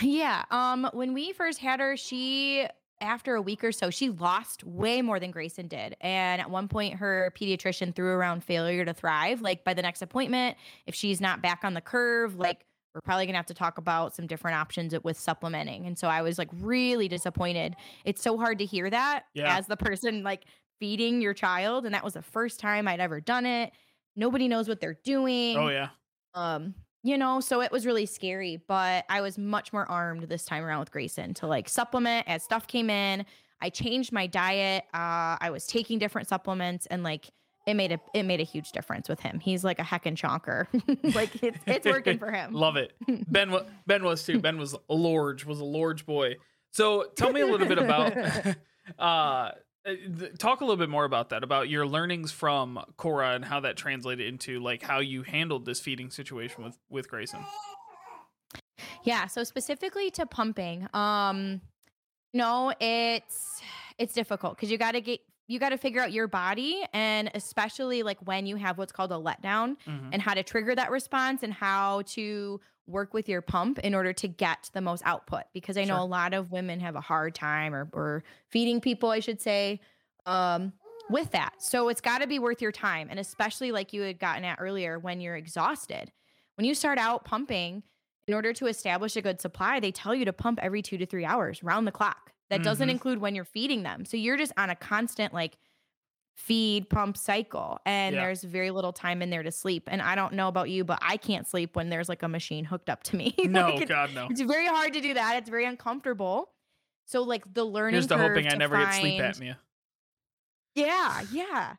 Yeah. 0.00 0.44
Um, 0.50 0.88
when 0.92 1.12
we 1.12 1.32
first 1.32 1.58
had 1.58 1.80
her, 1.80 1.96
she 1.96 2.66
after 3.00 3.34
a 3.34 3.42
week 3.42 3.64
or 3.64 3.72
so, 3.72 3.90
she 3.90 4.10
lost 4.10 4.62
way 4.62 5.02
more 5.02 5.18
than 5.18 5.32
Grayson 5.32 5.66
did. 5.66 5.96
And 6.00 6.40
at 6.40 6.48
one 6.50 6.68
point 6.68 6.94
her 6.94 7.32
pediatrician 7.36 7.94
threw 7.94 8.08
around 8.12 8.44
failure 8.44 8.84
to 8.84 8.94
thrive. 8.94 9.40
Like 9.40 9.64
by 9.64 9.74
the 9.74 9.82
next 9.82 10.02
appointment, 10.02 10.56
if 10.86 10.94
she's 10.94 11.20
not 11.20 11.42
back 11.42 11.60
on 11.64 11.74
the 11.74 11.80
curve, 11.80 12.36
like 12.36 12.64
we're 12.94 13.00
probably 13.00 13.26
gonna 13.26 13.38
have 13.38 13.46
to 13.46 13.54
talk 13.54 13.76
about 13.78 14.14
some 14.14 14.26
different 14.28 14.56
options 14.56 14.94
with 15.02 15.18
supplementing. 15.18 15.84
And 15.86 15.98
so 15.98 16.06
I 16.08 16.22
was 16.22 16.38
like 16.38 16.48
really 16.52 17.08
disappointed. 17.08 17.74
It's 18.04 18.22
so 18.22 18.38
hard 18.38 18.58
to 18.58 18.64
hear 18.64 18.88
that 18.88 19.24
Yeah. 19.34 19.56
as 19.58 19.66
the 19.66 19.76
person 19.76 20.22
like 20.22 20.44
feeding 20.78 21.20
your 21.20 21.34
child. 21.34 21.84
And 21.84 21.94
that 21.94 22.04
was 22.04 22.14
the 22.14 22.22
first 22.22 22.60
time 22.60 22.86
I'd 22.86 23.00
ever 23.00 23.20
done 23.20 23.46
it. 23.46 23.72
Nobody 24.14 24.46
knows 24.46 24.68
what 24.68 24.80
they're 24.80 24.98
doing 25.04 25.56
oh 25.56 25.68
yeah 25.68 25.88
um 26.34 26.74
you 27.02 27.18
know 27.18 27.40
so 27.40 27.60
it 27.60 27.70
was 27.72 27.84
really 27.86 28.06
scary 28.06 28.56
but 28.68 29.04
i 29.08 29.20
was 29.20 29.38
much 29.38 29.72
more 29.72 29.90
armed 29.90 30.22
this 30.24 30.44
time 30.44 30.64
around 30.64 30.80
with 30.80 30.90
grayson 30.90 31.34
to 31.34 31.46
like 31.46 31.68
supplement 31.68 32.26
as 32.28 32.42
stuff 32.42 32.66
came 32.66 32.88
in 32.90 33.24
i 33.60 33.68
changed 33.68 34.12
my 34.12 34.26
diet 34.26 34.84
uh 34.94 35.36
i 35.40 35.48
was 35.50 35.66
taking 35.66 35.98
different 35.98 36.28
supplements 36.28 36.86
and 36.86 37.02
like 37.02 37.30
it 37.66 37.74
made 37.74 37.92
a 37.92 38.00
it 38.14 38.24
made 38.24 38.40
a 38.40 38.44
huge 38.44 38.72
difference 38.72 39.08
with 39.08 39.20
him 39.20 39.38
he's 39.40 39.62
like 39.62 39.78
a 39.78 39.82
heckin' 39.84 40.16
chonker 40.16 40.66
like 41.14 41.30
it's, 41.42 41.58
it's 41.66 41.86
working 41.86 42.18
for 42.18 42.30
him 42.32 42.52
Love 42.52 42.76
it. 42.76 42.92
Ben 43.28 43.54
Ben 43.86 44.02
was 44.02 44.24
too. 44.24 44.40
Ben 44.40 44.58
was 44.58 44.74
a 44.90 44.94
large 44.94 45.44
was 45.44 45.60
a 45.60 45.64
large 45.64 46.04
boy. 46.04 46.36
So 46.72 47.06
tell 47.14 47.32
me 47.32 47.40
a 47.40 47.46
little 47.46 47.66
bit 47.68 47.78
about 47.78 48.16
uh 48.98 49.50
talk 50.38 50.60
a 50.60 50.64
little 50.64 50.76
bit 50.76 50.88
more 50.88 51.04
about 51.04 51.30
that 51.30 51.42
about 51.42 51.68
your 51.68 51.86
learnings 51.86 52.30
from 52.32 52.82
Cora 52.96 53.34
and 53.34 53.44
how 53.44 53.60
that 53.60 53.76
translated 53.76 54.26
into 54.26 54.60
like 54.60 54.82
how 54.82 55.00
you 55.00 55.22
handled 55.22 55.64
this 55.66 55.80
feeding 55.80 56.10
situation 56.10 56.62
with 56.64 56.78
with 56.88 57.08
Grayson. 57.08 57.40
Yeah, 59.04 59.26
so 59.26 59.44
specifically 59.44 60.10
to 60.12 60.26
pumping, 60.26 60.86
um 60.94 61.60
no, 62.34 62.72
it's 62.80 63.60
it's 63.98 64.14
difficult 64.14 64.56
cuz 64.58 64.70
you 64.70 64.78
got 64.78 64.92
to 64.92 65.00
get 65.00 65.20
you 65.48 65.58
got 65.58 65.70
to 65.70 65.76
figure 65.76 66.00
out 66.00 66.12
your 66.12 66.28
body 66.28 66.82
and 66.94 67.30
especially 67.34 68.02
like 68.02 68.18
when 68.26 68.46
you 68.46 68.56
have 68.56 68.78
what's 68.78 68.92
called 68.92 69.12
a 69.12 69.16
letdown 69.16 69.76
Mhm. 69.86 70.10
and 70.12 70.22
how 70.22 70.32
to 70.34 70.42
trigger 70.42 70.74
that 70.74 70.90
response 70.90 71.42
and 71.42 71.52
how 71.52 72.02
to 72.02 72.60
work 72.86 73.14
with 73.14 73.28
your 73.28 73.42
pump 73.42 73.78
in 73.80 73.94
order 73.94 74.12
to 74.12 74.28
get 74.28 74.70
the 74.74 74.80
most 74.80 75.02
output 75.06 75.44
because 75.52 75.76
I 75.76 75.84
know 75.84 75.86
Sure. 75.86 76.02
a 76.02 76.04
lot 76.04 76.34
of 76.34 76.50
women 76.50 76.80
have 76.80 76.96
a 76.96 77.00
hard 77.00 77.34
time 77.34 77.74
or 77.74 77.88
or 77.92 78.24
feeding 78.50 78.80
people, 78.80 79.10
I 79.10 79.20
should 79.20 79.40
say, 79.40 79.80
um 80.26 80.72
with 81.08 81.30
that. 81.32 81.54
So 81.58 81.88
it's 81.88 82.00
got 82.00 82.20
to 82.22 82.26
be 82.26 82.38
worth 82.38 82.62
your 82.62 82.72
time 82.72 83.08
and 83.10 83.18
especially 83.20 83.72
like 83.72 83.92
you 83.92 84.02
had 84.02 84.18
gotten 84.18 84.44
at 84.44 84.58
earlier 84.60 84.98
when 84.98 85.20
you're 85.20 85.36
exhausted. 85.36 86.10
When 86.56 86.64
you 86.64 86.74
start 86.74 86.98
out 86.98 87.24
pumping, 87.24 87.82
in 88.28 88.34
order 88.34 88.52
to 88.54 88.66
establish 88.66 89.16
a 89.16 89.22
good 89.22 89.40
supply, 89.40 89.80
they 89.80 89.90
tell 89.92 90.14
you 90.14 90.24
to 90.24 90.32
pump 90.32 90.60
every 90.62 90.80
2 90.80 90.96
to 90.98 91.06
3 91.06 91.24
hours 91.24 91.62
round 91.62 91.86
the 91.86 91.92
clock. 91.92 92.32
That 92.50 92.62
doesn't 92.62 92.88
Mhm. 92.88 92.90
include 92.90 93.18
when 93.18 93.34
you're 93.34 93.44
feeding 93.44 93.82
them. 93.82 94.04
So 94.04 94.16
you're 94.16 94.36
just 94.36 94.52
on 94.56 94.70
a 94.70 94.76
constant 94.76 95.34
like 95.34 95.58
feed 96.34 96.88
pump 96.88 97.16
cycle 97.16 97.78
and 97.86 98.14
Yeah. 98.14 98.22
there's 98.22 98.42
very 98.42 98.70
little 98.70 98.92
time 98.92 99.22
in 99.22 99.30
there 99.30 99.42
to 99.42 99.52
sleep. 99.52 99.84
And 99.86 100.00
I 100.02 100.14
don't 100.14 100.32
know 100.32 100.48
about 100.48 100.70
you, 100.70 100.82
but 100.84 100.98
I 101.02 101.16
can't 101.16 101.46
sleep 101.46 101.76
when 101.76 101.88
there's 101.90 102.08
like 102.08 102.22
a 102.22 102.28
machine 102.28 102.64
hooked 102.64 102.88
up 102.90 103.02
to 103.04 103.16
me. 103.16 103.34
No, 103.44 103.68
Like, 103.70 103.82
it- 103.82 103.88
God, 103.88 104.14
no. 104.14 104.28
it's 104.30 104.40
very 104.40 104.66
hard 104.66 104.92
to 104.94 105.00
do 105.00 105.14
that. 105.14 105.36
It's 105.36 105.50
very 105.50 105.64
uncomfortable. 105.66 106.50
So 107.04 107.22
like 107.22 107.52
the 107.52 107.64
learning 107.64 107.94
Here's 107.94 108.06
to 108.08 108.16
curve 108.16 108.30
hoping 108.30 108.48
I 108.48 108.56
never 108.56 108.76
get 108.76 108.94
sleep 108.94 109.20
find- 109.20 109.34
apnea. 109.34 109.56
Yeah, 110.74 111.22
yeah. 111.32 111.74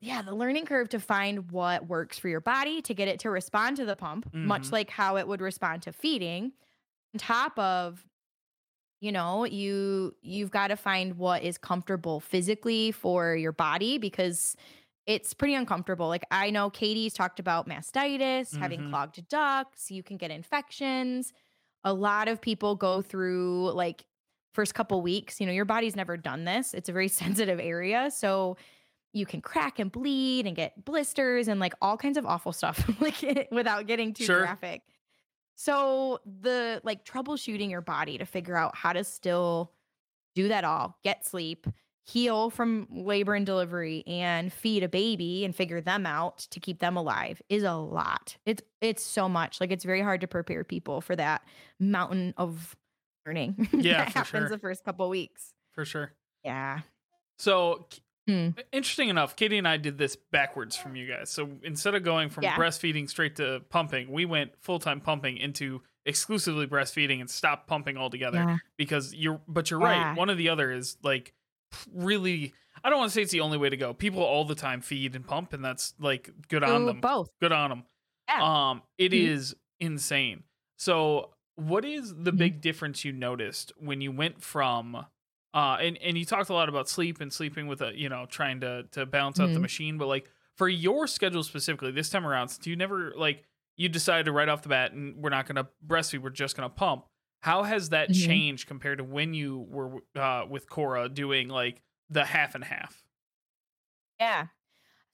Yeah, 0.00 0.22
the 0.22 0.34
learning 0.34 0.66
curve 0.66 0.90
to 0.90 1.00
find 1.00 1.50
what 1.50 1.88
works 1.88 2.18
for 2.18 2.28
your 2.28 2.40
body 2.40 2.82
to 2.82 2.94
get 2.94 3.08
it 3.08 3.18
to 3.20 3.30
respond 3.30 3.78
to 3.78 3.84
the 3.84 3.96
pump, 3.96 4.32
much 4.32 4.64
Mhm. 4.68 4.72
like 4.72 4.90
how 4.90 5.16
it 5.16 5.26
would 5.26 5.40
respond 5.40 5.82
to 5.82 5.92
feeding. 5.92 6.52
On 7.14 7.18
top 7.18 7.58
of 7.58 8.04
you 9.00 9.12
know, 9.12 9.44
you 9.44 10.14
you've 10.22 10.50
got 10.50 10.68
to 10.68 10.76
find 10.76 11.16
what 11.18 11.42
is 11.42 11.58
comfortable 11.58 12.20
physically 12.20 12.90
for 12.92 13.36
your 13.36 13.52
body 13.52 13.98
because 13.98 14.56
it's 15.06 15.32
pretty 15.34 15.54
uncomfortable. 15.54 16.08
Like 16.08 16.24
I 16.30 16.50
know 16.50 16.68
Katie's 16.70 17.14
talked 17.14 17.40
about 17.40 17.68
mastitis, 17.68 18.56
having 18.56 18.80
Mhm. 18.82 18.90
clogged 18.90 19.26
ducts, 19.28 19.90
you 19.90 20.02
can 20.02 20.16
get 20.16 20.30
infections. 20.30 21.32
A 21.84 21.92
lot 21.94 22.28
of 22.28 22.40
people 22.40 22.74
go 22.76 23.00
through 23.00 23.70
like 23.72 24.04
first 24.52 24.74
couple 24.74 25.00
weeks, 25.00 25.40
you 25.40 25.46
know, 25.46 25.52
your 25.52 25.64
body's 25.64 25.94
never 25.96 26.16
done 26.16 26.44
this. 26.44 26.74
It's 26.74 26.88
a 26.88 26.92
very 26.92 27.08
sensitive 27.48 27.60
area, 27.60 28.10
so 28.10 28.56
you 29.14 29.24
can 29.24 29.40
crack 29.40 29.78
and 29.78 29.90
bleed 29.90 30.46
and 30.46 30.54
get 30.54 30.84
blisters 30.84 31.48
and 31.48 31.58
like 31.60 31.72
all 31.80 31.96
kinds 31.96 32.18
of 32.18 32.26
awful 32.26 32.52
stuff 32.52 32.78
like 33.00 33.48
without 33.50 33.86
getting 33.86 34.12
too 34.12 34.24
Sure. 34.24 34.40
graphic. 34.40 34.82
So 35.60 36.20
the 36.40 36.80
like 36.84 37.04
troubleshooting 37.04 37.68
your 37.68 37.80
body 37.80 38.16
to 38.18 38.24
figure 38.24 38.56
out 38.56 38.76
how 38.76 38.92
to 38.92 39.02
still 39.02 39.72
do 40.36 40.46
that 40.46 40.62
all, 40.62 40.96
get 41.02 41.26
sleep, 41.26 41.66
heal 42.04 42.48
from 42.48 42.86
labor 42.92 43.34
and 43.34 43.44
delivery 43.44 44.04
and 44.06 44.52
feed 44.52 44.84
a 44.84 44.88
baby 44.88 45.44
and 45.44 45.56
figure 45.56 45.80
them 45.80 46.06
out 46.06 46.38
to 46.52 46.60
keep 46.60 46.78
them 46.78 46.96
alive 46.96 47.42
is 47.48 47.64
a 47.64 47.74
lot. 47.74 48.36
It's 48.46 48.62
it's 48.80 49.02
so 49.02 49.28
much. 49.28 49.60
Like 49.60 49.72
it's 49.72 49.82
very 49.82 50.00
hard 50.00 50.20
to 50.20 50.28
prepare 50.28 50.62
people 50.62 51.00
for 51.00 51.16
that 51.16 51.42
mountain 51.80 52.34
of 52.36 52.76
learning 53.26 53.68
Yeah, 53.72 54.04
that 54.04 54.12
happens 54.14 54.42
sure. 54.42 54.48
the 54.50 54.58
first 54.58 54.84
couple 54.84 55.08
weeks. 55.08 55.54
For 55.72 55.84
sure. 55.84 56.12
Yeah. 56.44 56.82
So 57.40 57.88
Hmm. 58.28 58.50
interesting 58.72 59.08
enough, 59.08 59.36
Katie 59.36 59.56
and 59.56 59.66
I 59.66 59.78
did 59.78 59.96
this 59.96 60.16
backwards 60.16 60.76
from 60.76 60.94
you 60.96 61.06
guys. 61.08 61.30
So 61.30 61.48
instead 61.62 61.94
of 61.94 62.02
going 62.02 62.28
from 62.28 62.44
Yeah. 62.44 62.56
breastfeeding 62.56 63.08
straight 63.08 63.36
to 63.36 63.60
pumping, 63.70 64.12
we 64.12 64.26
went 64.26 64.52
full 64.60 64.78
time 64.78 65.00
pumping 65.00 65.38
into 65.38 65.80
exclusively 66.04 66.66
breastfeeding 66.66 67.20
and 67.20 67.30
stopped 67.30 67.66
pumping 67.66 67.96
altogether. 67.96 68.38
Yeah. 68.38 68.56
Because 68.76 69.14
you're, 69.14 69.40
but 69.48 69.70
you're 69.70 69.80
Yeah. 69.80 70.08
right. 70.10 70.16
One 70.16 70.28
or 70.28 70.34
the 70.34 70.50
other 70.50 70.70
is 70.70 70.98
like 71.02 71.32
really. 71.92 72.52
I 72.84 72.90
don't 72.90 72.98
want 72.98 73.10
to 73.10 73.14
say 73.14 73.22
it's 73.22 73.32
the 73.32 73.40
only 73.40 73.58
way 73.58 73.70
to 73.70 73.76
go. 73.76 73.92
People 73.92 74.22
all 74.22 74.44
the 74.44 74.54
time 74.54 74.80
feed 74.82 75.16
and 75.16 75.26
pump, 75.26 75.52
and 75.52 75.64
that's 75.64 75.94
like 75.98 76.30
good 76.48 76.62
on 76.62 76.82
Do 76.82 76.86
them. 76.86 77.00
both. 77.00 77.30
Good 77.40 77.50
on 77.52 77.70
them. 77.70 77.84
Yeah. 78.28 78.68
Um, 78.70 78.82
it 78.98 79.10
Mhm. 79.12 79.26
is 79.28 79.56
insane. 79.80 80.44
So, 80.76 81.34
what 81.56 81.84
is 81.84 82.14
the 82.14 82.30
Mhm. 82.32 82.38
big 82.38 82.60
difference 82.60 83.04
you 83.04 83.10
noticed 83.12 83.72
when 83.78 84.00
you 84.00 84.12
went 84.12 84.42
from 84.42 85.06
uh 85.54 85.76
and 85.80 85.96
and 85.98 86.18
you 86.18 86.24
talked 86.24 86.50
a 86.50 86.52
lot 86.54 86.68
about 86.68 86.88
sleep 86.88 87.20
and 87.20 87.32
sleeping 87.32 87.66
with 87.66 87.80
a, 87.82 87.92
you 87.98 88.08
know, 88.08 88.26
trying 88.26 88.60
to 88.60 88.84
to 88.92 89.06
balance 89.06 89.40
out 89.40 89.52
the 89.52 89.60
Mhm. 89.60 89.68
machine, 89.68 89.98
but 89.98 90.06
like 90.06 90.30
for 90.56 90.68
your 90.68 91.06
schedule 91.06 91.42
specifically 91.42 91.90
this 91.92 92.10
time 92.10 92.26
around, 92.26 92.48
since 92.48 92.66
you 92.66 92.76
never 92.76 93.12
like 93.16 93.44
you 93.76 93.88
decided 93.88 94.24
to 94.26 94.32
right 94.32 94.48
off 94.48 94.62
the 94.62 94.68
bat 94.68 94.92
and 94.92 95.16
we're 95.22 95.30
not 95.30 95.46
going 95.46 95.56
to 95.56 95.68
breastfeed, 95.86 96.20
we're 96.22 96.30
just 96.30 96.56
going 96.56 96.68
to 96.68 96.74
pump. 96.74 97.06
How 97.40 97.62
has 97.62 97.90
that 97.90 98.10
Mhm. 98.10 98.12
changed 98.12 98.66
compared 98.66 98.98
to 98.98 99.04
when 99.04 99.34
you 99.34 99.66
were 99.70 100.00
uh 100.16 100.44
with 100.48 100.68
Cora 100.68 101.08
doing 101.08 101.48
like 101.48 101.82
the 102.10 102.24
half 102.24 102.54
and 102.54 102.64
half? 102.64 103.04
Yeah. 104.20 104.48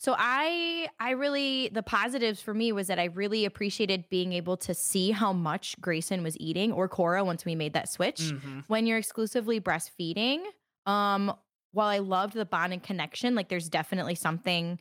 So 0.04 0.14
I 0.18 0.86
I 1.00 1.12
really 1.12 1.70
the 1.70 1.82
positives 1.82 2.38
for 2.42 2.52
me 2.52 2.72
was 2.72 2.88
that 2.88 2.98
I 2.98 3.04
really 3.04 3.46
appreciated 3.46 4.04
being 4.10 4.34
able 4.34 4.58
to 4.58 4.74
see 4.74 5.12
how 5.12 5.32
much 5.32 5.80
Grayson 5.80 6.22
was 6.22 6.36
eating 6.38 6.72
or 6.72 6.90
Cora 6.90 7.24
once 7.24 7.46
we 7.46 7.54
made 7.54 7.72
that 7.72 7.88
switch. 7.88 8.20
Mhm. 8.20 8.64
When 8.66 8.86
you're 8.86 8.98
exclusively 8.98 9.62
breastfeeding, 9.62 10.42
um 10.84 11.32
while 11.72 11.88
I 11.88 12.00
loved 12.00 12.34
the 12.34 12.44
bond 12.44 12.74
and 12.74 12.82
connection, 12.82 13.34
like 13.34 13.48
there's 13.48 13.70
definitely 13.70 14.14
something 14.14 14.78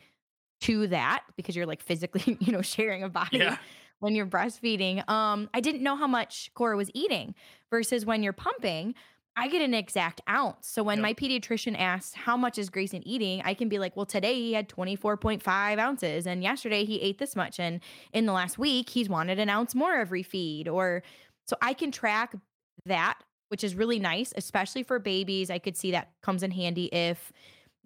to 0.63 0.87
that 0.87 1.23
because 1.37 1.55
you're 1.55 1.67
like 1.67 1.81
physically, 1.81 2.35
you 2.41 2.51
know, 2.51 2.61
sharing 2.61 3.01
a 3.03 3.07
body 3.09 3.37
Yeah. 3.37 3.55
when 3.99 4.15
you're 4.15 4.25
breastfeeding. 4.27 5.07
Um 5.09 5.49
I 5.53 5.61
didn't 5.61 5.83
know 5.83 5.95
how 5.95 6.07
much 6.07 6.51
Cora 6.53 6.75
was 6.75 6.91
eating 6.93 7.33
versus 7.69 8.05
when 8.05 8.23
you're 8.23 8.33
pumping, 8.33 8.93
I 9.35 9.47
get 9.47 9.61
an 9.63 9.73
exact 9.73 10.21
ounce. 10.29 10.67
So 10.67 10.83
when 10.83 10.99
Yep. 10.99 11.01
my 11.01 11.13
pediatrician 11.13 11.75
asks 11.79 12.13
how 12.13 12.37
much 12.37 12.59
is 12.59 12.69
Grayson 12.69 13.05
eating, 13.07 13.41
I 13.43 13.55
can 13.55 13.67
be 13.67 13.79
like, 13.79 13.95
well, 13.95 14.05
today 14.05 14.35
he 14.35 14.53
had 14.53 14.69
24.5 14.69 15.79
ounces, 15.79 16.27
and 16.27 16.43
yesterday 16.43 16.85
he 16.85 17.01
ate 17.01 17.17
this 17.17 17.35
much, 17.35 17.59
and 17.59 17.81
in 18.13 18.25
the 18.27 18.33
last 18.33 18.59
week 18.59 18.89
he's 18.89 19.09
wanted 19.09 19.39
an 19.39 19.49
ounce 19.49 19.73
more 19.73 19.93
every 19.95 20.21
feed. 20.21 20.67
Or 20.67 21.01
so 21.47 21.55
I 21.61 21.73
can 21.73 21.91
track 21.91 22.35
that, 22.85 23.19
which 23.49 23.63
is 23.63 23.73
really 23.75 23.99
nice, 23.99 24.33
especially 24.37 24.83
for 24.83 24.99
babies. 24.99 25.49
I 25.49 25.57
could 25.59 25.77
see 25.77 25.91
that 25.91 26.11
comes 26.21 26.43
in 26.43 26.51
handy 26.51 26.85
if 26.93 27.31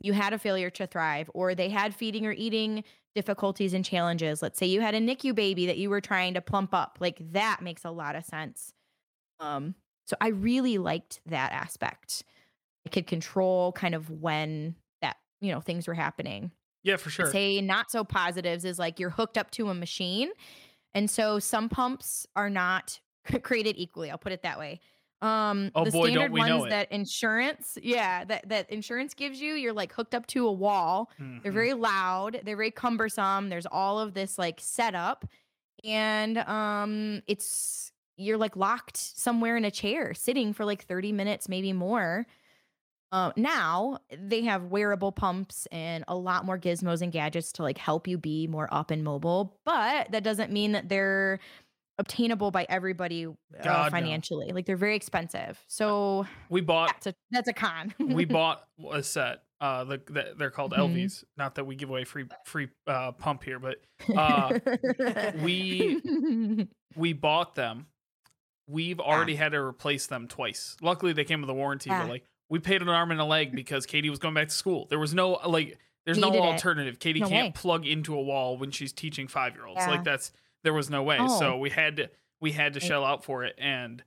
you 0.02 0.14
had 0.14 0.34
a 0.34 0.40
failure 0.40 0.70
to 0.72 0.86
thrive 0.86 1.30
or 1.34 1.56
they 1.56 1.70
had 1.70 1.96
feeding 1.96 2.26
or 2.26 2.32
eating 2.34 2.84
difficulties 3.16 3.74
and 3.74 3.84
challenges. 3.86 4.42
Let's 4.42 4.60
say 4.60 4.68
you 4.68 4.82
had 4.82 4.94
a 4.96 5.00
NICU 5.00 5.34
baby 5.34 5.66
that 5.66 5.78
you 5.78 5.90
were 5.90 6.02
trying 6.02 6.34
to 6.36 6.42
plump 6.42 6.74
up. 6.74 6.98
Like 7.00 7.20
that 7.32 7.62
makes 7.62 7.84
a 7.86 7.90
lot 7.92 8.16
of 8.16 8.26
sense. 8.26 8.74
Um, 9.40 9.76
so 10.08 10.18
I 10.22 10.30
really 10.30 10.80
liked 10.80 11.22
that 11.28 11.54
aspect. 11.54 12.24
I 12.86 12.90
could 12.90 13.08
control 13.08 13.74
kind 13.74 13.96
of 13.96 14.10
when 14.10 14.76
that, 15.02 15.18
you 15.42 15.52
know, 15.52 15.62
things 15.62 15.88
were 15.88 15.96
happening. 15.96 16.52
Yeah, 16.84 16.98
for 16.98 17.10
sure. 17.10 17.36
Say 17.36 17.62
not 17.62 17.92
so 17.92 18.04
positives 18.04 18.66
is 18.66 18.80
like 18.80 19.00
you're 19.00 19.10
hooked 19.10 19.38
up 19.38 19.52
to 19.52 19.70
a 19.70 19.74
machine. 19.74 20.32
And 20.94 21.10
so 21.10 21.40
some 21.40 21.70
pumps 21.70 22.28
are 22.36 22.50
not 22.50 23.00
created 23.44 23.76
equally. 23.78 24.12
I'll 24.12 24.18
put 24.18 24.32
it 24.34 24.44
that 24.44 24.60
way. 24.60 24.80
Um 25.22 25.72
Oh 25.76 25.86
the 25.86 25.92
boy, 25.92 26.08
standard 26.08 26.34
ones 26.34 26.68
that 26.68 26.92
insurance, 26.92 27.78
yeah, 27.82 28.26
that 28.26 28.50
that 28.50 28.70
insurance 28.70 29.14
gives 29.16 29.42
you, 29.42 29.56
you're 29.56 29.74
like 29.74 29.94
hooked 29.94 30.16
up 30.16 30.28
to 30.28 30.48
a 30.48 30.52
wall. 30.54 31.12
They're 31.44 31.52
Mhm. 31.52 31.54
very 31.54 31.74
loud, 31.74 32.42
they're 32.46 32.58
very 32.58 32.72
cumbersome. 32.72 33.50
There's 33.50 33.66
all 33.68 34.00
of 34.00 34.14
this 34.14 34.38
like 34.38 34.60
setup 34.62 35.26
and 35.84 36.40
um 36.40 37.22
it's 37.28 37.92
you're 38.18 38.38
like 38.38 38.56
locked 38.56 38.98
somewhere 38.98 39.56
in 39.58 39.64
a 39.66 39.72
chair 39.72 40.14
sitting 40.14 40.54
for 40.54 40.66
like 40.66 40.84
30 40.86 41.12
minutes 41.12 41.48
maybe 41.48 41.72
more. 41.74 42.26
Uh, 43.12 43.32
now 43.38 44.00
they 44.12 44.42
have 44.44 44.66
wearable 44.66 45.14
pumps 45.14 45.66
and 45.72 46.04
a 46.10 46.16
lot 46.16 46.44
more 46.44 46.58
gizmos 46.60 47.02
and 47.02 47.14
gadgets 47.14 47.54
to 47.54 47.64
like 47.64 47.78
help 47.78 48.06
you 48.08 48.18
be 48.18 48.48
more 48.48 48.68
up 48.72 48.92
and 48.92 49.02
mobile, 49.04 49.58
but 49.64 50.12
that 50.12 50.24
doesn't 50.24 50.52
mean 50.52 50.74
that 50.74 50.90
they're 50.90 51.40
obtainable 52.00 52.52
by 52.52 52.66
everybody 52.70 53.26
uh, 53.26 53.32
God, 53.64 53.86
no. 53.86 53.98
financially. 53.98 54.52
Like 54.52 54.66
they're 54.66 54.76
very 54.76 54.96
expensive. 54.98 55.58
So 55.68 56.28
we 56.50 56.60
bought 56.62 56.90
that's 56.90 57.08
a 57.08 57.14
that's 57.32 57.48
a 57.48 57.54
con. 57.54 57.94
we 57.98 58.26
bought 58.26 58.64
a 58.92 59.02
set. 59.02 59.44
Uh, 59.62 59.84
the, 59.86 60.02
the 60.08 60.34
they're 60.38 60.52
called 60.52 60.74
Mhm. 60.74 60.80
Elvies. 60.94 61.24
Not 61.38 61.56
that 61.56 61.66
we 61.66 61.76
give 61.76 61.90
away 61.90 62.04
free 62.04 62.26
free 62.46 62.68
uh 62.88 63.14
pump 63.14 63.44
here, 63.44 63.58
but 63.60 63.78
uh, 64.16 64.60
we- 65.42 66.68
we 66.96 67.14
bought 67.14 67.56
them. 67.56 67.88
We've 68.68 69.00
already 69.00 69.36
had 69.36 69.54
to 69.54 69.60
replace 69.60 70.08
them 70.08 70.28
twice. 70.28 70.76
Luckily, 70.82 71.14
they 71.14 71.24
came 71.24 71.42
with 71.42 71.50
a 71.50 71.54
warranty, 71.54 71.90
Yeah. 71.90 72.04
but 72.04 72.10
like 72.10 72.26
we 72.50 72.60
paid 72.60 72.82
an 72.82 72.90
arm 72.90 73.12
and 73.12 73.20
a 73.20 73.26
leg 73.26 73.56
because 73.56 73.86
Katie 73.86 74.10
was 74.10 74.20
going 74.20 74.34
back 74.34 74.50
to 74.50 74.54
school. 74.54 74.88
There 74.90 75.00
was 75.00 75.14
no 75.14 75.32
like, 75.46 75.78
there's 76.06 76.18
no 76.18 76.30
Needed 76.30 76.44
it. 76.44 76.48
alternative. 76.48 77.00
Katie 77.00 77.20
No 77.22 77.28
can't 77.30 77.48
way. 77.56 77.62
plug 77.62 77.86
into 77.86 78.14
a 78.16 78.22
wall 78.22 78.58
when 78.58 78.72
she's 78.72 78.92
teaching 78.94 79.28
five 79.28 79.56
year 79.56 79.66
olds. 79.66 79.80
Yeah. 79.82 79.90
Like 79.92 80.04
that's 80.04 80.32
there 80.64 80.74
was 80.74 80.90
no 80.90 81.04
way. 81.04 81.18
Oh. 81.20 81.40
So 81.40 81.58
we 81.58 81.70
had 81.70 81.98
to 81.98 82.10
we 82.42 82.52
had 82.52 82.74
to 82.74 82.80
Right. 82.80 82.88
shell 82.88 83.04
out 83.06 83.24
for 83.24 83.44
it, 83.46 83.56
and 83.58 84.04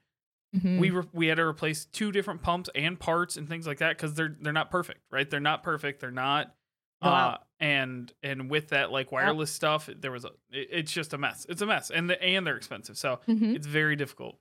Mhm. 0.56 0.78
we 0.78 0.90
re- 0.90 1.08
we 1.12 1.26
had 1.28 1.36
to 1.36 1.42
replace 1.44 1.84
two 1.86 2.12
different 2.12 2.42
pumps 2.42 2.68
and 2.74 2.98
parts 2.98 3.36
and 3.36 3.48
things 3.48 3.66
like 3.66 3.78
that 3.78 3.96
because 3.96 4.14
they're 4.14 4.36
they're 4.40 4.52
not 4.52 4.70
perfect, 4.70 5.00
right? 5.10 5.28
They're 5.28 5.40
not 5.40 5.62
perfect. 5.62 6.00
They're 6.00 6.10
not. 6.10 6.54
No 7.02 7.10
Uh. 7.10 7.38
And 7.60 8.10
and 8.22 8.48
with 8.50 8.68
that 8.68 8.90
like 8.90 9.12
wireless 9.12 9.50
stuff, 9.52 9.86
there 9.94 10.10
was 10.12 10.24
a 10.24 10.30
it, 10.50 10.68
it's 10.72 10.92
just 10.92 11.12
a 11.12 11.18
mess. 11.18 11.44
It's 11.48 11.60
a 11.60 11.66
mess, 11.66 11.90
and 11.90 12.08
the, 12.08 12.22
and 12.22 12.46
they're 12.46 12.56
expensive, 12.56 12.96
so 12.96 13.20
Mhm. 13.28 13.54
it's 13.54 13.66
very 13.66 13.96
difficult. 13.96 14.40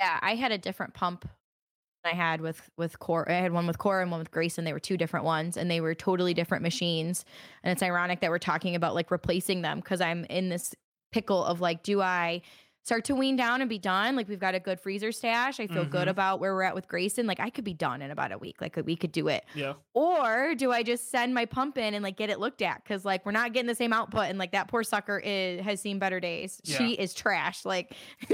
Yeah, 0.00 0.18
I 0.22 0.34
had 0.34 0.52
a 0.52 0.58
different 0.58 0.94
pump 0.94 1.22
than 1.22 2.12
I 2.12 2.16
had 2.16 2.40
with 2.40 2.70
with 2.76 2.98
Cora. 3.00 3.32
I 3.32 3.40
had 3.40 3.52
one 3.52 3.66
with 3.66 3.78
Cora 3.78 4.02
and 4.02 4.10
one 4.10 4.20
with 4.20 4.30
Grayson. 4.30 4.64
They 4.64 4.74
were 4.74 4.80
two 4.80 4.96
different 4.96 5.26
ones, 5.26 5.56
and 5.56 5.70
they 5.70 5.80
were 5.80 5.94
totally 5.94 6.34
different 6.34 6.62
machines. 6.62 7.24
And 7.62 7.72
it's 7.72 7.82
ironic 7.82 8.20
that 8.20 8.30
we're 8.30 8.38
talking 8.40 8.76
about 8.76 8.94
like 8.94 9.10
replacing 9.12 9.62
them 9.62 9.80
because 9.80 10.00
I'm 10.02 10.24
in 10.26 10.50
this 10.50 10.74
pickle 11.12 11.44
of 11.44 11.60
like, 11.60 11.82
do 11.84 12.00
I 12.02 12.42
start 12.86 13.04
to 13.04 13.16
wean 13.16 13.34
down 13.34 13.60
and 13.60 13.68
be 13.68 13.80
done. 13.80 14.14
Like 14.14 14.28
we've 14.28 14.38
got 14.38 14.54
a 14.54 14.60
good 14.60 14.78
freezer 14.78 15.10
stash. 15.10 15.58
I 15.58 15.66
feel 15.66 15.84
good 15.84 16.06
Mhm. 16.06 16.10
about 16.12 16.38
where 16.38 16.54
we're 16.54 16.62
at 16.62 16.72
with 16.76 16.86
Grayson. 16.86 17.26
Like 17.26 17.40
I 17.40 17.50
could 17.50 17.64
be 17.64 17.74
done 17.74 18.00
in 18.00 18.12
about 18.12 18.30
a 18.30 18.38
week. 18.38 18.60
Like 18.60 18.76
we 18.86 18.94
could 18.94 19.10
do 19.10 19.26
it. 19.26 19.44
Yeah. 19.56 19.72
Or 19.92 20.54
do 20.54 20.70
I 20.70 20.84
just 20.84 21.10
send 21.10 21.34
my 21.34 21.46
pump 21.46 21.78
in 21.78 21.94
and 21.94 22.04
like 22.04 22.16
get 22.16 22.30
it 22.30 22.38
looked 22.38 22.62
at? 22.62 22.84
Cause 22.84 23.04
like 23.04 23.26
we're 23.26 23.32
not 23.32 23.52
getting 23.52 23.66
the 23.66 23.74
same 23.74 23.92
output. 23.92 24.26
And 24.26 24.38
like 24.38 24.52
that 24.52 24.68
poor 24.68 24.84
sucker 24.84 25.18
is 25.24 25.62
has 25.62 25.80
seen 25.80 25.98
better 25.98 26.20
days. 26.20 26.60
Yeah. 26.62 26.78
She 26.78 26.92
is 26.92 27.12
trash. 27.12 27.64
Like 27.64 27.92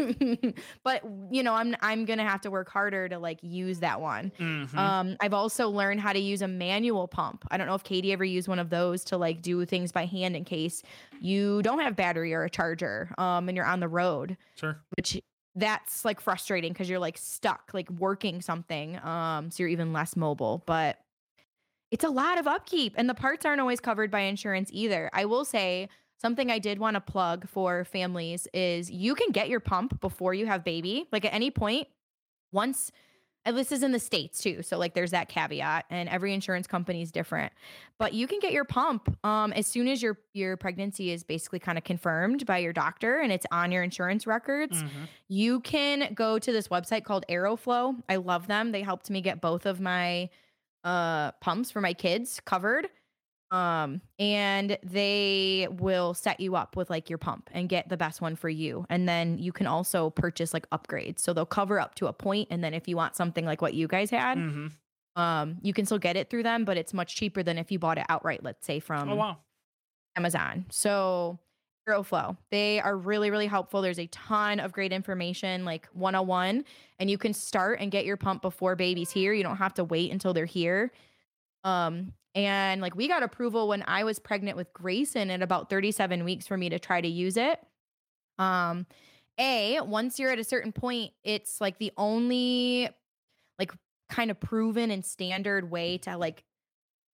but 0.84 1.02
you 1.30 1.42
know, 1.42 1.54
I'm 1.54 1.74
I'm 1.80 2.04
gonna 2.04 2.28
have 2.28 2.42
to 2.42 2.50
work 2.50 2.68
harder 2.68 3.08
to 3.08 3.18
like 3.18 3.38
use 3.40 3.80
that 3.80 4.02
one. 4.02 4.32
Mhm. 4.38 4.74
Um, 4.76 5.16
I've 5.20 5.32
also 5.34 5.70
learned 5.70 6.00
how 6.00 6.12
to 6.12 6.18
use 6.18 6.42
a 6.42 6.48
manual 6.48 7.08
pump. 7.08 7.46
I 7.50 7.56
don't 7.56 7.66
know 7.66 7.74
if 7.74 7.84
Katie 7.84 8.12
ever 8.12 8.24
used 8.24 8.48
one 8.48 8.58
of 8.58 8.68
those 8.68 9.02
to 9.04 9.16
like 9.16 9.40
do 9.40 9.64
things 9.64 9.92
by 9.92 10.04
hand 10.04 10.36
in 10.36 10.44
case 10.44 10.82
you 11.22 11.62
don't 11.62 11.78
have 11.78 11.96
battery 11.96 12.34
or 12.34 12.44
a 12.44 12.50
charger 12.50 13.12
um, 13.16 13.48
and 13.48 13.56
you're 13.56 13.66
on 13.66 13.80
the 13.80 13.88
road, 13.88 14.36
sure. 14.56 14.80
which 14.96 15.20
that's 15.54 16.04
like 16.04 16.20
frustrating 16.20 16.72
because 16.72 16.88
you're 16.88 16.98
like 16.98 17.18
stuck, 17.18 17.70
like 17.72 17.90
working 17.90 18.40
something. 18.40 18.98
Um, 19.04 19.50
so 19.50 19.62
you're 19.62 19.70
even 19.70 19.92
less 19.92 20.16
mobile. 20.16 20.62
But 20.66 20.98
it's 21.90 22.04
a 22.04 22.08
lot 22.08 22.38
of 22.38 22.46
upkeep, 22.46 22.94
and 22.96 23.08
the 23.08 23.14
parts 23.14 23.44
aren't 23.44 23.60
always 23.60 23.80
covered 23.80 24.10
by 24.10 24.20
insurance 24.20 24.70
either. 24.72 25.10
I 25.12 25.26
will 25.26 25.44
say 25.44 25.88
something 26.18 26.50
I 26.50 26.58
did 26.58 26.78
want 26.78 26.94
to 26.94 27.00
plug 27.00 27.48
for 27.48 27.84
families 27.84 28.48
is 28.54 28.90
you 28.90 29.14
can 29.14 29.30
get 29.30 29.48
your 29.48 29.60
pump 29.60 30.00
before 30.00 30.34
you 30.34 30.46
have 30.46 30.64
baby, 30.64 31.06
like 31.12 31.24
at 31.24 31.34
any 31.34 31.50
point. 31.50 31.88
Once 32.52 32.92
and 33.44 33.56
this 33.56 33.72
is 33.72 33.82
in 33.82 33.92
the 33.92 33.98
states 33.98 34.40
too 34.40 34.62
so 34.62 34.78
like 34.78 34.94
there's 34.94 35.10
that 35.10 35.28
caveat 35.28 35.84
and 35.90 36.08
every 36.08 36.32
insurance 36.34 36.66
company 36.66 37.02
is 37.02 37.10
different. 37.10 37.52
But 37.98 38.14
you 38.14 38.26
can 38.26 38.38
get 38.40 38.52
your 38.52 38.64
pump 38.64 39.16
um, 39.24 39.52
as 39.52 39.66
soon 39.66 39.88
as 39.88 40.02
your 40.02 40.18
your 40.32 40.56
pregnancy 40.56 41.10
is 41.10 41.22
basically 41.24 41.58
kind 41.58 41.76
of 41.78 41.84
confirmed 41.84 42.46
by 42.46 42.58
your 42.58 42.72
doctor 42.72 43.20
and 43.20 43.30
it's 43.32 43.46
on 43.50 43.72
your 43.72 43.82
insurance 43.82 44.26
records 44.26 44.82
Mhm. 44.82 45.08
you 45.28 45.60
can 45.60 46.12
go 46.14 46.38
to 46.38 46.52
this 46.52 46.68
website 46.68 47.04
called 47.04 47.24
aeroflow. 47.28 48.00
I 48.08 48.16
love 48.16 48.46
them. 48.46 48.72
They 48.72 48.82
helped 48.82 49.10
me 49.10 49.20
get 49.20 49.40
both 49.40 49.66
of 49.66 49.80
my 49.80 50.30
uh 50.84 51.32
pumps 51.40 51.70
for 51.70 51.80
my 51.80 51.94
kids 51.94 52.40
covered 52.44 52.88
um 53.52 54.00
and 54.18 54.76
they 54.82 55.68
will 55.70 56.14
set 56.14 56.40
you 56.40 56.56
up 56.56 56.74
with 56.74 56.90
like 56.90 57.08
your 57.10 57.18
pump 57.18 57.48
and 57.52 57.68
get 57.68 57.88
the 57.88 57.96
best 57.96 58.20
one 58.20 58.34
for 58.34 58.48
you 58.48 58.84
and 58.90 59.08
then 59.08 59.38
you 59.38 59.52
can 59.52 59.66
also 59.68 60.10
purchase 60.10 60.52
like 60.54 60.68
upgrades 60.70 61.20
so 61.20 61.32
they'll 61.32 61.46
cover 61.46 61.78
up 61.78 61.94
to 61.94 62.06
a 62.06 62.12
point 62.12 62.48
and 62.50 62.64
then 62.64 62.72
if 62.74 62.88
you 62.88 62.96
want 62.96 63.14
something 63.14 63.44
like 63.44 63.60
what 63.62 63.74
you 63.74 63.86
guys 63.86 64.08
had 64.10 64.38
Mhm. 64.38 64.72
um 65.16 65.58
you 65.62 65.72
can 65.74 65.84
still 65.86 65.98
get 65.98 66.16
it 66.16 66.30
through 66.30 66.42
them 66.42 66.64
but 66.64 66.76
it's 66.76 66.94
much 66.94 67.14
cheaper 67.14 67.42
than 67.42 67.58
if 67.58 67.70
you 67.70 67.78
bought 67.78 67.98
it 67.98 68.06
outright 68.08 68.42
let's 68.42 68.66
say 68.66 68.80
from 68.80 69.08
Oh 69.10 69.14
wow. 69.16 69.36
Amazon. 70.16 70.66
So 70.70 71.38
Aeroflow, 71.88 72.36
they 72.50 72.78
are 72.80 72.96
really, 72.96 73.30
really 73.30 73.46
helpful. 73.48 73.82
There's 73.82 73.98
a 73.98 74.06
ton 74.08 74.60
of 74.60 74.70
great 74.72 74.92
information, 74.92 75.64
like 75.64 75.86
101, 75.94 76.64
and 77.00 77.10
you 77.10 77.18
can 77.18 77.32
start 77.32 77.80
and 77.80 77.90
get 77.90 78.04
your 78.04 78.16
pump 78.16 78.40
before 78.42 78.76
baby's 78.76 79.10
here. 79.10 79.32
You 79.32 79.42
don't 79.42 79.56
have 79.56 79.74
to 79.74 79.84
wait 79.84 80.12
until 80.12 80.32
they're 80.32 80.44
here. 80.44 80.92
Um, 81.64 82.12
and 82.34 82.80
like 82.80 82.94
we 82.94 83.08
got 83.08 83.22
approval 83.22 83.68
when 83.68 83.84
I 83.86 84.04
was 84.04 84.18
pregnant 84.18 84.56
with 84.56 84.72
Grayson 84.72 85.30
at 85.30 85.42
about 85.42 85.68
37 85.70 86.24
weeks 86.24 86.46
for 86.46 86.56
me 86.56 86.68
to 86.70 86.78
try 86.78 87.00
to 87.00 87.08
use 87.08 87.36
it. 87.36 87.58
Um, 88.38 88.86
a 89.38 89.80
once 89.80 90.18
you're 90.18 90.30
at 90.30 90.38
a 90.38 90.44
certain 90.44 90.72
point, 90.72 91.12
it's 91.24 91.60
like 91.60 91.78
the 91.78 91.92
only 91.96 92.88
like 93.58 93.72
kind 94.08 94.30
of 94.30 94.38
proven 94.40 94.90
and 94.90 95.04
standard 95.04 95.70
way 95.70 95.98
to 95.98 96.16
like 96.16 96.44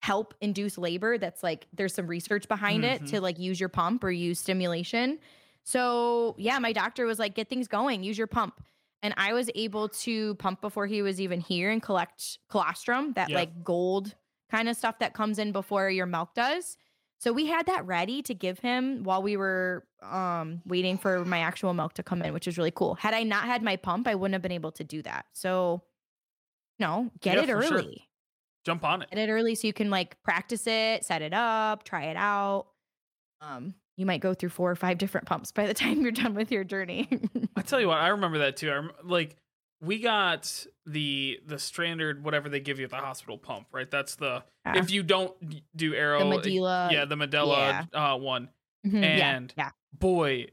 help 0.03 0.35
induce 0.41 0.79
labor 0.79 1.19
that's 1.19 1.43
like 1.43 1.67
there's 1.73 1.93
some 1.95 2.07
research 2.07 2.47
behind 2.49 2.85
it 2.85 3.03
Mhm. 3.03 3.11
to 3.11 3.21
like 3.21 3.39
use 3.39 3.59
your 3.59 3.69
pump 3.69 4.05
or 4.05 4.11
use 4.11 4.39
stimulation. 4.39 5.19
So, 5.65 6.35
yeah, 6.39 6.59
my 6.61 6.73
doctor 6.73 7.05
was 7.05 7.19
like 7.19 7.35
get 7.35 7.49
things 7.51 7.67
going, 7.69 8.03
use 8.05 8.17
your 8.17 8.27
pump. 8.29 8.65
And 9.03 9.13
I 9.17 9.33
was 9.33 9.51
able 9.55 9.89
to 9.91 10.35
pump 10.37 10.61
before 10.61 10.87
he 10.87 11.03
was 11.03 11.21
even 11.21 11.41
here 11.41 11.71
and 11.71 11.83
collect 11.83 12.39
colostrum, 12.49 13.13
that 13.15 13.31
Yeah. 13.31 13.37
like 13.37 13.63
gold 13.65 14.15
kind 14.51 14.69
of 14.69 14.77
stuff 14.77 14.99
that 15.01 15.15
comes 15.15 15.39
in 15.39 15.53
before 15.53 15.91
your 15.91 16.07
milk 16.07 16.35
does. 16.35 16.77
So 17.21 17.33
we 17.33 17.47
had 17.47 17.67
that 17.67 17.85
ready 17.85 18.23
to 18.23 18.35
give 18.35 18.61
him 18.61 19.03
while 19.03 19.23
we 19.23 19.37
were 19.37 19.85
um 20.03 20.63
waiting 20.67 20.97
for 20.99 21.25
my 21.25 21.41
actual 21.41 21.75
milk 21.75 21.95
to 21.95 22.03
come 22.03 22.23
in, 22.23 22.33
which 22.33 22.47
is 22.47 22.57
really 22.57 22.71
cool. 22.71 22.95
Had 22.95 23.13
I 23.15 23.25
not 23.25 23.45
had 23.45 23.63
my 23.63 23.77
pump, 23.77 24.07
I 24.07 24.15
wouldn't 24.15 24.35
have 24.35 24.43
been 24.43 24.53
able 24.53 24.73
to 24.73 24.85
do 24.85 25.03
that. 25.03 25.27
So 25.33 25.83
no, 26.79 27.11
get 27.21 27.37
Yeah, 27.37 27.43
it 27.43 27.47
for 27.49 27.63
sure. 27.63 27.79
early 27.79 28.05
Jump 28.65 28.85
on 28.85 29.03
it. 29.03 29.11
get 29.11 29.19
it 29.29 29.33
early 29.33 29.55
so 29.55 29.67
you 29.67 29.73
can 29.73 29.91
like 29.91 30.23
practice 30.23 30.67
it, 30.67 31.05
set 31.05 31.23
it 31.23 31.33
up, 31.33 31.85
try 31.85 32.05
it 32.05 32.17
out. 32.17 32.67
Um, 33.41 33.75
you 33.97 34.05
might 34.07 34.21
go 34.21 34.35
through 34.35 34.51
four 34.51 34.71
or 34.71 34.77
five 34.77 34.99
different 34.99 35.27
pumps 35.27 35.51
by 35.53 35.67
the 35.67 35.75
time 35.83 36.03
you're 36.03 36.13
done 36.13 36.35
with 36.35 36.53
your 36.53 36.65
journey. 36.65 37.09
I 37.57 37.63
tell 37.63 37.81
you 37.81 37.89
what, 37.89 37.99
I 37.99 38.09
remember 38.09 38.39
that 38.39 38.57
too. 38.57 38.71
I 38.71 38.75
rem- 38.75 38.93
like 39.03 39.37
we 39.81 39.99
got 40.01 40.67
the 40.87 41.41
the 41.47 41.59
standard 41.59 42.25
whatever 42.25 42.49
they 42.49 42.61
give 42.61 42.79
you 42.79 42.85
at 42.85 42.91
the 42.91 42.97
hospital 42.97 43.39
pump, 43.39 43.67
right? 43.73 43.91
That's 43.91 44.17
the 44.17 44.43
Yeah. 44.67 44.79
if 44.79 44.91
you 44.91 45.03
don't 45.03 45.35
do 45.77 45.95
arrow, 45.95 46.19
the 46.19 46.37
Medela. 46.37 46.91
yeah, 46.91 47.05
the 47.05 47.15
Medela 47.17 47.89
uh, 47.95 48.17
one. 48.19 48.51
Mhm, 48.87 49.03
yeah, 49.03 49.37
and- 49.37 49.55
yeah. 49.57 49.71
Boy, 49.93 50.49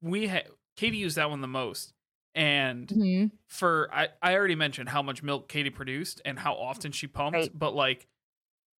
we 0.00 0.26
had 0.28 0.46
Katie 0.76 0.98
used 0.98 1.16
that 1.16 1.30
one 1.30 1.40
the 1.40 1.46
most, 1.48 1.92
and 2.34 2.88
Mhm. 2.88 3.30
for 3.48 3.88
I, 3.92 4.08
I 4.22 4.34
already 4.34 4.54
mentioned 4.54 4.88
how 4.90 5.02
much 5.02 5.22
milk 5.22 5.48
Katie 5.48 5.70
produced 5.70 6.20
and 6.24 6.38
how 6.38 6.54
often 6.54 6.92
she 6.92 7.06
pumped, 7.06 7.36
Right. 7.38 7.58
but 7.58 7.74
like 7.74 8.06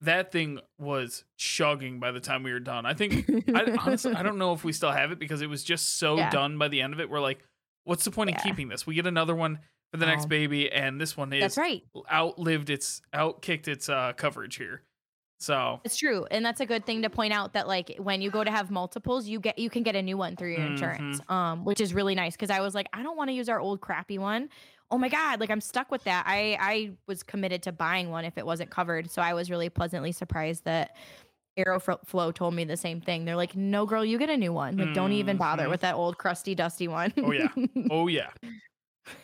that 0.02 0.30
thing 0.30 0.60
was 0.78 1.24
chugging 1.38 1.98
by 2.00 2.10
the 2.12 2.20
time 2.20 2.42
we 2.42 2.52
were 2.52 2.60
done. 2.60 2.84
I 2.84 2.92
think 2.94 3.28
I 3.54 3.76
honestly 3.78 4.14
I 4.14 4.22
don't 4.22 4.36
know 4.38 4.52
if 4.52 4.62
we 4.62 4.72
still 4.72 4.92
have 4.92 5.10
it 5.12 5.18
because 5.18 5.40
it 5.40 5.48
was 5.48 5.64
just 5.64 5.96
so 5.98 6.16
Yeah. 6.18 6.30
done 6.30 6.58
by 6.58 6.68
the 6.68 6.82
end 6.82 6.92
of 6.92 7.00
it. 7.00 7.08
We're 7.08 7.20
like, 7.20 7.42
what's 7.86 8.04
the 8.04 8.10
point 8.10 8.30
Yeah. 8.30 8.36
in 8.36 8.42
keeping 8.42 8.68
this? 8.68 8.86
We 8.86 8.94
get 8.94 9.06
another 9.06 9.34
one 9.34 9.60
for 9.92 9.96
the 9.98 10.06
next 10.06 10.24
Oh. 10.24 10.28
baby, 10.28 10.70
and 10.70 11.00
this 11.00 11.16
one 11.16 11.30
That's 11.30 11.54
is 11.54 11.58
right. 11.58 11.82
outlived 12.12 12.68
its 12.70 13.00
outkicked 13.14 13.68
its 13.68 13.88
uh, 13.88 14.12
coverage 14.14 14.56
here. 14.56 14.82
So 15.38 15.80
It's 15.84 15.98
true, 15.98 16.26
and 16.30 16.44
that's 16.44 16.60
a 16.60 16.66
good 16.66 16.86
thing 16.86 17.02
to 17.02 17.10
point 17.10 17.32
out 17.34 17.52
that 17.52 17.68
like 17.68 17.94
when 17.98 18.22
you 18.22 18.30
go 18.30 18.42
to 18.42 18.50
have 18.50 18.70
multiples, 18.70 19.26
you 19.28 19.38
get 19.38 19.58
you 19.58 19.68
can 19.70 19.82
get 19.82 19.94
a 19.94 20.02
new 20.02 20.16
one 20.16 20.34
through 20.34 20.52
your 20.52 20.64
insurance, 20.66 21.20
Mm-hmm. 21.20 21.32
um, 21.32 21.64
which 21.64 21.80
is 21.80 21.92
really 21.94 22.14
nice 22.14 22.32
because 22.32 22.50
I 22.50 22.60
was 22.60 22.74
like, 22.74 22.88
I 22.92 23.02
don't 23.02 23.16
want 23.18 23.28
to 23.28 23.34
use 23.34 23.48
our 23.50 23.60
old 23.60 23.80
crappy 23.82 24.18
one. 24.18 24.48
Oh 24.90 24.96
my 24.98 25.08
god, 25.08 25.40
like 25.40 25.50
I'm 25.50 25.60
stuck 25.60 25.90
with 25.90 26.04
that. 26.04 26.24
I 26.26 26.56
I 26.58 26.90
was 27.06 27.22
committed 27.22 27.62
to 27.64 27.72
buying 27.72 28.08
one 28.10 28.24
if 28.24 28.38
it 28.38 28.46
wasn't 28.46 28.70
covered, 28.70 29.10
so 29.10 29.20
I 29.20 29.34
was 29.34 29.50
really 29.50 29.68
pleasantly 29.68 30.12
surprised 30.12 30.64
that 30.64 30.96
Aeroflow 31.58 32.34
told 32.34 32.54
me 32.54 32.64
the 32.64 32.76
same 32.76 33.00
thing. 33.00 33.24
They're 33.24 33.36
like, 33.36 33.56
no, 33.56 33.86
girl, 33.86 34.04
you 34.04 34.18
get 34.18 34.28
a 34.30 34.36
new 34.36 34.52
one. 34.52 34.76
Like, 34.76 34.92
don't 34.94 35.12
even 35.12 35.36
bother 35.36 35.66
Mhm. 35.66 35.70
with 35.70 35.80
that 35.80 35.94
old 35.94 36.18
crusty, 36.18 36.54
dusty 36.54 36.88
one. 36.88 37.12
Oh, 37.18 37.32
yeah. 37.32 37.48
oh 37.90 38.06
yeah. 38.08 38.30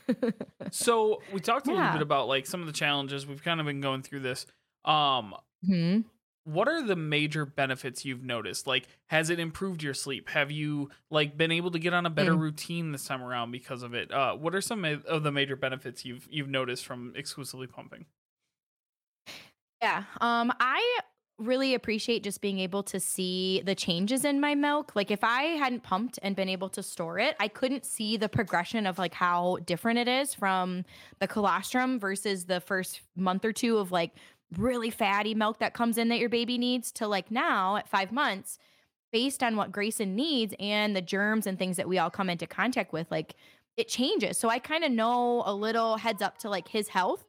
So 0.70 1.20
we 1.33 1.41
talked 1.41 1.66
a 1.66 1.70
little 1.72 1.93
bit 1.93 2.03
about 2.03 2.28
like 2.28 2.47
some 2.47 2.61
of 2.61 2.66
the 2.66 2.72
challenges. 2.72 3.26
We've 3.26 3.43
kind 3.43 3.61
of 3.61 3.66
been 3.66 3.80
going 3.80 4.03
through 4.03 4.20
this. 4.20 4.47
Um, 4.85 5.35
hmm 5.64 6.01
what 6.45 6.66
are 6.66 6.83
the 6.83 6.97
major 6.97 7.47
benefits 7.47 8.05
you've 8.05 8.24
noticed? 8.24 8.66
Like, 8.66 8.89
has 9.07 9.30
it 9.30 9.39
improved 9.39 9.80
your 9.80 9.95
sleep? 9.95 10.28
Have 10.30 10.51
you 10.51 10.91
like 11.09 11.37
been 11.37 11.53
able 11.53 11.70
to 11.70 11.78
get 11.78 11.95
on 11.95 12.05
a 12.05 12.11
better 12.11 12.33
Mm. 12.33 12.41
routine 12.41 12.91
this 12.91 13.05
time 13.05 13.22
around 13.22 13.53
because 13.53 13.85
of 13.85 13.95
it? 13.95 14.11
Uh, 14.11 14.35
what 14.35 14.53
are 14.53 14.61
some 14.61 14.85
of 14.85 15.22
the 15.22 15.30
major 15.30 15.55
benefits 15.55 16.05
you've 16.05 16.26
you've 16.28 16.49
noticed 16.49 16.85
from 16.85 17.12
exclusively 17.14 17.68
pumping? 17.68 18.07
Yeah. 19.80 20.05
Um, 20.20 20.53
I 20.59 20.99
really 21.43 21.74
appreciate 21.74 22.22
just 22.22 22.40
being 22.40 22.59
able 22.59 22.82
to 22.84 22.99
see 22.99 23.62
the 23.64 23.74
changes 23.74 24.24
in 24.24 24.40
my 24.40 24.55
milk. 24.55 24.93
Like 24.95 25.11
if 25.11 25.22
I 25.22 25.43
hadn't 25.43 25.82
pumped 25.82 26.18
and 26.22 26.34
been 26.34 26.49
able 26.49 26.68
to 26.70 26.82
store 26.82 27.18
it, 27.18 27.36
I 27.38 27.49
couldn't 27.49 27.84
see 27.84 28.16
the 28.16 28.28
progression 28.28 28.86
of 28.86 28.99
like 28.99 29.14
how 29.14 29.59
different 29.64 29.99
it 29.99 30.09
is 30.09 30.34
from 30.34 30.84
the 31.18 31.28
colostrum 31.28 31.99
versus 31.99 32.47
the 32.47 32.61
first 32.61 33.01
month 33.16 33.45
or 33.45 33.53
two 33.53 33.78
of 33.78 33.93
like 33.93 34.12
really 34.59 34.90
fatty 34.90 35.34
milk 35.34 35.59
that 35.59 35.74
comes 35.74 35.99
in 35.99 36.09
that 36.09 36.18
your 36.18 36.28
baby 36.28 36.59
needs 36.59 36.93
to 36.93 37.09
like 37.09 37.30
now 37.30 37.76
at 37.76 37.88
5 37.88 38.12
months 38.12 38.59
based 39.11 39.43
on 39.43 39.57
what 39.57 39.72
Grayson 39.72 40.14
needs 40.14 40.55
and 40.59 40.97
the 40.97 41.03
germs 41.03 41.47
and 41.47 41.59
things 41.59 41.76
that 41.76 41.88
we 41.88 41.99
all 41.99 42.11
come 42.11 42.30
into 42.30 42.47
contact 42.47 42.93
with 42.93 43.11
like 43.11 43.34
it 43.76 43.88
changes. 43.88 44.38
So 44.38 44.49
I 44.49 44.59
kind 44.59 44.84
of 44.84 44.93
know 44.93 45.43
a 45.47 45.55
little 45.55 45.97
heads 45.97 46.22
up 46.22 46.38
to 46.38 46.51
like 46.51 46.68
his 46.68 46.88
health 46.88 47.24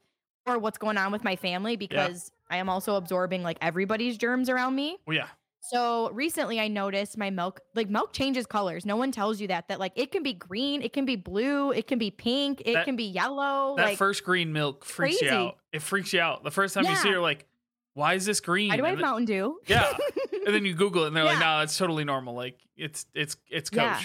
or 0.45 0.59
what's 0.59 0.77
going 0.77 0.97
on 0.97 1.11
with 1.11 1.23
my 1.23 1.37
family 1.37 1.77
because 1.77 2.31
I 2.53 2.57
am 2.57 2.69
also 2.69 2.95
absorbing 2.95 3.41
like 3.41 3.57
everybody's 3.61 4.15
germs 4.17 4.47
around 4.47 4.75
me. 4.75 4.97
Well, 5.07 5.17
yeah, 5.17 5.27
So 5.59 6.11
recently 6.11 6.59
I 6.59 6.67
noticed 6.67 7.17
my 7.17 7.31
milk, 7.31 7.61
like 7.73 7.89
milk 7.89 8.13
changes 8.13 8.45
colors. 8.45 8.85
No 8.85 8.95
one 8.95 9.11
tells 9.11 9.41
you 9.41 9.47
that, 9.47 9.67
that 9.69 9.79
like 9.79 9.93
it 9.95 10.11
can 10.11 10.21
be 10.21 10.33
green, 10.33 10.81
it 10.83 10.93
can 10.93 11.05
be 11.05 11.15
blue, 11.15 11.71
it 11.71 11.87
can 11.87 11.97
be 11.97 12.11
pink, 12.11 12.61
it 12.65 12.73
That- 12.73 12.85
can 12.85 12.95
be 12.95 13.05
yellow. 13.05 13.75
that 13.77 13.85
like, 13.85 13.97
first 13.97 14.23
green 14.23 14.53
milk 14.53 14.85
freaks 14.85 15.21
you 15.21 15.29
out. 15.29 15.57
It 15.71 15.81
freaks 15.81 16.13
you 16.13 16.21
out 16.21 16.43
the 16.43 16.51
first 16.51 16.75
time 16.75 16.83
you 16.85 16.95
see 16.95 17.07
Yeah. 17.07 17.09
it. 17.09 17.11
You're 17.13 17.21
like, 17.21 17.47
why 17.95 18.13
is 18.13 18.25
this 18.25 18.39
green? 18.39 18.69
why 18.69 18.77
do 18.77 18.85
I 18.85 18.89
have 18.91 18.99
Mountain 18.99 19.25
Dew? 19.25 19.59
Yeah. 19.67 19.91
and 20.45 20.53
then 20.53 20.63
you 20.65 20.75
Google 20.75 21.05
it, 21.05 21.07
and 21.07 21.15
they're 21.15 21.23
like, 21.23 21.39
Yeah. 21.39 21.57
"No, 21.57 21.61
it's 21.63 21.77
totally 21.77 22.03
normal. 22.03 22.33
Like 22.35 22.57
it's 22.77 23.05
it's 23.15 23.35
it's 23.49 23.69
coach." 23.71 23.79
Yeah. 23.79 23.99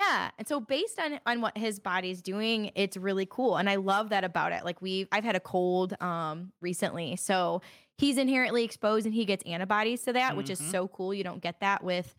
Yeah. 0.00 0.30
And 0.38 0.46
so 0.46 0.60
based 0.60 0.98
on 1.00 1.20
on 1.26 1.40
what 1.40 1.56
his 1.56 1.80
body's 1.80 2.20
doing, 2.20 2.70
it's 2.74 2.96
really 2.96 3.26
cool. 3.26 3.56
And 3.56 3.68
I 3.70 3.76
love 3.76 4.10
that 4.10 4.24
about 4.24 4.52
it. 4.52 4.64
Like 4.64 4.82
we 4.82 5.08
I've 5.10 5.24
had 5.24 5.36
a 5.36 5.40
cold 5.40 6.00
um 6.02 6.52
recently. 6.60 7.16
So 7.16 7.62
he's 7.96 8.18
inherently 8.18 8.62
exposed 8.64 9.06
and 9.06 9.14
he 9.14 9.24
gets 9.24 9.42
antibodies 9.44 10.02
to 10.02 10.12
that, 10.12 10.36
which 10.36 10.50
is 10.50 10.60
Mhm. 10.60 10.70
so 10.70 10.88
cool. 10.88 11.14
You 11.14 11.24
don't 11.24 11.40
get 11.42 11.60
that 11.60 11.82
with 11.82 12.14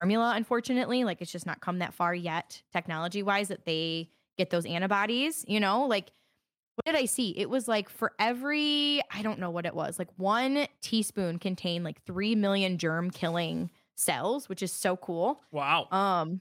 formula, 0.00 0.32
unfortunately. 0.34 1.04
Like 1.04 1.22
it's 1.22 1.30
just 1.30 1.46
not 1.46 1.60
come 1.60 1.78
that 1.78 1.94
far 1.94 2.14
yet, 2.14 2.62
technology 2.72 3.22
wise, 3.22 3.48
that 3.48 3.64
they 3.64 4.10
get 4.36 4.50
those 4.50 4.66
antibodies, 4.66 5.44
you 5.46 5.60
know? 5.60 5.86
Like, 5.86 6.10
what 6.76 6.86
did 6.86 6.96
I 6.96 7.06
see? 7.06 7.30
It 7.38 7.50
was 7.50 7.68
like 7.68 7.90
for 7.90 8.12
every, 8.18 9.02
I 9.12 9.22
don't 9.22 9.38
know 9.40 9.50
what 9.50 9.66
it 9.66 9.74
was, 9.74 9.98
like 9.98 10.08
one 10.18 10.66
teaspoon 10.82 11.38
contained 11.38 11.84
like 11.84 12.02
3 12.04 12.34
million 12.36 12.78
germ 12.78 13.10
killing 13.10 13.70
cells, 13.96 14.48
which 14.48 14.62
is 14.62 14.72
so 14.72 14.96
cool. 14.96 15.42
Wow. 15.52 15.88
Um, 15.90 16.40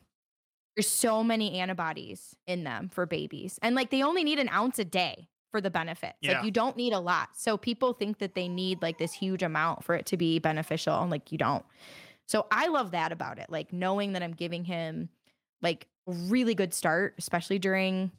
there's 0.79 0.87
so 0.87 1.21
many 1.21 1.59
antibodies 1.59 2.37
in 2.47 2.63
them 2.63 2.87
for 2.87 3.05
babies. 3.05 3.59
And 3.61 3.75
like 3.75 3.89
they 3.89 4.01
only 4.01 4.23
need 4.23 4.39
an 4.39 4.47
ounce 4.47 4.79
a 4.79 4.85
day 4.85 5.27
for 5.51 5.59
the 5.59 5.69
benefits. 5.69 6.15
Yeah. 6.21 6.37
Like 6.37 6.45
you 6.45 6.51
don't 6.51 6.77
need 6.77 6.93
a 6.93 6.99
lot. 6.99 7.29
So 7.35 7.57
people 7.57 7.91
think 7.91 8.19
that 8.19 8.33
they 8.33 8.47
need 8.47 8.81
like 8.81 8.97
this 8.97 9.11
huge 9.11 9.43
amount 9.43 9.83
for 9.83 9.93
it 9.93 10.05
to 10.05 10.15
be 10.15 10.39
beneficial. 10.39 11.01
And 11.01 11.11
like 11.11 11.33
you 11.33 11.37
don't. 11.37 11.65
So 12.29 12.47
I 12.49 12.67
love 12.67 12.91
that 12.91 13.11
about 13.11 13.39
it. 13.39 13.47
Like 13.49 13.73
knowing 13.73 14.13
that 14.13 14.23
I'm 14.23 14.31
giving 14.31 14.63
him 14.63 15.09
like 15.61 15.85
a 16.07 16.13
really 16.13 16.55
good 16.55 16.73
start, 16.73 17.15
especially 17.17 17.59
during 17.59 18.13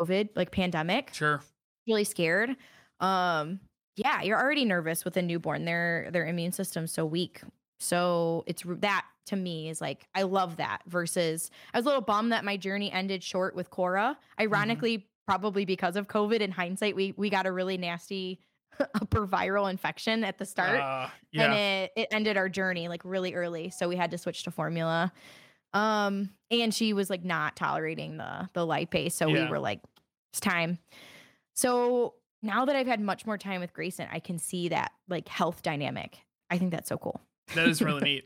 COVID, 0.00 0.30
like 0.34 0.50
pandemic. 0.50 1.14
Sure. 1.14 1.40
Really 1.86 2.02
scared. 2.04 2.56
Um, 2.98 3.60
yeah, 3.94 4.22
you're 4.22 4.40
already 4.42 4.64
nervous 4.64 5.04
with 5.04 5.16
a 5.16 5.22
newborn. 5.22 5.66
Their 5.66 6.08
their 6.10 6.26
immune 6.26 6.50
system's 6.50 6.90
so 6.90 7.06
weak. 7.06 7.42
So 7.78 8.42
it's 8.48 8.64
that 8.66 9.04
to 9.26 9.36
me 9.36 9.68
is 9.68 9.80
like 9.80 10.06
I 10.14 10.22
love 10.22 10.56
that 10.56 10.80
versus 10.86 11.50
I 11.72 11.78
was 11.78 11.84
a 11.86 11.88
little 11.88 12.02
bummed 12.02 12.32
that 12.32 12.44
my 12.44 12.56
journey 12.56 12.90
ended 12.90 13.22
short 13.22 13.54
with 13.54 13.70
Cora. 13.70 14.18
Ironically, 14.40 15.06
probably 15.26 15.64
because 15.64 15.96
of 15.96 16.08
COVID. 16.08 16.40
In 16.40 16.50
hindsight, 16.50 16.96
we 16.96 17.14
we 17.16 17.30
got 17.30 17.46
a 17.46 17.52
really 17.52 17.76
nasty 17.78 18.40
upper 18.94 19.26
viral 19.26 19.70
infection 19.70 20.24
at 20.24 20.38
the 20.38 20.44
start 20.46 20.80
Uh, 20.80 21.08
and 21.34 21.52
it 21.54 21.92
it 21.96 22.08
ended 22.10 22.36
our 22.36 22.48
journey 22.48 22.88
like 22.88 23.02
really 23.04 23.34
early 23.34 23.68
so 23.68 23.86
we 23.86 23.96
had 23.96 24.10
to 24.10 24.16
switch 24.18 24.44
to 24.44 24.50
formula 24.50 25.12
um 25.74 26.30
and 26.50 26.72
she 26.74 26.94
was 26.94 27.10
like 27.10 27.22
not 27.22 27.54
tolerating 27.54 28.16
the 28.16 28.48
the 28.54 28.66
lipase 28.66 29.12
so 29.12 29.28
Yeah. 29.28 29.44
we 29.44 29.50
were 29.50 29.58
like 29.58 29.80
it's 30.32 30.40
time 30.40 30.78
so 31.54 32.14
now 32.42 32.64
that 32.64 32.74
i've 32.76 32.86
had 32.86 32.98
much 33.00 33.26
more 33.26 33.36
time 33.36 33.60
with 33.60 33.74
grayson 33.74 34.08
i 34.10 34.18
can 34.20 34.38
see 34.38 34.68
that 34.70 34.92
like 35.06 35.28
health 35.28 35.60
dynamic 35.62 36.18
i 36.50 36.56
think 36.56 36.70
that's 36.70 36.88
so 36.88 36.96
cool 36.96 37.20
that 37.54 37.68
is 37.68 37.82
really 37.82 38.00
neat. 38.02 38.24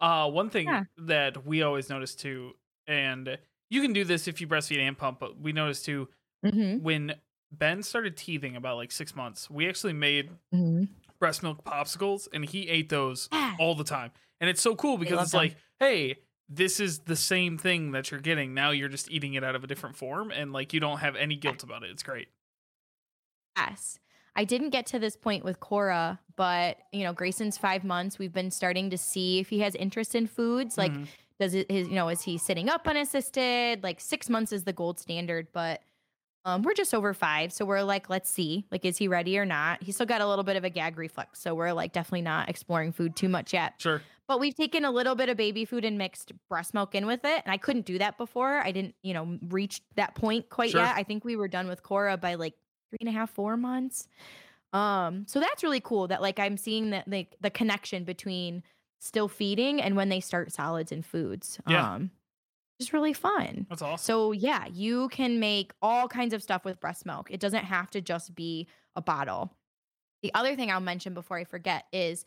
Uh, 0.00 0.30
one 0.30 0.50
thing 0.50 0.66
Yeah. 0.66 0.84
that 0.98 1.46
we 1.46 1.62
always 1.62 1.88
notice 1.88 2.14
too, 2.14 2.52
and 2.86 3.38
you 3.70 3.82
can 3.82 3.92
do 3.92 4.04
this 4.04 4.28
if 4.28 4.40
you 4.40 4.46
breastfeed 4.46 4.78
and 4.78 4.96
pump, 4.96 5.18
but 5.20 5.40
we 5.40 5.52
noticed 5.52 5.84
too 5.84 6.08
mm-hmm. 6.44 6.82
when 6.82 7.14
Ben 7.50 7.82
started 7.82 8.16
teething 8.16 8.56
about 8.56 8.76
like 8.76 8.92
six 8.92 9.14
months, 9.16 9.48
we 9.50 9.68
actually 9.68 9.92
made 9.94 10.30
Mm-hmm. 10.54 10.84
breast 11.18 11.42
milk 11.42 11.64
popsicles 11.64 12.28
and 12.32 12.44
he 12.44 12.68
ate 12.68 12.88
those 12.90 13.28
Yeah. 13.32 13.56
all 13.58 13.74
the 13.74 13.84
time. 13.84 14.10
And 14.40 14.50
it's 14.50 14.60
so 14.60 14.74
cool 14.76 14.98
because 14.98 15.20
it's 15.22 15.30
them. 15.32 15.38
like, 15.38 15.56
hey, 15.80 16.16
this 16.48 16.78
is 16.78 17.00
the 17.00 17.16
same 17.16 17.56
thing 17.58 17.92
that 17.92 18.10
you're 18.10 18.20
getting. 18.20 18.52
Now 18.54 18.70
you're 18.70 18.88
just 18.90 19.10
eating 19.10 19.34
it 19.34 19.42
out 19.42 19.54
of 19.56 19.64
a 19.64 19.66
different 19.66 19.96
form 19.96 20.30
and 20.30 20.52
like 20.52 20.72
you 20.74 20.78
don't 20.80 20.98
have 20.98 21.16
any 21.16 21.36
guilt 21.36 21.62
about 21.62 21.82
it. 21.82 21.90
It's 21.90 22.02
great. 22.02 22.28
Yes. 23.56 23.98
I 24.34 24.44
didn't 24.44 24.70
get 24.70 24.86
to 24.86 24.98
this 24.98 25.16
point 25.16 25.44
with 25.44 25.60
Cora, 25.60 26.20
but 26.36 26.78
you 26.92 27.02
know, 27.04 27.12
Grayson's 27.12 27.58
five 27.58 27.82
months. 27.84 28.18
We've 28.18 28.32
been 28.32 28.50
starting 28.50 28.90
to 28.90 28.98
see 28.98 29.38
if 29.40 29.48
he 29.48 29.60
has 29.60 29.74
interest 29.74 30.14
in 30.14 30.26
foods. 30.26 30.76
Like, 30.78 30.92
Mhm. 30.92 31.06
does 31.40 31.54
it 31.54 31.70
his, 31.70 31.88
you 31.88 31.94
know, 31.94 32.08
is 32.08 32.22
he 32.22 32.38
sitting 32.38 32.68
up 32.68 32.86
unassisted? 32.86 33.82
Like 33.82 34.00
six 34.00 34.28
months 34.30 34.52
is 34.52 34.64
the 34.64 34.72
gold 34.72 34.98
standard, 34.98 35.48
but 35.52 35.82
um, 36.44 36.62
we're 36.62 36.74
just 36.74 36.94
over 36.94 37.12
five. 37.12 37.52
So 37.52 37.64
we're 37.64 37.82
like, 37.82 38.08
let's 38.08 38.30
see. 38.30 38.64
Like, 38.70 38.84
is 38.84 38.96
he 38.96 39.08
ready 39.08 39.36
or 39.36 39.44
not? 39.44 39.82
He's 39.82 39.96
still 39.96 40.06
got 40.06 40.20
a 40.20 40.28
little 40.28 40.44
bit 40.44 40.54
of 40.56 40.62
a 40.62 40.70
gag 40.70 40.96
reflex. 40.96 41.40
So 41.40 41.56
we're 41.56 41.72
like 41.72 41.92
definitely 41.92 42.22
not 42.22 42.48
exploring 42.48 42.92
food 42.92 43.16
too 43.16 43.28
much 43.28 43.52
yet. 43.52 43.74
Sure. 43.78 44.00
But 44.28 44.38
we've 44.38 44.54
taken 44.54 44.84
a 44.84 44.90
little 44.92 45.16
bit 45.16 45.28
of 45.28 45.36
baby 45.36 45.64
food 45.64 45.84
and 45.84 45.98
mixed 45.98 46.32
breast 46.48 46.72
milk 46.72 46.94
in 46.94 47.04
with 47.06 47.24
it. 47.24 47.42
And 47.44 47.52
I 47.52 47.56
couldn't 47.56 47.84
do 47.84 47.98
that 47.98 48.16
before. 48.16 48.58
I 48.60 48.70
didn't, 48.70 48.94
you 49.02 49.12
know, 49.12 49.38
reach 49.48 49.80
that 49.96 50.14
point 50.14 50.48
quite 50.48 50.70
Sure. 50.70 50.82
yet. 50.82 50.94
I 50.96 51.02
think 51.02 51.24
we 51.24 51.34
were 51.34 51.48
done 51.48 51.66
with 51.66 51.82
Cora 51.82 52.16
by 52.16 52.34
like 52.34 52.54
three 52.90 52.98
and 53.00 53.08
a 53.08 53.12
half, 53.12 53.30
four 53.30 53.56
months. 53.56 54.06
Um, 54.76 55.24
so 55.26 55.40
that's 55.40 55.62
really 55.62 55.80
cool 55.80 56.08
that 56.08 56.20
like 56.20 56.38
I'm 56.38 56.56
seeing 56.56 56.90
that 56.90 57.08
like 57.08 57.34
the 57.40 57.50
connection 57.50 58.04
between 58.04 58.62
still 58.98 59.28
feeding 59.28 59.80
and 59.80 59.96
when 59.96 60.08
they 60.08 60.20
start 60.20 60.52
solids 60.52 60.92
and 60.92 61.04
foods. 61.04 61.58
Yeah. 61.66 61.94
Um 61.94 62.10
just 62.78 62.92
really 62.92 63.14
fun. 63.14 63.66
That's 63.70 63.80
awesome. 63.80 64.04
So 64.04 64.32
yeah, 64.32 64.66
you 64.66 65.08
can 65.08 65.40
make 65.40 65.72
all 65.80 66.08
kinds 66.08 66.34
of 66.34 66.42
stuff 66.42 66.66
with 66.66 66.78
breast 66.78 67.06
milk. 67.06 67.30
It 67.30 67.40
doesn't 67.40 67.64
have 67.64 67.88
to 67.90 68.02
just 68.02 68.34
be 68.34 68.68
a 68.94 69.00
bottle. 69.00 69.54
The 70.22 70.34
other 70.34 70.54
thing 70.56 70.70
I'll 70.70 70.80
mention 70.80 71.14
before 71.14 71.38
I 71.38 71.44
forget 71.44 71.86
is 71.90 72.26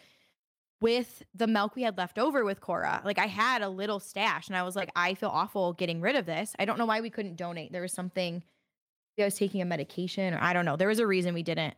with 0.82 1.22
the 1.36 1.46
milk 1.46 1.76
we 1.76 1.84
had 1.84 1.98
left 2.00 2.18
over 2.18 2.44
with 2.44 2.62
Cora, 2.62 3.02
like 3.06 3.20
I 3.20 3.28
had 3.28 3.62
a 3.62 3.70
little 3.70 4.00
stash 4.00 4.48
and 4.48 4.56
I 4.58 4.64
was 4.64 4.76
like, 4.76 4.90
I 4.96 5.14
feel 5.14 5.30
awful 5.30 5.74
getting 5.74 6.02
rid 6.02 6.16
of 6.16 6.26
this. 6.26 6.56
I 6.58 6.66
don't 6.66 6.80
know 6.80 6.86
why 6.86 7.02
we 7.02 7.12
couldn't 7.12 7.36
donate. 7.36 7.72
There 7.72 7.84
was 7.84 7.94
something 7.94 8.44
I 9.20 9.26
was 9.26 9.36
taking 9.36 9.62
a 9.62 9.66
medication 9.66 10.34
or 10.34 10.40
I 10.42 10.54
don't 10.54 10.66
know. 10.66 10.78
There 10.78 10.88
was 10.88 11.00
a 11.00 11.06
reason 11.06 11.34
we 11.34 11.44
didn't. 11.44 11.76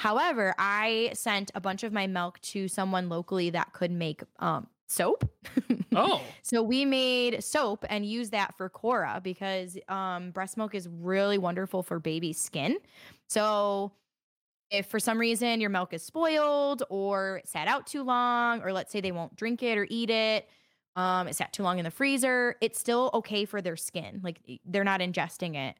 However, 0.00 0.54
I 0.58 1.10
sent 1.12 1.50
a 1.54 1.60
bunch 1.60 1.82
of 1.82 1.92
my 1.92 2.06
milk 2.06 2.40
to 2.40 2.68
someone 2.68 3.10
locally 3.10 3.50
that 3.50 3.74
could 3.74 3.90
make 3.90 4.22
um 4.38 4.66
soap. 4.88 5.30
oh, 5.94 6.22
So 6.42 6.62
we 6.62 6.86
made 6.86 7.44
soap 7.44 7.84
and 7.90 8.06
used 8.06 8.32
that 8.32 8.56
for 8.56 8.70
Cora 8.70 9.20
because 9.22 9.76
um, 9.88 10.30
breast 10.30 10.56
milk 10.56 10.74
is 10.74 10.88
really 10.88 11.36
wonderful 11.36 11.82
for 11.82 12.00
baby 12.00 12.32
skin. 12.32 12.78
So 13.28 13.92
if 14.70 14.86
for 14.86 14.98
some 14.98 15.18
reason 15.18 15.60
your 15.60 15.68
milk 15.68 15.92
is 15.92 16.02
spoiled 16.02 16.82
or 16.88 17.42
sat 17.44 17.68
out 17.68 17.86
too 17.86 18.02
long, 18.02 18.62
or 18.62 18.72
let's 18.72 18.90
say 18.90 19.02
they 19.02 19.12
won't 19.12 19.36
drink 19.36 19.62
it 19.62 19.76
or 19.76 19.86
eat 19.90 20.08
it, 20.08 20.48
um, 20.96 21.28
it 21.28 21.36
sat 21.36 21.52
too 21.52 21.62
long 21.62 21.78
in 21.78 21.84
the 21.84 21.90
freezer, 21.90 22.56
it's 22.62 22.80
still 22.80 23.10
okay 23.12 23.44
for 23.44 23.60
their 23.60 23.76
skin. 23.76 24.22
Like 24.24 24.40
they're 24.64 24.82
not 24.82 25.00
ingesting 25.00 25.56
it. 25.56 25.76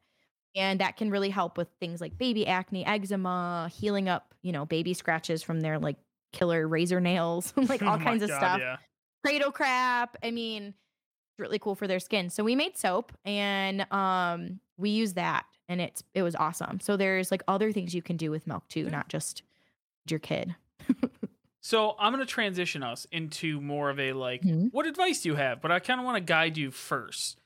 And 0.55 0.79
that 0.81 0.97
can 0.97 1.09
really 1.09 1.29
help 1.29 1.57
with 1.57 1.69
things 1.79 2.01
like 2.01 2.17
baby 2.17 2.45
acne, 2.47 2.85
eczema, 2.85 3.69
healing 3.73 4.09
up, 4.09 4.33
you 4.41 4.51
know, 4.51 4.65
baby 4.65 4.93
scratches 4.93 5.41
from 5.43 5.61
their 5.61 5.79
like 5.79 5.97
killer 6.33 6.67
razor 6.67 6.99
nails, 6.99 7.53
like 7.69 7.81
all 7.87 7.95
Oh 7.95 7.99
kinds 7.99 8.23
of 8.23 8.29
God, 8.29 8.37
stuff 8.37 8.59
Yeah. 8.59 8.77
cradle 9.23 9.51
crap. 9.51 10.17
I 10.23 10.31
mean, 10.31 10.63
it's 10.67 11.39
really 11.39 11.59
cool 11.59 11.75
for 11.75 11.87
their 11.87 11.99
skin. 11.99 12.29
So 12.29 12.43
we 12.43 12.55
made 12.55 12.77
soap 12.77 13.13
and 13.23 13.91
um 13.93 14.59
we 14.77 14.89
use 14.89 15.13
that 15.13 15.45
and 15.69 15.79
it's 15.79 16.03
it 16.13 16.23
was 16.23 16.35
awesome. 16.35 16.79
So 16.81 16.97
there's 16.97 17.31
like 17.31 17.43
other 17.47 17.71
things 17.71 17.93
you 17.95 18.01
can 18.01 18.17
do 18.17 18.29
with 18.31 18.45
milk 18.47 18.67
too, 18.67 18.89
not 18.89 19.07
just 19.09 19.43
your 20.09 20.19
kid. 20.19 20.55
So 21.63 21.95
I'm 21.99 22.11
gonna 22.11 22.25
transition 22.25 22.81
us 22.81 23.05
into 23.11 23.61
more 23.61 23.89
of 23.91 23.99
a 23.99 24.13
like, 24.13 24.41
Mhm. 24.41 24.69
what 24.73 24.87
advice 24.87 25.21
do 25.21 25.29
you 25.29 25.35
have? 25.35 25.61
But 25.61 25.71
I 25.71 25.79
kind 25.79 25.99
of 25.99 26.05
want 26.05 26.17
to 26.17 26.21
guide 26.21 26.57
you 26.57 26.71
first. 26.71 27.39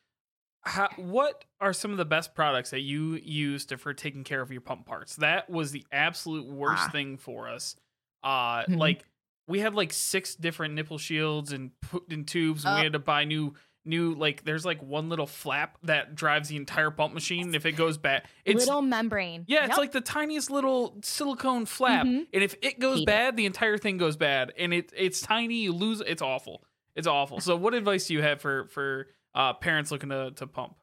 How, 0.66 0.90
what 0.98 1.46
are 1.62 1.74
some 1.74 1.92
of 1.92 1.98
the 1.98 2.06
best 2.06 2.34
products 2.34 2.72
that 2.72 2.80
you 2.82 3.16
used 3.16 3.72
for 3.80 3.94
taking 3.94 4.24
care 4.24 4.42
of 4.42 4.52
your 4.52 4.62
pump 4.62 4.86
parts? 4.86 5.16
That 5.18 5.50
was 5.50 5.72
the 5.72 5.86
absolute 5.92 6.48
worst 6.48 6.84
Ah. 6.88 6.90
thing 6.90 7.18
for 7.18 7.48
us. 7.48 7.76
Uh, 8.24 8.64
Mhm. 8.66 8.78
like 8.78 9.06
we 9.48 9.60
had 9.60 9.76
like 9.76 9.94
six 9.94 10.34
different 10.36 10.74
nipple 10.74 10.98
shields 10.98 11.52
and 11.52 11.70
put 11.82 12.12
in 12.12 12.26
tubes, 12.26 12.66
and 12.66 12.74
Oh. 12.74 12.78
we 12.78 12.84
had 12.84 12.94
to 12.94 13.00
buy 13.00 13.26
new 13.26 13.54
new 13.88 14.16
like 14.16 14.44
there's 14.44 14.66
like 14.66 14.82
one 14.82 15.10
little 15.10 15.28
flap 15.28 15.78
that 15.84 16.16
drives 16.16 16.50
the 16.50 16.56
entire 16.56 16.90
pump 16.90 17.14
machine. 17.14 17.54
If 17.54 17.68
it 17.68 17.74
goes 17.74 18.00
bad, 18.00 18.28
it's 18.44 18.66
Little 18.66 18.82
membrane. 18.82 19.46
yeah, 19.48 19.60
it's 19.66 19.70
Yep. 19.70 19.78
like 19.78 19.92
the 19.92 20.02
tiniest 20.02 20.50
little 20.50 21.00
silicone 21.04 21.68
flap, 21.68 22.08
Mhm. 22.08 22.26
and 22.34 22.44
if 22.44 22.56
it 22.64 22.80
goes 22.80 22.96
Hate 22.96 23.04
it. 23.04 23.06
bad, 23.06 23.38
the 23.38 23.46
entire 23.46 23.78
thing 23.78 23.98
goes 23.98 24.18
bad, 24.18 24.52
and 24.58 24.74
it 24.74 24.92
it's 24.98 25.22
tiny. 25.22 25.58
You 25.58 25.74
lose. 25.74 26.02
It's 26.02 26.24
awful. 26.24 26.64
It's 26.96 27.06
awful. 27.06 27.40
So, 27.42 27.56
what 27.56 27.76
advice 27.76 28.08
do 28.08 28.16
you 28.16 28.24
have 28.24 28.42
for 28.42 28.66
for 28.70 29.06
uh, 29.36 29.54
parents 29.54 29.92
looking 29.92 30.10
to 30.10 30.32
to 30.32 30.48
pump? 30.48 30.76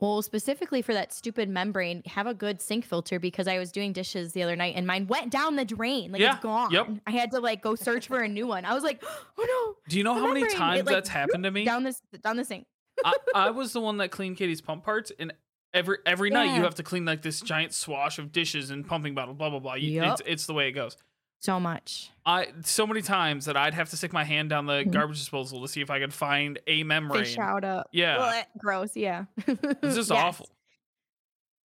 Well, 0.00 0.20
specifically 0.20 0.82
for 0.82 0.92
that 0.94 1.12
stupid 1.12 1.48
membrane, 1.48 2.02
have 2.06 2.26
a 2.26 2.34
good 2.34 2.60
sink 2.60 2.84
filter 2.84 3.20
because 3.20 3.46
I 3.46 3.60
was 3.60 3.70
doing 3.70 3.92
dishes 3.92 4.32
the 4.32 4.42
other 4.42 4.56
night 4.56 4.74
and 4.74 4.84
mine 4.84 5.06
went 5.06 5.30
down 5.30 5.54
the 5.54 5.64
drain. 5.64 6.10
Like 6.10 6.20
Yeah, 6.20 6.32
it's 6.34 6.42
gone. 6.42 6.72
yep. 6.72 6.88
I 7.06 7.12
had 7.12 7.30
to 7.30 7.38
like 7.38 7.62
go 7.62 7.76
search 7.76 8.08
for 8.08 8.18
a 8.18 8.26
new 8.26 8.48
one. 8.48 8.64
I 8.64 8.74
was 8.74 8.82
like, 8.82 9.00
oh 9.38 9.46
no. 9.46 9.76
Do 9.88 9.96
you 9.96 10.02
know 10.02 10.14
how 10.14 10.26
many 10.26 10.40
membrane, 10.40 10.50
it, 10.56 10.58
times 10.58 10.86
like, 10.86 10.94
that's 10.94 11.08
happened 11.08 11.44
to 11.44 11.52
me? 11.52 11.64
down 11.64 11.84
this 11.84 12.02
down 12.20 12.36
the 12.36 12.44
sink. 12.44 12.66
I, 13.04 13.14
I 13.34 13.50
was 13.50 13.72
the 13.72 13.80
one 13.80 13.98
that 13.98 14.10
cleaned 14.10 14.38
Katie's 14.38 14.60
pump 14.60 14.82
parts, 14.84 15.12
and 15.20 15.32
every 15.72 15.98
every 16.04 16.30
night 16.30 16.56
you 16.56 16.62
have 16.64 16.74
to 16.76 16.82
clean 16.82 17.04
like 17.04 17.22
this 17.22 17.40
giant 17.40 17.72
swash 17.72 18.18
of 18.18 18.32
dishes 18.32 18.70
and 18.70 18.84
pumping 18.84 19.14
bottle, 19.14 19.34
blah 19.34 19.50
blah 19.50 19.60
blah. 19.60 19.74
You, 19.74 20.02
Yep. 20.02 20.12
It's 20.12 20.22
it's 20.26 20.46
the 20.46 20.54
way 20.54 20.66
it 20.66 20.72
goes. 20.72 20.96
So 21.42 21.58
much. 21.58 22.10
I 22.24 22.52
so 22.62 22.86
many 22.86 23.02
times 23.02 23.46
that 23.46 23.56
I'd 23.56 23.74
have 23.74 23.90
to 23.90 23.96
stick 23.96 24.12
my 24.12 24.22
hand 24.22 24.48
down 24.50 24.66
the 24.66 24.84
Mhm. 24.84 24.92
garbage 24.92 25.18
disposal 25.18 25.60
to 25.62 25.66
see 25.68 25.80
if 25.80 25.90
I 25.90 25.98
could 25.98 26.14
find 26.14 26.60
a 26.68 26.84
membrane. 26.84 27.24
Fish 27.24 27.36
out 27.38 27.64
up. 27.64 27.88
Yeah, 27.92 28.16
Blech, 28.18 28.44
gross. 28.58 28.96
Yeah. 28.96 29.24
it's 29.48 29.96
just 29.96 30.10
Yes, 30.10 30.10
awful. 30.10 30.48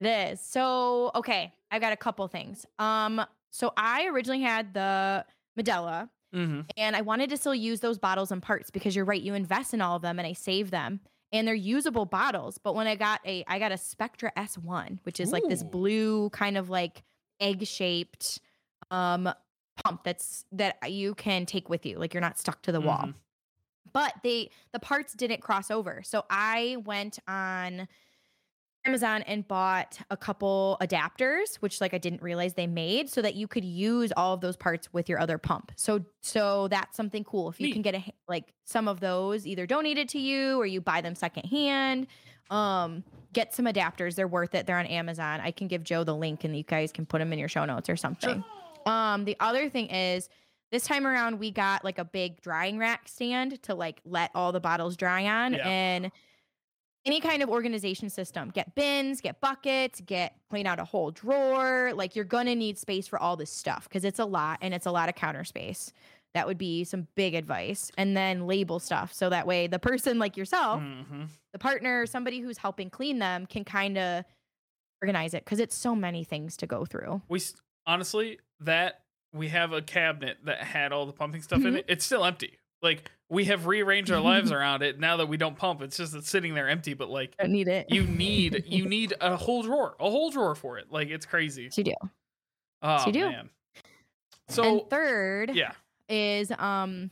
It 0.01 0.07
is. 0.31 0.41
So, 0.41 1.11
okay, 1.15 1.53
I 1.71 1.77
got 1.79 1.93
a 1.93 1.97
couple 1.97 2.27
things. 2.27 2.65
Um, 2.79 3.23
so 3.51 3.71
I 3.77 4.07
originally 4.07 4.41
had 4.41 4.73
the 4.73 5.25
Medela 5.57 6.09
hmm 6.33 6.61
and 6.75 6.95
I 6.95 7.01
wanted 7.01 7.29
to 7.29 7.37
still 7.37 7.55
use 7.55 7.79
those 7.79 7.97
bottles 7.99 8.31
and 8.31 8.41
parts 8.43 8.69
because 8.71 8.95
you're 8.95 9.05
right, 9.05 9.21
you 9.21 9.33
invest 9.35 9.73
in 9.75 9.81
all 9.81 9.95
of 9.95 10.01
them 10.01 10.17
and 10.19 10.27
I 10.27 10.33
save 10.33 10.71
them 10.71 10.99
and 11.31 11.47
they're 11.47 11.53
usable 11.55 12.05
bottles. 12.05 12.57
But 12.57 12.73
when 12.73 12.87
I 12.87 12.95
got 12.95 13.21
a 13.25 13.43
I 13.47 13.59
got 13.59 13.71
a 13.71 13.77
Spectra 13.77 14.31
S1, 14.35 14.99
which 15.03 15.19
is 15.19 15.31
like 15.31 15.43
this 15.47 15.61
blue 15.63 16.29
kind 16.31 16.57
of 16.57 16.69
like 16.71 17.03
egg-shaped 17.39 18.39
um 18.91 19.29
pump 19.83 20.03
that's 20.03 20.45
that 20.51 20.77
you 20.91 21.15
can 21.15 21.45
take 21.45 21.69
with 21.69 21.85
you. 21.85 21.97
Like 21.97 22.13
you're 22.13 22.21
not 22.21 22.37
stuck 22.39 22.61
to 22.63 22.71
the 22.71 22.81
wall. 22.81 23.05
Mhm. 23.07 23.13
but 23.93 24.13
they 24.23 24.49
the 24.73 24.79
parts 24.79 25.13
didn't 25.13 25.41
cross 25.41 25.71
over. 25.71 26.01
So 26.03 26.25
I 26.29 26.77
went 26.85 27.19
on 27.27 27.87
Amazon 28.85 29.21
and 29.23 29.45
bought 29.47 29.99
a 30.09 30.15
couple 30.15 30.77
adapters, 30.81 31.55
which 31.57 31.81
like 31.81 31.93
I 31.93 31.97
didn't 31.97 32.21
realize 32.21 32.53
they 32.53 32.67
made, 32.67 33.09
so 33.09 33.21
that 33.21 33.35
you 33.35 33.47
could 33.47 33.65
use 33.65 34.13
all 34.15 34.33
of 34.33 34.39
those 34.41 34.55
parts 34.55 34.93
with 34.93 35.09
your 35.09 35.19
other 35.19 35.37
pump. 35.37 35.71
So 35.75 36.05
so 36.21 36.67
that's 36.69 36.95
something 36.95 37.23
cool. 37.23 37.49
If 37.49 37.59
you 37.59 37.67
Neat. 37.67 37.73
can 37.73 37.81
get 37.81 37.95
a 37.95 38.03
like 38.29 38.53
some 38.65 38.87
of 38.87 38.99
those 38.99 39.45
either 39.47 39.65
donated 39.65 40.07
to 40.09 40.19
you 40.19 40.57
or 40.59 40.65
you 40.65 40.79
buy 40.79 41.01
them 41.01 41.15
secondhand, 41.15 42.07
um, 42.49 43.03
get 43.33 43.53
some 43.53 43.65
adapters. 43.65 44.15
They're 44.15 44.27
worth 44.27 44.55
it. 44.55 44.65
They're 44.67 44.77
on 44.79 44.85
Amazon. 44.85 45.41
I 45.41 45.51
can 45.51 45.67
give 45.67 45.83
Joe 45.83 46.03
the 46.05 46.15
link 46.15 46.43
and 46.45 46.55
you 46.55 46.63
guys 46.63 46.91
can 46.93 47.05
put 47.05 47.19
them 47.19 47.33
in 47.33 47.39
your 47.39 47.49
show 47.49 47.65
notes 47.65 47.89
or 47.89 47.97
something. 47.97 48.43
Um, 48.87 49.25
the 49.25 49.35
other 49.39 49.69
thing 49.69 49.87
is 49.87 50.29
this 50.71 50.83
time 50.85 51.05
around 51.07 51.39
we 51.39 51.51
got 51.51 51.83
like 51.83 51.97
a 51.99 52.05
big 52.05 52.41
drying 52.41 52.77
rack 52.77 53.07
stand 53.07 53.61
to 53.63 53.75
like 53.75 54.01
let 54.05 54.31
all 54.35 54.51
the 54.51 54.59
bottles 54.59 54.97
dry 54.97 55.25
on 55.25 55.53
Yeah. 55.53 55.67
and 55.67 56.11
any 57.05 57.21
kind 57.21 57.41
of 57.41 57.49
organization 57.49 58.09
system. 58.09 58.49
Get 58.49 58.75
bins 58.75 59.21
get 59.21 59.39
buckets 59.39 60.01
get 60.01 60.35
clean 60.49 60.67
out 60.67 60.79
a 60.79 60.83
whole 60.83 61.11
drawer. 61.11 61.93
Like 61.93 62.15
you're 62.15 62.25
gonna 62.25 62.55
need 62.55 62.77
space 62.77 63.07
for 63.07 63.17
all 63.17 63.37
this 63.37 63.51
stuff 63.51 63.83
because 63.87 64.03
it's 64.03 64.19
a 64.19 64.25
lot 64.25 64.59
and 64.61 64.73
it's 64.73 64.85
a 64.85 64.91
lot 64.91 65.07
of 65.07 65.15
counter 65.15 65.43
space. 65.45 65.93
That 66.33 66.45
would 66.47 66.57
be 66.57 66.83
some 66.83 67.07
big 67.15 67.33
advice. 67.33 67.89
And 67.97 68.15
then 68.17 68.45
label 68.45 68.79
stuff 68.79 69.13
so 69.13 69.29
that 69.29 69.47
way 69.47 69.67
the 69.67 69.79
person 69.79 70.19
like 70.19 70.35
yourself 70.35 70.81
Mhm. 70.81 71.29
the 71.53 71.59
partner 71.59 72.05
somebody 72.05 72.41
who's 72.41 72.57
helping 72.57 72.89
clean 72.89 73.19
them 73.19 73.45
can 73.45 73.63
kind 73.63 73.97
of 73.97 74.25
organize 75.01 75.33
it 75.33 75.45
because 75.45 75.59
it's 75.59 75.75
so 75.75 75.95
many 75.95 76.23
things 76.25 76.57
to 76.57 76.67
go 76.67 76.83
through. 76.83 77.21
We 77.29 77.39
honestly 77.87 78.39
that 78.59 79.01
we 79.33 79.47
have 79.47 79.71
a 79.73 79.81
cabinet 79.81 80.37
that 80.45 80.61
had 80.61 80.91
all 80.91 81.05
the 81.07 81.13
pumping 81.13 81.41
stuff 81.41 81.59
in 81.65 81.73
Mhm. 81.73 81.77
it. 81.77 81.85
It's 81.87 82.05
still 82.05 82.23
empty. 82.25 82.59
Like 82.83 83.09
we 83.29 83.45
have 83.45 83.65
rearranged 83.65 84.11
our 84.11 84.19
lives 84.21 84.51
around 84.51 84.83
it 84.83 84.99
now 84.99 85.17
that 85.17 85.27
we 85.27 85.37
don't 85.37 85.57
pump. 85.57 85.81
It's 85.81 85.97
just 85.97 86.13
it's 86.13 86.29
sitting 86.29 86.53
there 86.53 86.69
empty. 86.69 86.93
But 86.93 87.09
like 87.09 87.35
don't 87.37 87.51
need 87.51 87.67
it 87.67 87.87
you 87.89 88.03
need 88.03 88.63
you 88.67 88.85
need 88.89 89.13
a 89.19 89.35
whole 89.35 89.63
drawer, 89.63 89.95
a 89.99 90.09
whole 90.09 90.29
drawer 90.29 90.53
for 90.53 90.77
it. 90.77 90.91
Like 90.91 91.09
it's 91.09 91.25
crazy. 91.25 91.69
You 91.75 91.83
do 91.83 91.93
Oh 92.83 93.05
you 93.07 93.11
do. 93.13 93.29
man. 93.29 93.49
So 94.49 94.63
and 94.81 94.89
third 94.89 95.55
yeah, 95.55 95.71
is 96.07 96.51
um 96.51 97.09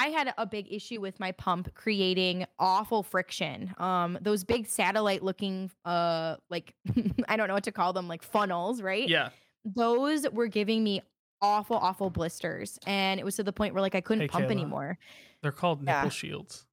I 0.00 0.08
had 0.08 0.32
a 0.38 0.46
big 0.46 0.72
issue 0.72 1.00
with 1.00 1.18
my 1.20 1.32
pump 1.32 1.74
creating 1.74 2.46
awful 2.58 3.02
friction. 3.02 3.74
Um 3.78 4.18
those 4.20 4.44
big 4.44 4.66
satellite 4.66 5.22
looking 5.22 5.70
uh 5.84 6.36
like 6.50 6.74
I 7.28 7.36
don't 7.36 7.48
know 7.48 7.54
what 7.54 7.64
to 7.64 7.72
call 7.72 7.92
them 7.92 8.08
like 8.08 8.22
funnels, 8.22 8.80
right? 8.82 9.08
yeah. 9.08 9.30
Those 9.64 10.28
were 10.30 10.46
giving 10.46 10.82
me 10.84 11.02
awful 11.40 11.76
awful 11.76 12.10
blisters 12.10 12.78
and 12.86 13.20
it 13.20 13.24
was 13.24 13.36
to 13.36 13.44
the 13.44 13.52
point 13.52 13.72
where 13.72 13.80
like 13.80 13.94
I 13.94 14.00
couldn't 14.00 14.22
Hey, 14.22 14.28
pump 14.28 14.46
Kayla. 14.46 14.50
anymore. 14.52 14.98
They're 15.42 15.52
called 15.52 15.82
nipple 15.82 16.04
Yeah. 16.04 16.08
shields. 16.08 16.66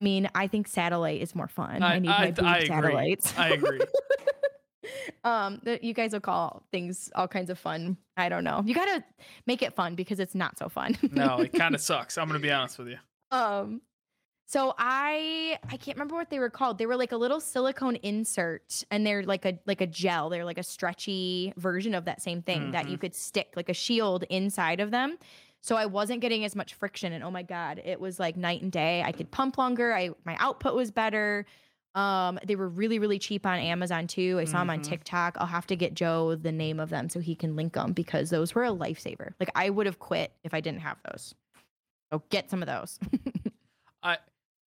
I 0.00 0.04
mean, 0.04 0.30
I 0.34 0.46
think 0.46 0.66
satellite 0.66 1.20
is 1.20 1.34
more 1.34 1.48
fun. 1.48 1.82
I, 1.82 1.96
I- 1.96 1.98
need 1.98 2.08
I- 2.08 2.24
my 2.26 2.30
boob 2.30 2.44
I 2.46 2.56
agree. 2.58 2.66
satellites. 2.68 3.38
I 3.38 3.48
agree. 3.50 3.80
um, 5.24 5.60
the, 5.62 5.78
you 5.84 5.92
guys 5.92 6.12
will 6.12 6.20
call 6.20 6.62
things 6.72 7.10
all 7.14 7.28
kinds 7.28 7.50
of 7.50 7.58
fun. 7.58 7.98
I 8.16 8.28
don't 8.30 8.44
know. 8.44 8.62
You 8.64 8.74
gotta 8.74 9.04
make 9.46 9.60
it 9.62 9.74
fun 9.74 9.94
because 9.94 10.20
it's 10.20 10.34
not 10.34 10.58
so 10.58 10.68
fun. 10.70 10.96
No, 11.12 11.38
it 11.40 11.52
kind 11.52 11.74
of 11.74 11.80
sucks. 11.82 12.16
I'm 12.16 12.26
gonna 12.28 12.38
be 12.38 12.50
honest 12.50 12.78
with 12.78 12.88
you. 12.88 12.96
um, 13.30 13.82
so 14.52 14.74
I 14.78 15.58
I 15.70 15.76
can't 15.76 15.96
remember 15.96 16.16
what 16.16 16.28
they 16.28 16.40
were 16.40 16.50
called. 16.50 16.76
They 16.78 16.86
were 16.86 16.96
like 16.96 17.12
a 17.12 17.16
little 17.16 17.38
silicone 17.40 17.94
insert, 18.02 18.82
and 18.90 19.06
they're 19.06 19.22
like 19.22 19.44
a 19.44 19.58
like 19.64 19.80
a 19.80 19.86
gel. 19.86 20.28
They're 20.28 20.44
like 20.44 20.58
a 20.58 20.64
stretchy 20.64 21.52
version 21.56 21.94
of 21.94 22.04
that 22.06 22.20
same 22.20 22.42
thing 22.42 22.72
that 22.72 22.88
you 22.88 22.96
Mhm. 22.96 23.00
could 23.02 23.14
stick 23.14 23.52
like 23.54 23.68
a 23.68 23.74
shield 23.74 24.24
inside 24.24 24.80
of 24.80 24.90
them. 24.90 25.18
So 25.60 25.76
I 25.76 25.86
wasn't 25.86 26.20
getting 26.20 26.44
as 26.44 26.56
much 26.56 26.74
friction, 26.74 27.12
and 27.12 27.22
oh 27.22 27.30
my 27.30 27.44
god, 27.44 27.80
it 27.84 28.00
was 28.00 28.18
like 28.18 28.36
night 28.36 28.60
and 28.62 28.72
day. 28.72 29.04
I 29.04 29.12
could 29.12 29.30
pump 29.30 29.56
longer. 29.56 29.94
I 29.94 30.10
my 30.24 30.34
output 30.40 30.74
was 30.74 30.90
better. 30.90 31.46
Um, 31.94 32.38
they 32.44 32.56
were 32.56 32.68
really 32.68 32.98
really 32.98 33.20
cheap 33.20 33.46
on 33.46 33.58
Amazon 33.60 34.08
too. 34.08 34.38
I 34.40 34.46
saw 34.46 34.58
them 34.58 34.70
on. 34.70 34.82
TikTok. 34.82 35.36
I'll 35.38 35.46
have 35.46 35.66
to 35.68 35.76
get 35.76 35.94
Joe 35.94 36.34
the 36.34 36.50
name 36.52 36.80
of 36.80 36.90
them 36.90 37.08
so 37.08 37.20
he 37.20 37.36
can 37.36 37.54
link 37.54 37.74
them 37.74 37.92
because 37.92 38.30
those 38.30 38.52
were 38.54 38.64
a 38.64 38.70
lifesaver. 38.70 39.32
Like 39.38 39.50
I 39.54 39.70
would 39.70 39.86
have 39.86 40.00
quit 40.00 40.32
if 40.42 40.54
I 40.54 40.60
didn't 40.60 40.80
have 40.80 40.96
those. 41.08 41.34
So 42.12 42.22
get 42.30 42.50
some 42.50 42.62
of 42.62 42.66
those. 42.66 42.98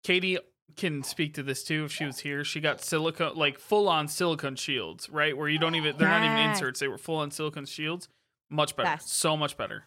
Katie 0.04 0.38
can 0.76 1.04
speak 1.04 1.36
to 1.36 1.43
this 1.43 1.64
too 1.64 1.86
if 1.86 1.91
she 1.91 2.06
was 2.06 2.20
here. 2.20 2.43
She 2.43 2.60
got 2.60 2.82
silicone, 2.82 3.36
like 3.36 3.60
full 3.60 3.88
on 3.88 4.08
silicone 4.08 4.56
shields, 4.56 5.10
right? 5.10 5.38
Where 5.38 5.47
you 5.47 5.60
don't 5.60 5.76
even, 5.76 5.97
they're 5.97 6.08
not 6.08 6.24
even 6.26 6.38
inserts. 6.49 6.80
They 6.80 6.88
were 6.88 6.97
full 6.97 7.18
on 7.18 7.32
silicone 7.32 7.66
shields. 7.66 8.10
Much 8.49 8.76
better. 8.76 8.89
Yes. 8.89 9.12
So 9.12 9.38
much 9.38 9.56
better. 9.58 9.84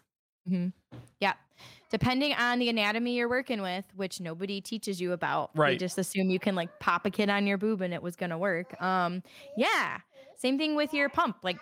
Yeah. 1.19 1.33
Depending 1.89 2.33
on 2.33 2.59
the 2.59 2.69
anatomy 2.69 3.15
you're 3.15 3.29
working 3.29 3.61
with, 3.61 3.85
which 3.95 4.19
nobody 4.21 4.61
teaches 4.61 4.99
you 5.01 5.11
about. 5.13 5.53
They 5.55 5.61
Right. 5.61 5.79
just 5.79 5.97
assume 5.97 6.29
you 6.29 6.39
can 6.39 6.55
like 6.55 6.79
pop 6.79 7.05
a 7.05 7.09
kid 7.09 7.29
on 7.29 7.47
your 7.47 7.57
boob 7.57 7.81
and 7.81 7.93
it 7.93 8.01
was 8.01 8.15
gonna 8.15 8.37
work. 8.37 8.81
Um, 8.81 9.23
yeah. 9.57 9.99
Same 10.37 10.57
thing 10.57 10.75
with 10.75 10.93
your 10.93 11.09
pump. 11.09 11.37
Like 11.43 11.59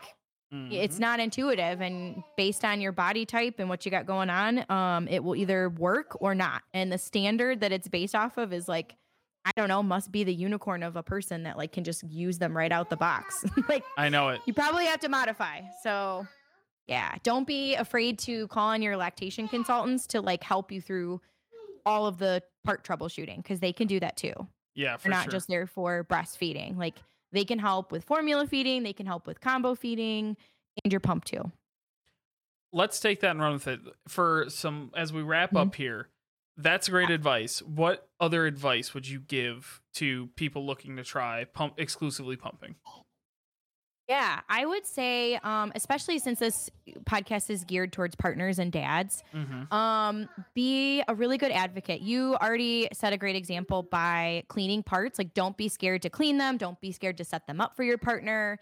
it's 0.51 0.97
Mhm. 0.97 0.99
not 0.99 1.19
intuitive 1.19 1.81
and 1.81 2.23
based 2.37 2.63
on 2.63 2.79
your 2.79 2.91
body 2.91 3.25
type 3.25 3.55
and 3.59 3.67
what 3.67 3.83
you 3.85 3.91
got 3.91 4.05
going 4.05 4.29
on, 4.29 4.63
um, 4.71 5.07
it 5.09 5.23
will 5.23 5.35
either 5.35 5.69
work 5.69 6.15
or 6.21 6.33
not. 6.35 6.61
And 6.73 6.91
the 6.91 6.97
standard 6.97 7.59
that 7.61 7.71
it's 7.71 7.87
based 7.87 8.15
off 8.15 8.37
of 8.37 8.53
is 8.53 8.67
like, 8.69 8.95
I 9.43 9.51
don't 9.57 9.67
know, 9.67 9.83
must 9.83 10.11
be 10.11 10.23
the 10.23 10.33
unicorn 10.33 10.81
of 10.81 10.95
a 10.95 11.03
person 11.03 11.43
that 11.43 11.57
like 11.57 11.71
can 11.71 11.83
just 11.83 12.03
use 12.03 12.37
them 12.37 12.55
right 12.55 12.71
out 12.71 12.89
the 12.89 12.95
box. 12.97 13.43
like 13.69 13.83
I 13.97 14.09
know 14.09 14.29
it. 14.29 14.41
you 14.45 14.53
probably 14.53 14.85
have 14.85 14.99
to 15.01 15.09
modify. 15.09 15.61
So, 15.83 16.25
yeah, 16.87 17.15
don't 17.23 17.45
be 17.47 17.75
afraid 17.75 18.17
to 18.19 18.47
call 18.47 18.69
on 18.69 18.81
your 18.81 18.95
lactation 18.97 19.47
consultants 19.47 20.07
to 20.07 20.21
like 20.21 20.43
help 20.43 20.71
you 20.71 20.79
through 20.81 21.19
all 21.85 22.07
of 22.07 22.17
the 22.17 22.41
part 22.63 22.83
troubleshooting 22.83 23.37
because 23.37 23.59
they 23.59 23.73
can 23.73 23.87
do 23.87 23.99
that 23.99 24.15
too. 24.17 24.33
Yeah, 24.73 24.97
for 24.97 25.03
They're 25.03 25.11
not 25.17 25.23
sure. 25.25 25.31
just 25.31 25.47
there 25.47 25.67
for 25.67 26.03
breastfeeding. 26.03 26.77
Like 26.77 26.95
they 27.36 27.45
can 27.45 27.59
help 27.59 27.91
with 27.91 28.03
formula 28.03 28.47
feeding, 28.47 28.83
they 28.83 28.93
can 28.93 29.05
help 29.05 29.27
with 29.27 29.41
combo 29.41 29.75
feeding, 29.75 30.38
and 30.83 30.91
your 30.91 30.99
pump 30.99 31.25
too. 31.25 31.51
Let's 32.71 32.99
take 32.99 33.21
that 33.21 33.31
and 33.31 33.39
run 33.39 33.53
with 33.53 33.67
it 33.67 33.79
for 34.07 34.45
some 34.49 34.91
as 34.95 35.13
we 35.13 35.21
wrap 35.21 35.51
Mhm. 35.51 35.59
up 35.61 35.75
here. 35.75 36.09
That's 36.57 36.88
great 36.89 37.09
advice. 37.09 37.61
What 37.61 38.09
other 38.19 38.45
advice 38.45 38.93
would 38.93 39.07
you 39.07 39.19
give 39.19 39.81
to 39.95 40.27
people 40.36 40.65
looking 40.65 40.95
to 40.97 41.03
try 41.03 41.43
pump 41.45 41.79
exclusively 41.79 42.38
pumping? 42.38 42.75
Yeah, 44.08 44.41
I 44.47 44.66
would 44.68 44.86
say, 44.86 45.36
um, 45.38 45.72
especially 45.74 46.20
since 46.20 46.38
this 46.38 46.70
podcast 47.06 47.49
is 47.49 47.64
geared 47.64 47.91
towards 47.91 48.16
partners 48.16 48.60
and 48.60 48.72
dads, 48.72 49.24
Mm-hmm. 49.34 49.74
um 49.74 50.30
be 50.53 51.01
a 51.08 51.16
really 51.16 51.38
good 51.39 51.51
advocate. 51.51 52.01
You 52.01 52.36
already 52.36 52.88
set 52.93 53.14
a 53.14 53.18
great 53.18 53.36
example 53.36 53.82
by 53.84 54.43
cleaning 54.47 54.84
parts. 54.84 55.18
Like 55.18 55.34
don't 55.34 55.58
be 55.58 55.70
scared 55.70 56.03
to 56.03 56.10
clean 56.12 56.38
them. 56.38 56.58
Don't 56.58 56.80
be 56.82 56.91
scared 56.91 57.18
to 57.18 57.24
set 57.26 57.47
them 57.47 57.60
up 57.60 57.76
for 57.76 57.84
your 57.84 57.97
partner. 57.97 58.60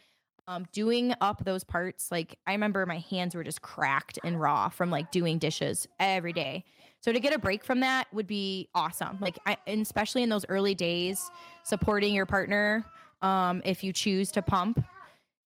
Um 0.48 0.66
doing 0.72 1.14
up 1.22 1.44
those 1.46 1.64
parts 1.64 2.10
like 2.12 2.38
i 2.48 2.52
remember 2.54 2.86
my 2.86 3.00
hands 3.00 3.34
were 3.36 3.44
just 3.46 3.62
cracked 3.62 4.20
and 4.26 4.40
raw 4.40 4.68
from 4.70 4.90
like 4.90 5.12
doing 5.12 5.40
dishes 5.40 5.88
every 6.00 6.34
day. 6.34 6.64
So 7.02 7.12
to 7.12 7.20
get 7.20 7.34
a 7.34 7.40
break 7.40 7.66
from 7.66 7.82
that 7.82 8.08
would 8.14 8.28
be 8.28 8.70
awesome. 8.74 9.18
Like 9.20 9.38
I, 9.46 9.58
and 9.68 9.82
especially 9.82 10.24
in 10.24 10.30
those 10.30 10.46
early 10.48 10.74
days 10.76 11.30
supporting 11.64 12.14
your 12.14 12.26
partner 12.26 12.86
um 13.22 13.62
if 13.66 13.84
you 13.84 13.92
choose 13.94 14.32
to 14.34 14.42
pump 14.42 14.84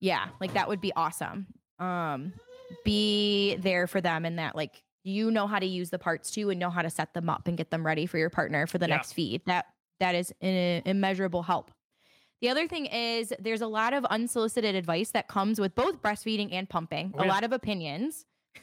yeah 0.01 0.29
like 0.41 0.53
that 0.55 0.69
would 0.69 0.81
be 0.81 0.93
awesome 0.95 1.47
um 1.79 2.33
be 2.85 3.57
there 3.57 3.87
for 3.87 4.01
them 4.01 4.25
and 4.25 4.39
that 4.39 4.55
like 4.57 4.83
you 5.05 5.31
know 5.31 5.47
how 5.47 5.59
to 5.59 5.67
use 5.67 5.91
the 5.91 5.99
parts 5.99 6.31
too 6.31 6.51
and 6.51 6.59
know 6.59 6.71
how 6.71 6.83
to 6.83 6.91
set 6.91 7.15
them 7.15 7.29
up 7.31 7.47
and 7.49 7.57
get 7.57 7.71
them 7.71 7.87
ready 7.87 8.07
for 8.07 8.19
your 8.19 8.31
partner 8.31 8.67
for 8.67 8.79
the 8.79 8.87
Yeah. 8.89 8.97
next 8.97 9.13
feed 9.13 9.43
that 9.47 9.67
that 10.01 10.15
is 10.15 10.33
an 10.41 10.83
immeasurable 10.85 11.43
help 11.43 11.71
the 12.43 12.49
other 12.51 12.69
thing 12.69 12.87
is 12.87 13.33
there's 13.39 13.63
a 13.63 13.67
lot 13.67 13.95
of 13.95 14.05
unsolicited 14.07 14.75
advice 14.75 15.11
that 15.13 15.29
comes 15.29 15.59
with 15.61 15.75
both 15.75 16.03
breastfeeding 16.03 16.49
and 16.53 16.69
pumping 16.69 17.15
Oh, 17.17 17.25
a 17.25 17.27
lot 17.27 17.45
of 17.45 17.53
opinions 17.53 18.27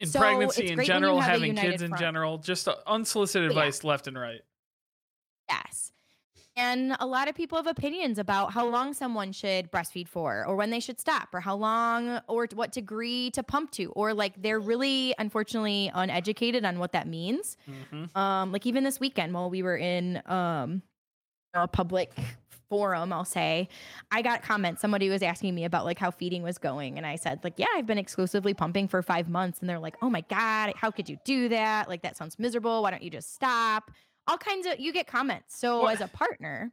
In 0.00 0.08
So, 0.08 0.18
pregnancy 0.20 0.68
in 0.68 0.74
great 0.76 0.76
when 0.76 0.78
you 0.78 0.84
general, 0.84 1.20
having 1.20 1.54
kids 1.56 1.80
in 1.82 1.88
front. 1.90 2.00
general, 2.00 2.38
just 2.38 2.68
uh, 2.68 2.74
unsolicited 2.86 3.48
But 3.48 3.54
yeah. 3.54 3.60
advice 3.62 3.82
left 3.84 4.06
and 4.06 4.18
right. 4.18 4.40
Yes. 5.48 5.92
And 6.54 6.94
a 7.00 7.06
lot 7.06 7.28
of 7.28 7.34
people 7.34 7.56
have 7.56 7.66
opinions 7.66 8.18
about 8.18 8.52
how 8.52 8.66
long 8.68 8.92
someone 8.92 9.32
should 9.32 9.70
breastfeed 9.70 10.06
for, 10.06 10.44
or 10.46 10.54
when 10.54 10.68
they 10.68 10.80
should 10.80 11.00
stop, 11.00 11.28
or 11.32 11.40
how 11.40 11.56
long, 11.56 12.20
or 12.28 12.46
what 12.52 12.72
degree 12.72 13.30
to 13.30 13.42
pump 13.42 13.70
to, 13.72 13.90
or 13.92 14.12
like 14.12 14.40
they're 14.42 14.60
really, 14.60 15.14
unfortunately, 15.18 15.90
uneducated 15.94 16.64
on 16.64 16.78
what 16.78 16.92
that 16.92 17.06
means. 17.08 17.56
Mm-hmm. 17.70 18.18
Um, 18.18 18.52
like 18.52 18.66
even 18.66 18.84
this 18.84 19.00
weekend 19.00 19.32
while 19.32 19.48
we 19.48 19.62
were 19.62 19.78
in 19.78 20.20
um, 20.26 20.82
a 21.54 21.66
public 21.66 22.12
forum, 22.68 23.14
I'll 23.14 23.24
say, 23.24 23.68
I 24.10 24.20
got 24.20 24.42
comments. 24.42 24.82
Somebody 24.82 25.08
was 25.08 25.22
asking 25.22 25.54
me 25.54 25.64
about 25.64 25.86
like 25.86 25.98
how 25.98 26.10
feeding 26.10 26.42
was 26.42 26.58
going, 26.58 26.98
and 26.98 27.06
I 27.06 27.16
said 27.16 27.40
like, 27.44 27.54
yeah, 27.56 27.66
I've 27.76 27.86
been 27.86 27.98
exclusively 27.98 28.52
pumping 28.52 28.88
for 28.88 29.00
five 29.00 29.30
months, 29.30 29.60
and 29.60 29.70
they're 29.70 29.78
like, 29.78 29.96
oh 30.02 30.10
my 30.10 30.20
god, 30.28 30.74
how 30.76 30.90
could 30.90 31.08
you 31.08 31.16
do 31.24 31.48
that? 31.48 31.88
Like 31.88 32.02
that 32.02 32.18
sounds 32.18 32.38
miserable. 32.38 32.82
Why 32.82 32.90
don't 32.90 33.02
you 33.02 33.10
just 33.10 33.34
stop? 33.34 33.90
All 34.26 34.38
kinds 34.38 34.66
of 34.66 34.78
you 34.78 34.92
get 34.92 35.06
comments. 35.06 35.58
So 35.58 35.86
as 35.86 36.00
a 36.00 36.08
partner, 36.08 36.72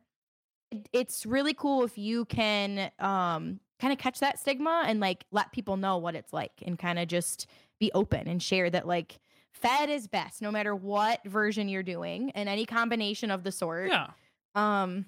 it's 0.93 1.25
really 1.25 1.53
cool 1.53 1.83
if 1.83 1.97
you 1.97 2.25
can 2.25 2.91
um 2.99 3.59
kind 3.79 3.93
of 3.93 3.97
catch 3.97 4.19
that 4.19 4.37
stigma 4.39 4.83
and 4.85 4.99
like 4.99 5.25
let 5.31 5.51
people 5.51 5.77
know 5.77 5.97
what 5.97 6.15
it's 6.15 6.33
like 6.33 6.51
and 6.65 6.77
kind 6.77 6.99
of 6.99 7.07
just 7.07 7.47
be 7.79 7.91
open 7.93 8.27
and 8.27 8.43
share 8.43 8.69
that 8.69 8.85
like 8.85 9.19
fed 9.53 9.89
is 9.89 10.07
best 10.07 10.41
no 10.41 10.51
matter 10.51 10.75
what 10.75 11.21
version 11.25 11.69
you're 11.69 11.81
doing 11.81 12.29
and 12.31 12.49
any 12.49 12.65
combination 12.65 13.31
of 13.31 13.43
the 13.43 13.51
sort. 13.51 13.89
Yeah. 13.89 14.07
Um 14.55 15.05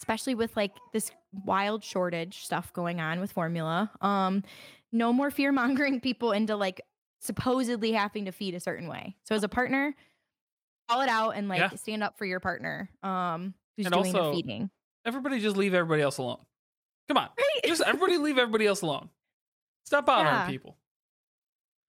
especially 0.00 0.34
with 0.34 0.56
like 0.56 0.72
this 0.92 1.10
wild 1.44 1.82
shortage 1.82 2.44
stuff 2.44 2.72
going 2.72 3.00
on 3.00 3.20
with 3.20 3.32
formula. 3.32 3.90
Um 4.00 4.42
no 4.92 5.12
more 5.12 5.30
fear 5.30 5.50
mongering 5.50 6.00
people 6.02 6.32
into 6.32 6.56
like 6.56 6.82
supposedly 7.20 7.92
having 7.92 8.26
to 8.26 8.32
feed 8.32 8.54
a 8.54 8.60
certain 8.60 8.86
way. 8.86 9.16
So 9.24 9.34
as 9.34 9.42
a 9.42 9.48
partner, 9.48 9.96
call 10.88 11.00
it 11.02 11.08
out 11.08 11.30
and 11.30 11.48
like 11.48 11.58
Yeah. 11.60 11.68
stand 11.70 12.02
up 12.02 12.16
for 12.18 12.24
your 12.26 12.40
partner 12.40 12.90
um 13.02 13.54
who's 13.76 13.86
And 13.86 13.94
doing 13.94 14.06
also- 14.14 14.30
the 14.30 14.36
feeding. 14.36 14.70
Everybody 15.06 15.40
just 15.40 15.56
leave 15.56 15.74
everybody 15.74 16.00
else 16.02 16.16
alone. 16.18 16.38
Come 17.08 17.18
on. 17.18 17.28
Right? 17.36 17.64
Just 17.64 17.82
everybody 17.82 18.16
leave 18.16 18.38
everybody 18.38 18.66
else 18.66 18.80
alone. 18.82 19.10
Stop 19.84 20.06
bothering 20.06 20.34
Yeah. 20.34 20.46
people. 20.46 20.78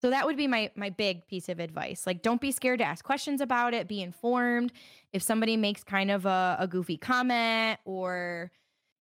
So 0.02 0.10
that 0.10 0.26
would 0.26 0.36
be 0.36 0.46
my 0.48 0.70
my 0.74 0.90
big 0.90 1.26
piece 1.28 1.48
of 1.48 1.60
advice. 1.60 2.06
Like 2.06 2.22
don't 2.22 2.40
be 2.40 2.50
scared 2.52 2.80
to 2.80 2.84
ask 2.84 3.04
questions 3.04 3.40
about 3.40 3.72
it, 3.74 3.88
be 3.88 4.02
informed. 4.02 4.72
If 5.12 5.22
somebody 5.22 5.56
makes 5.56 5.82
kind 5.84 6.10
of 6.10 6.26
a, 6.26 6.56
a 6.58 6.66
goofy 6.66 6.96
comment 6.98 7.78
or 7.84 8.50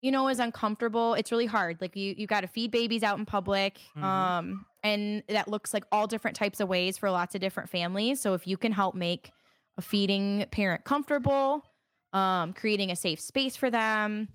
you 0.02 0.12
know 0.12 0.28
is 0.28 0.40
uncomfortable, 0.40 1.14
it's 1.16 1.32
really 1.32 1.46
hard. 1.48 1.80
Like 1.82 1.96
you 1.96 2.14
you 2.18 2.28
got 2.28 2.42
to 2.42 2.48
feed 2.48 2.72
babies 2.72 3.02
out 3.04 3.18
in 3.18 3.26
public. 3.26 3.80
Mhm. 3.96 4.04
Um 4.04 4.66
and 4.84 5.24
that 5.30 5.48
looks 5.48 5.74
like 5.74 5.86
all 5.92 6.06
different 6.08 6.36
types 6.36 6.60
of 6.60 6.68
ways 6.68 6.98
for 6.98 7.10
lots 7.12 7.34
of 7.36 7.42
different 7.42 7.70
families. 7.70 8.20
So 8.22 8.34
if 8.34 8.46
you 8.46 8.58
can 8.58 8.72
help 8.72 8.94
make 8.96 9.32
a 9.78 9.82
feeding 9.82 10.46
parent 10.52 10.84
comfortable, 10.84 11.64
um 12.14 12.54
creating 12.54 12.92
a 12.92 12.96
safe 12.96 13.20
space 13.20 13.56
for 13.56 13.70
them 13.70 14.28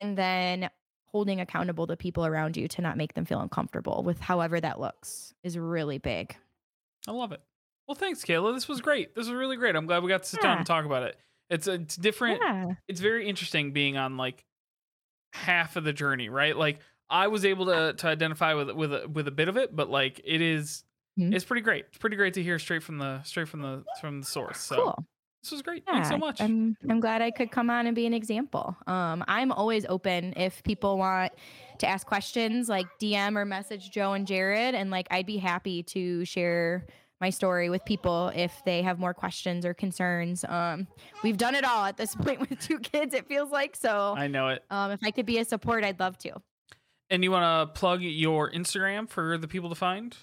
and 0.00 0.16
then 0.16 0.70
holding 1.10 1.40
accountable 1.40 1.86
the 1.86 1.96
people 1.96 2.24
around 2.26 2.56
you 2.56 2.68
to 2.68 2.82
not 2.82 2.96
make 2.96 3.14
them 3.14 3.24
feel 3.24 3.40
uncomfortable 3.40 4.02
with 4.04 4.20
however 4.20 4.60
that 4.60 4.78
looks 4.80 5.32
is 5.42 5.58
really 5.58 5.98
big. 5.98 6.36
I 7.06 7.12
love 7.12 7.32
it. 7.32 7.40
Well, 7.86 7.94
thanks, 7.94 8.22
Kayla. 8.24 8.54
This 8.54 8.68
was 8.68 8.80
great. 8.82 9.14
This 9.14 9.26
was 9.26 9.34
really 9.34 9.56
great. 9.56 9.74
I'm 9.74 9.86
glad 9.86 10.02
we 10.02 10.10
got 10.10 10.22
to 10.24 10.28
sit 10.28 10.42
down 10.42 10.58
and 10.58 10.66
talk 10.66 10.84
about 10.84 11.04
it. 11.04 11.16
It's 11.48 11.66
it's 11.66 11.96
different. 11.96 12.40
Yeah. 12.42 12.66
It's 12.86 13.00
very 13.00 13.26
interesting 13.28 13.72
being 13.72 13.96
on 13.96 14.16
like 14.18 14.44
half 15.32 15.76
of 15.76 15.84
the 15.84 15.92
journey, 15.92 16.28
right? 16.28 16.56
Like 16.56 16.80
I 17.08 17.28
was 17.28 17.44
able 17.46 17.66
to 17.66 17.94
to 17.94 18.06
identify 18.06 18.52
with 18.54 18.70
with 18.72 18.92
a, 18.92 19.08
with 19.08 19.26
a 19.28 19.30
bit 19.30 19.48
of 19.48 19.56
it, 19.56 19.74
but 19.74 19.88
like 19.90 20.20
it 20.24 20.40
is- 20.42 20.84
Mhm. 21.18 21.34
it's 21.34 21.44
pretty 21.44 21.62
great. 21.62 21.86
It's 21.88 21.98
pretty 21.98 22.16
great 22.16 22.34
to 22.34 22.42
hear 22.42 22.58
straight 22.58 22.82
from 22.82 22.98
the 22.98 23.22
straight 23.24 23.48
from 23.48 23.60
the 23.62 23.84
from 24.00 24.20
the 24.20 24.26
source. 24.26 24.60
So 24.60 24.76
Cool. 24.76 25.04
this 25.42 25.52
was 25.52 25.62
great. 25.62 25.82
Yeah, 25.86 25.94
Thanks 25.94 26.08
so 26.10 26.18
much. 26.18 26.40
I'm 26.40 26.76
I'm 26.88 27.00
glad 27.00 27.22
I 27.22 27.30
could 27.30 27.50
come 27.50 27.70
on 27.70 27.86
and 27.86 27.94
be 27.96 28.06
an 28.06 28.14
example. 28.14 28.76
Um, 28.86 29.24
I'm 29.28 29.50
always 29.52 29.84
open 29.86 30.34
if 30.36 30.62
people 30.62 30.98
want 30.98 31.32
to 31.78 31.86
ask 31.86 32.06
questions, 32.06 32.68
like 32.68 32.86
DM 33.00 33.36
or 33.36 33.44
message 33.44 33.90
Joe 33.90 34.12
and 34.12 34.26
Jared, 34.26 34.74
and 34.74 34.90
like 34.90 35.08
I'd 35.10 35.26
be 35.26 35.38
happy 35.38 35.82
to 35.84 36.24
share 36.24 36.86
my 37.20 37.30
story 37.30 37.68
with 37.68 37.84
people 37.84 38.30
if 38.36 38.62
they 38.64 38.80
have 38.82 39.00
more 39.00 39.12
questions 39.12 39.66
or 39.66 39.74
concerns. 39.74 40.44
Um, 40.44 40.86
we've 41.24 41.36
done 41.36 41.56
it 41.56 41.64
all 41.64 41.84
at 41.84 41.96
this 41.96 42.14
point 42.24 42.38
with 42.38 42.60
two 42.60 42.78
kids. 42.78 43.12
It 43.12 43.26
feels 43.26 43.50
like 43.50 43.74
so. 43.74 44.14
I 44.16 44.28
know 44.28 44.48
it. 44.50 44.62
Um, 44.70 44.92
if 44.92 45.00
I 45.02 45.10
could 45.10 45.26
be 45.26 45.38
a 45.38 45.44
support, 45.44 45.82
I'd 45.82 45.98
love 45.98 46.16
to. 46.18 46.34
And 47.10 47.24
you 47.24 47.32
want 47.32 47.42
to 47.72 47.72
plug 47.76 48.02
your 48.02 48.50
Instagram 48.52 49.08
for 49.08 49.36
the 49.36 49.48
people 49.48 49.68
to 49.70 49.74
find? 49.74 50.16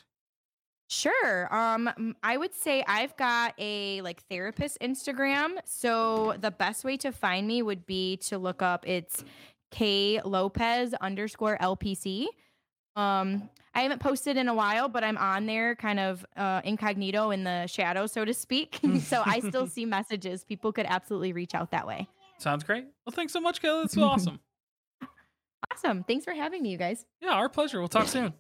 Sure. 0.88 1.54
Um, 1.54 2.16
I 2.22 2.38
would 2.38 2.54
say 2.54 2.84
I've 2.88 3.16
got 3.18 3.54
a 3.58 4.02
like 4.02 4.24
therapist 4.30 4.78
Instagram. 4.82 5.58
So 5.66 6.36
the 6.40 6.52
best 6.52 6.84
way 6.84 6.98
to 6.98 7.12
find 7.12 7.48
me 7.48 7.62
would 7.62 7.86
be 7.86 8.18
to 8.18 8.38
look 8.38 8.62
up 8.62 8.88
it's 8.88 9.24
K 9.72 10.22
Lopez 10.24 10.94
underscore 10.96 11.58
LPC. 11.58 12.28
Um, 12.96 13.50
I 13.74 13.82
haven't 13.82 14.00
posted 14.00 14.38
in 14.38 14.48
a 14.48 14.54
while, 14.54 14.88
but 14.88 15.04
I'm 15.04 15.18
on 15.18 15.48
there 15.48 15.76
kind 15.76 16.00
of 16.00 16.26
uh, 16.38 16.62
incognito 16.64 17.32
in 17.32 17.44
the 17.44 17.68
shadow, 17.68 18.08
so 18.08 18.24
to 18.24 18.34
speak. 18.34 18.80
so 19.02 19.22
I 19.26 19.42
still 19.42 19.68
see 19.68 19.86
messages. 19.86 20.46
People 20.46 20.72
could 20.72 20.86
absolutely 20.88 21.34
reach 21.34 21.54
out 21.54 21.72
that 21.72 21.86
way. 21.86 22.08
Sounds 22.38 22.64
great. 22.64 22.86
Well, 23.06 23.12
thanks 23.14 23.34
so 23.34 23.42
much, 23.42 23.62
Kayla. 23.62 23.84
That's 23.84 23.98
awesome. 23.98 24.40
Awesome. 25.72 26.04
Thanks 26.04 26.24
for 26.24 26.32
having 26.32 26.62
me, 26.62 26.70
you 26.70 26.78
guys. 26.78 27.06
Yeah, 27.22 27.32
our 27.32 27.50
pleasure. 27.50 27.80
We'll 27.80 27.90
talk 27.90 28.08
soon. 28.08 28.34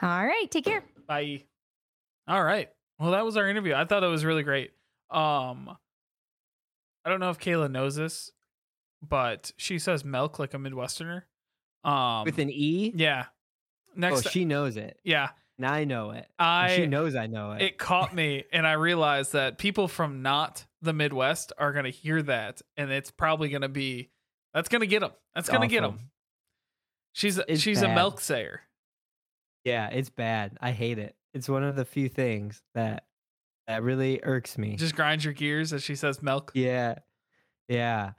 All 0.00 0.26
right. 0.26 0.46
Take 0.50 0.64
care. 0.64 0.84
Bye. 1.12 1.44
All 2.28 2.42
right. 2.42 2.68
Well, 2.98 3.10
that 3.12 3.24
was 3.24 3.36
our 3.36 3.48
interview. 3.48 3.74
I 3.74 3.84
thought 3.84 4.04
it 4.04 4.08
was 4.08 4.24
really 4.24 4.42
great. 4.44 4.70
Um, 5.10 5.76
I 7.04 7.10
don't 7.10 7.20
know 7.20 7.30
if 7.30 7.38
Kayla 7.38 7.70
knows 7.70 7.96
this, 7.96 8.30
but 9.06 9.52
she 9.56 9.78
says 9.78 10.04
milk 10.04 10.38
like 10.38 10.54
a 10.54 10.56
Midwesterner. 10.56 11.22
Um, 11.84 12.24
With 12.24 12.38
an 12.38 12.48
E? 12.50 12.92
yeah. 12.94 13.24
Oh, 13.28 13.92
Next, 13.96 14.30
she 14.30 14.44
knows 14.46 14.76
it. 14.78 14.98
yeah, 15.04 15.30
And 15.58 15.66
I 15.66 15.84
know 15.84 16.12
it. 16.12 16.26
And 16.38 16.48
I 16.48 16.76
she 16.76 16.86
knows 16.86 17.14
I 17.14 17.26
know 17.26 17.52
it. 17.52 17.62
it 17.62 17.78
caught 17.78 18.14
me, 18.14 18.44
and 18.52 18.66
I 18.66 18.72
realized 18.74 19.32
that 19.34 19.58
people 19.58 19.86
from 19.88 20.22
not 20.22 20.64
the 20.80 20.92
Midwest 20.94 21.52
are 21.58 21.72
gonna 21.74 21.90
hear 21.90 22.22
that, 22.22 22.62
and 22.78 22.90
it's 22.90 23.10
probably 23.10 23.48
gonna 23.50 23.68
be 23.68 24.10
that's 24.54 24.68
gonna 24.70 24.86
get 24.86 25.00
them. 25.00 25.10
That's 25.34 25.48
It's 25.48 25.52
gonna 25.52 25.66
get 25.68 25.82
them. 25.82 25.98
She's 27.12 27.36
a, 27.36 27.52
It's 27.52 27.60
she's 27.60 27.82
a 27.82 27.88
milk 27.94 28.20
sayer. 28.20 28.62
Yeah, 29.64 29.88
it's 29.88 30.10
bad. 30.10 30.56
I 30.60 30.72
hate 30.72 30.98
it. 30.98 31.14
It's 31.34 31.48
one 31.48 31.64
of 31.64 31.76
the 31.76 31.84
few 31.84 32.08
things 32.08 32.62
that 32.74 33.04
that 33.66 33.82
really 33.82 34.20
irks 34.22 34.58
me. 34.58 34.76
Just 34.76 34.96
grinds 34.96 35.24
your 35.24 35.34
gears 35.34 35.72
as 35.72 35.82
she 35.82 35.94
says 35.94 36.22
milk. 36.22 36.52
Yeah. 36.54 36.96
Yeah. 37.68 38.12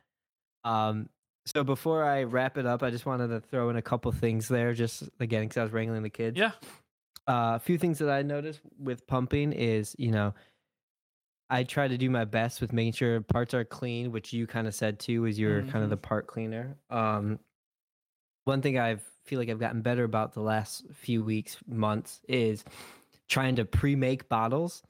Um 0.64 1.10
so 1.46 1.64
before 1.64 2.06
I 2.06 2.24
wrap 2.24 2.58
it 2.58 2.66
up, 2.66 2.82
I 2.84 2.90
just 2.90 3.06
wanted 3.06 3.28
to 3.28 3.42
throw 3.42 3.70
in 3.70 3.76
a 3.76 3.82
couple 3.82 4.12
things 4.14 4.48
there 4.48 4.74
just 4.74 5.10
again 5.20 5.50
cuz 5.50 5.58
I 5.58 5.64
was 5.64 5.74
wrangling 5.74 6.04
the 6.04 6.10
kids. 6.10 6.38
Yeah. 6.38 6.52
Uh, 7.26 7.56
a 7.56 7.60
few 7.60 7.78
things 7.78 8.00
that 8.00 8.10
I 8.10 8.22
noticed 8.22 8.60
with 8.78 9.08
pumping 9.08 9.54
is, 9.54 9.96
you 9.98 10.12
know, 10.12 10.34
I 11.50 11.64
try 11.64 11.88
to 11.88 11.98
do 11.98 12.10
my 12.10 12.26
best 12.26 12.60
with 12.62 12.74
making 12.74 12.94
sure 12.94 13.22
parts 13.22 13.54
are 13.54 13.64
clean, 13.64 14.12
which 14.12 14.34
you 14.34 14.48
kind 14.48 14.68
of 14.68 14.76
said 14.76 15.00
too, 15.00 15.26
is 15.26 15.38
you're 15.40 15.62
kind 15.64 15.84
of 15.84 15.90
the 15.90 15.98
part 15.98 16.28
cleaner. 16.28 16.78
Um, 16.90 17.40
one 18.46 18.62
thing 18.62 18.78
I 18.80 18.98
feel 19.24 19.40
like 19.40 19.50
I've 19.50 19.60
gotten 19.60 19.82
better 19.82 20.04
about 20.04 20.34
the 20.34 20.42
last 20.42 20.86
few 20.94 21.24
weeks, 21.24 21.58
months, 21.68 22.22
is 22.28 22.64
trying 23.30 23.56
to 23.56 23.66
pre-make 23.66 24.28
bottles. 24.30 24.84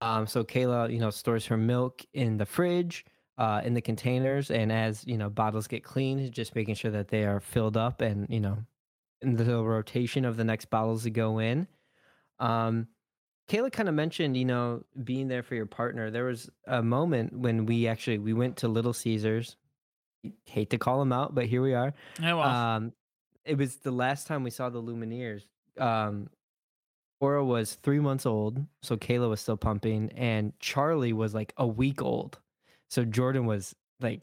Um, 0.00 0.26
so 0.26 0.44
Kayla, 0.44 0.92
you 0.92 0.98
know, 1.00 1.10
stores 1.10 1.46
her 1.46 1.56
milk 1.56 2.04
in 2.14 2.36
the 2.36 2.46
fridge, 2.46 3.04
uh, 3.38 3.62
in 3.64 3.74
the 3.74 3.80
containers, 3.80 4.50
and 4.50 4.70
as 4.70 5.04
you 5.06 5.18
know, 5.18 5.28
bottles 5.28 5.66
get 5.66 5.82
cleaned, 5.82 6.30
just 6.32 6.54
making 6.54 6.74
sure 6.76 6.92
that 6.92 7.08
they 7.08 7.24
are 7.24 7.40
filled 7.40 7.76
up 7.76 8.00
and 8.00 8.26
you 8.30 8.40
know, 8.40 8.58
in 9.22 9.34
the 9.34 9.62
rotation 9.62 10.24
of 10.24 10.36
the 10.36 10.44
next 10.44 10.70
bottles 10.70 11.02
to 11.02 11.10
go 11.10 11.38
in. 11.40 11.66
Um, 12.38 12.86
Kayla 13.48 13.72
kind 13.72 13.88
of 13.88 13.96
mentioned, 13.96 14.36
you 14.36 14.44
know, 14.44 14.84
being 15.02 15.26
there 15.26 15.42
for 15.42 15.56
your 15.56 15.66
partner. 15.66 16.10
There 16.10 16.24
was 16.24 16.48
a 16.68 16.82
moment 16.82 17.36
when 17.36 17.66
we 17.66 17.88
actually 17.88 18.18
we 18.18 18.32
went 18.32 18.58
to 18.58 18.68
Little 18.68 18.92
Caesars. 18.92 19.56
Hate 20.44 20.70
to 20.70 20.78
call 20.78 21.00
them 21.00 21.12
out, 21.12 21.34
but 21.34 21.46
here 21.46 21.62
we 21.62 21.74
are. 21.74 21.92
Yeah, 22.20 22.34
well, 22.34 22.46
Um, 22.48 22.92
it 23.44 23.56
was 23.58 23.76
the 23.76 23.90
last 23.90 24.26
time 24.26 24.42
we 24.42 24.50
saw 24.50 24.68
the 24.68 24.82
Lumineers. 24.82 25.42
Um, 25.78 26.28
Cora 27.20 27.44
was 27.44 27.74
three 27.74 28.00
months 28.00 28.24
old, 28.26 28.64
so 28.82 28.96
Kayla 28.96 29.28
was 29.28 29.40
still 29.40 29.56
pumping, 29.56 30.10
and 30.12 30.52
Charlie 30.58 31.12
was 31.12 31.34
like 31.34 31.52
a 31.56 31.66
week 31.66 32.00
old. 32.02 32.38
So 32.88 33.04
Jordan 33.04 33.46
was 33.46 33.74
like 34.00 34.22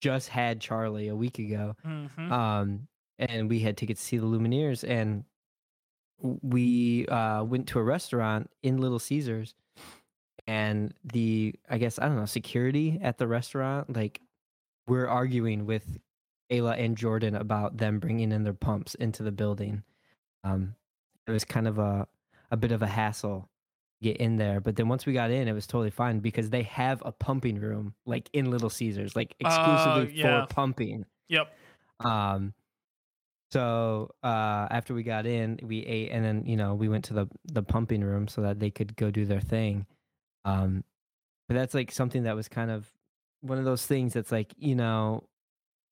just 0.00 0.28
had 0.28 0.60
Charlie 0.60 1.08
a 1.08 1.16
week 1.16 1.38
ago. 1.38 1.74
mhm. 1.84 2.30
Um, 2.30 2.88
and 3.18 3.48
we 3.48 3.60
had 3.60 3.76
tickets 3.76 4.00
to 4.00 4.06
see 4.06 4.18
the 4.18 4.26
Lumineers, 4.26 4.88
and 4.88 5.24
we 6.20 7.06
uh, 7.06 7.44
went 7.44 7.66
to 7.68 7.78
a 7.78 7.82
restaurant 7.82 8.50
in 8.62 8.78
Little 8.78 8.98
Caesars, 8.98 9.54
and 10.46 10.94
the 11.04 11.54
I 11.68 11.78
guess 11.78 11.98
I 11.98 12.06
don't 12.06 12.16
know 12.16 12.26
security 12.26 12.98
at 13.02 13.18
the 13.18 13.26
restaurant 13.26 13.94
like 13.96 14.20
we're 14.86 15.06
arguing 15.06 15.66
with 15.66 15.98
Kayla 16.50 16.78
and 16.78 16.96
Jordan 16.96 17.34
about 17.34 17.76
them 17.76 17.98
bringing 17.98 18.32
in 18.32 18.44
their 18.44 18.52
pumps 18.52 18.94
into 18.94 19.22
the 19.22 19.32
building. 19.32 19.82
Um, 20.44 20.74
it 21.26 21.32
was 21.32 21.44
kind 21.44 21.68
of 21.68 21.78
a 21.78 22.06
a 22.50 22.56
bit 22.56 22.72
of 22.72 22.82
a 22.82 22.86
hassle 22.86 23.48
to 24.00 24.08
get 24.08 24.16
in 24.16 24.36
there, 24.36 24.60
but 24.60 24.76
then 24.76 24.88
once 24.88 25.04
we 25.04 25.12
got 25.12 25.30
in, 25.30 25.48
it 25.48 25.52
was 25.52 25.66
totally 25.66 25.90
fine 25.90 26.20
because 26.20 26.50
they 26.50 26.62
have 26.62 27.02
a 27.04 27.12
pumping 27.12 27.60
room 27.60 27.94
like 28.06 28.30
in 28.32 28.50
Little 28.50 28.70
Caesars, 28.70 29.14
like 29.14 29.34
exclusively 29.38 30.14
yeah. 30.14 30.46
for 30.46 30.54
pumping. 30.54 31.04
yep. 31.28 31.52
Um, 32.00 32.54
so 33.50 34.10
uh, 34.22 34.68
after 34.70 34.94
we 34.94 35.02
got 35.02 35.26
in, 35.26 35.58
we 35.62 35.80
ate, 35.80 36.10
and 36.10 36.24
then 36.24 36.44
you 36.46 36.56
know 36.56 36.74
we 36.74 36.88
went 36.88 37.04
to 37.06 37.14
the 37.14 37.28
the 37.44 37.62
pumping 37.62 38.02
room 38.02 38.28
so 38.28 38.42
that 38.42 38.60
they 38.60 38.70
could 38.70 38.96
go 38.96 39.10
do 39.10 39.24
their 39.24 39.40
thing. 39.40 39.86
Um, 40.44 40.84
but 41.48 41.54
that's 41.54 41.74
like 41.74 41.90
something 41.90 42.24
that 42.24 42.36
was 42.36 42.48
kind 42.48 42.70
of 42.70 42.86
one 43.40 43.58
of 43.58 43.64
those 43.64 43.86
things 43.86 44.12
that's 44.12 44.32
like 44.32 44.52
you 44.58 44.74
know 44.74 45.24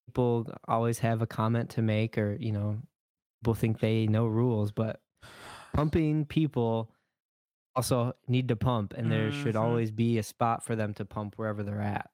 people 0.06 0.46
always 0.68 0.98
have 1.00 1.22
a 1.22 1.26
comment 1.26 1.70
to 1.70 1.82
make, 1.82 2.16
or 2.18 2.36
you 2.40 2.52
know 2.52 2.78
people 3.42 3.54
think 3.54 3.80
they 3.80 4.06
know 4.06 4.26
rules, 4.26 4.72
but 4.72 5.00
pumping 5.74 6.24
people 6.24 6.90
also 7.74 8.14
need 8.26 8.48
to 8.48 8.56
pump, 8.56 8.94
and 8.96 9.10
there 9.12 9.30
should 9.30 9.54
Mhm. 9.54 9.60
always 9.60 9.90
be 9.90 10.18
a 10.18 10.22
spot 10.22 10.64
for 10.64 10.74
them 10.74 10.94
to 10.94 11.04
pump 11.04 11.34
wherever 11.36 11.62
they're 11.62 11.80
at. 11.82 12.10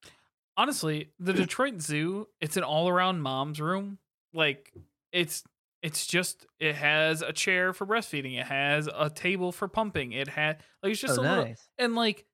Honestly, 0.56 1.12
the 1.18 1.32
Detroit 1.32 1.80
Zoo, 1.80 2.28
it's 2.40 2.56
an 2.56 2.62
all 2.64 2.88
around 2.88 3.20
mom's 3.22 3.60
room. 3.60 3.98
Like 4.34 4.72
it's 5.12 5.44
it's 5.82 6.06
just 6.06 6.46
it 6.60 6.74
has 6.76 7.22
a 7.22 7.32
chair 7.32 7.72
for 7.72 7.86
breastfeeding. 7.86 8.38
It 8.38 8.46
has 8.46 8.88
a 8.92 9.10
table 9.10 9.50
for 9.52 9.66
pumping. 9.68 10.12
It 10.12 10.28
had 10.28 10.62
like 10.82 10.92
it's 10.92 11.00
just 11.00 11.18
oh, 11.18 11.22
a 11.22 11.24
little 11.24 11.44
nice. 11.44 11.68
and 11.78 11.94
like 11.94 12.26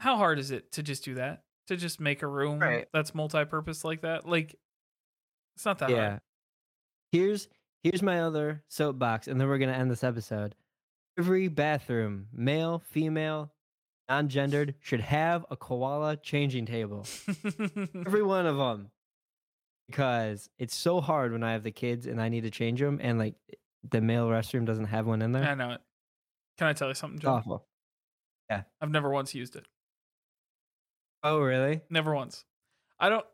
how 0.00 0.16
hard 0.16 0.38
is 0.38 0.50
it 0.50 0.70
to 0.72 0.82
just 0.82 1.04
do 1.04 1.14
that? 1.14 1.42
To 1.68 1.76
just 1.76 2.00
make 2.00 2.22
a 2.22 2.26
room 2.28 2.58
Right. 2.60 2.86
that's 2.92 3.14
multi-purpose 3.14 3.84
like 3.84 4.02
that? 4.02 4.26
Like 4.28 4.54
it's 5.58 5.64
not 5.64 5.78
that 5.80 5.90
Yeah. 5.90 6.08
hard. 6.08 6.20
Here's 7.10 7.48
here's 7.82 8.00
my 8.00 8.20
other 8.20 8.62
soapbox, 8.68 9.26
and 9.26 9.40
then 9.40 9.48
we're 9.48 9.58
gonna 9.58 9.72
end 9.72 9.90
this 9.90 10.04
episode. 10.04 10.54
Every 11.18 11.48
bathroom, 11.48 12.28
male, 12.32 12.78
female, 12.78 13.52
non-gendered, 14.08 14.76
should 14.78 15.00
have 15.00 15.44
a 15.50 15.56
koala 15.56 16.16
changing 16.16 16.66
table. 16.66 17.06
Every 18.06 18.22
one 18.36 18.46
of 18.46 18.56
them, 18.56 18.92
because 19.88 20.48
it's 20.60 20.76
so 20.76 21.00
hard 21.00 21.32
when 21.32 21.42
I 21.42 21.52
have 21.54 21.64
the 21.64 21.72
kids 21.72 22.06
and 22.06 22.20
I 22.20 22.28
need 22.28 22.42
to 22.42 22.50
change 22.50 22.78
them, 22.78 23.00
and 23.02 23.18
like 23.18 23.34
the 23.90 24.00
male 24.00 24.28
restroom 24.28 24.64
doesn't 24.64 24.84
have 24.86 25.06
one 25.06 25.22
in 25.22 25.32
there. 25.32 25.42
I 25.42 25.54
know 25.56 25.72
it. 25.72 25.80
Can 26.56 26.68
I 26.68 26.72
tell 26.72 26.86
you 26.88 26.94
something, 26.94 27.18
John? 27.18 27.38
Awful. 27.40 27.66
Yeah. 28.48 28.62
I've 28.80 28.90
never 28.90 29.10
once 29.10 29.34
used 29.34 29.56
it. 29.56 29.66
Oh, 31.24 31.40
really? 31.40 31.80
Never 31.90 32.14
once. 32.14 32.44
I 33.00 33.08
don't. 33.08 33.26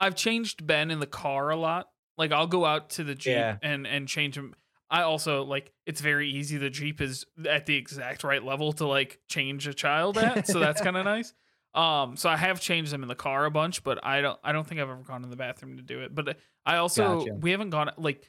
I've 0.00 0.14
changed 0.14 0.66
Ben 0.66 0.90
in 0.90 0.98
the 1.00 1.06
car 1.06 1.50
a 1.50 1.56
lot. 1.56 1.88
Like 2.16 2.32
I'll 2.32 2.46
go 2.46 2.64
out 2.64 2.90
to 2.90 3.04
the 3.04 3.14
Jeep 3.14 3.32
Yeah. 3.34 3.56
and 3.62 3.86
and 3.86 4.08
change 4.08 4.36
him. 4.36 4.54
I 4.90 5.02
also 5.02 5.44
like 5.44 5.72
it's 5.86 6.00
very 6.00 6.30
easy. 6.30 6.56
The 6.56 6.70
Jeep 6.70 7.00
is 7.00 7.24
at 7.48 7.66
the 7.66 7.76
exact 7.76 8.24
right 8.24 8.42
level 8.42 8.72
to 8.74 8.86
like 8.86 9.20
change 9.28 9.66
a 9.68 9.74
child 9.74 10.18
at, 10.18 10.46
so 10.46 10.58
that's 10.58 10.80
kind 10.82 10.96
of 10.96 11.04
nice. 11.04 11.32
Um, 11.72 12.16
so 12.16 12.28
I 12.28 12.36
have 12.36 12.60
changed 12.60 12.92
them 12.92 13.02
in 13.02 13.08
the 13.08 13.14
car 13.14 13.44
a 13.44 13.50
bunch, 13.50 13.84
but 13.84 14.04
I 14.04 14.20
don't. 14.20 14.38
I 14.42 14.50
don't 14.52 14.66
think 14.66 14.80
I've 14.80 14.88
ever 14.90 15.02
gone 15.02 15.22
in 15.22 15.30
the 15.30 15.36
bathroom 15.36 15.76
to 15.76 15.82
do 15.82 16.00
it. 16.00 16.12
But 16.14 16.36
I 16.66 16.76
also 16.78 17.20
Gotcha. 17.20 17.34
we 17.34 17.52
haven't 17.52 17.70
gone 17.70 17.90
like 17.96 18.28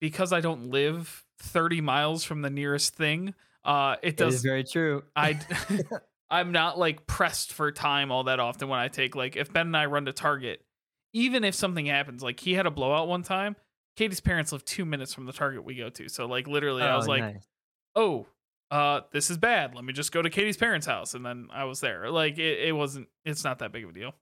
because 0.00 0.32
I 0.32 0.40
don't 0.40 0.70
live 0.70 1.24
thirty 1.38 1.80
miles 1.82 2.24
from 2.24 2.40
the 2.42 2.50
nearest 2.50 2.94
thing. 2.94 3.34
Uh, 3.62 3.96
it 4.02 4.14
It 4.14 4.20
is 4.22 4.34
does 4.36 4.42
very 4.42 4.64
true. 4.64 5.04
I 5.14 5.38
I'm 6.30 6.52
not 6.52 6.78
like 6.78 7.06
pressed 7.06 7.52
for 7.52 7.72
time 7.72 8.12
all 8.12 8.24
that 8.24 8.38
often 8.40 8.68
when 8.68 8.78
I 8.78 8.88
take 8.88 9.14
like 9.16 9.36
if 9.36 9.52
Ben 9.52 9.66
and 9.68 9.76
I 9.76 9.86
run 9.86 10.04
to 10.06 10.12
Target, 10.12 10.64
even 11.12 11.44
if 11.44 11.54
something 11.54 11.86
happens, 11.86 12.22
like 12.22 12.40
he 12.40 12.54
had 12.54 12.66
a 12.66 12.70
blowout 12.70 13.08
one 13.08 13.22
time. 13.22 13.56
Katie's 13.96 14.20
parents 14.20 14.52
live 14.52 14.64
two 14.64 14.84
minutes 14.84 15.12
from 15.12 15.26
the 15.26 15.32
Target 15.32 15.64
we 15.64 15.74
go 15.74 15.90
to, 15.90 16.08
so 16.08 16.26
like 16.26 16.46
literally, 16.46 16.82
I 16.82 16.92
Oh, 16.92 16.96
was 16.96 17.08
like, 17.08 17.20
nice. 17.20 17.48
"Oh, 17.96 18.26
uh, 18.70 19.02
this 19.12 19.28
is 19.30 19.36
bad. 19.36 19.74
Let 19.74 19.84
me 19.84 19.92
just 19.92 20.12
go 20.12 20.22
to 20.22 20.30
Katie's 20.30 20.56
parents' 20.56 20.86
house," 20.86 21.14
and 21.14 21.26
then 21.26 21.48
I 21.52 21.64
was 21.64 21.80
there. 21.80 22.10
Like 22.10 22.38
it, 22.38 22.60
it 22.68 22.72
wasn't. 22.72 23.08
It's 23.24 23.44
not 23.44 23.58
that 23.58 23.72
big 23.72 23.84
of 23.84 23.90
a 23.90 23.92
deal. 23.92 24.14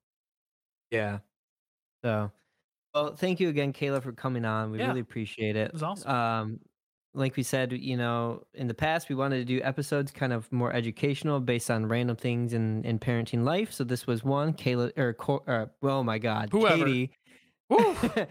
Yeah. 0.90 1.18
So, 2.04 2.32
well, 2.94 3.14
thank 3.16 3.40
you 3.40 3.48
again, 3.50 3.72
Kayla, 3.72 4.02
for 4.02 4.12
coming 4.12 4.44
on. 4.44 4.70
We 4.70 4.78
Yeah. 4.78 4.88
really 4.88 5.00
appreciate 5.00 5.56
it. 5.56 5.68
It 5.68 5.72
was 5.74 5.82
awesome. 5.82 6.10
Um, 6.10 6.60
like 7.18 7.36
we 7.36 7.42
said, 7.42 7.72
you 7.72 7.96
know, 7.96 8.44
in 8.54 8.68
the 8.68 8.74
past, 8.74 9.08
we 9.08 9.14
wanted 9.14 9.38
to 9.38 9.44
do 9.44 9.60
episodes 9.62 10.10
kind 10.10 10.32
of 10.32 10.50
more 10.52 10.72
educational, 10.72 11.40
based 11.40 11.70
on 11.70 11.86
random 11.86 12.16
things 12.16 12.52
in 12.52 12.84
in 12.84 12.98
parenting 12.98 13.44
life. 13.44 13.72
So 13.72 13.84
this 13.84 14.06
was 14.06 14.24
one. 14.24 14.54
Kayla 14.54 14.92
or, 14.96 15.16
or 15.46 15.70
oh 15.82 16.02
my 16.02 16.18
God, 16.18 16.48
Whoever. 16.52 16.84
Katie 16.84 17.10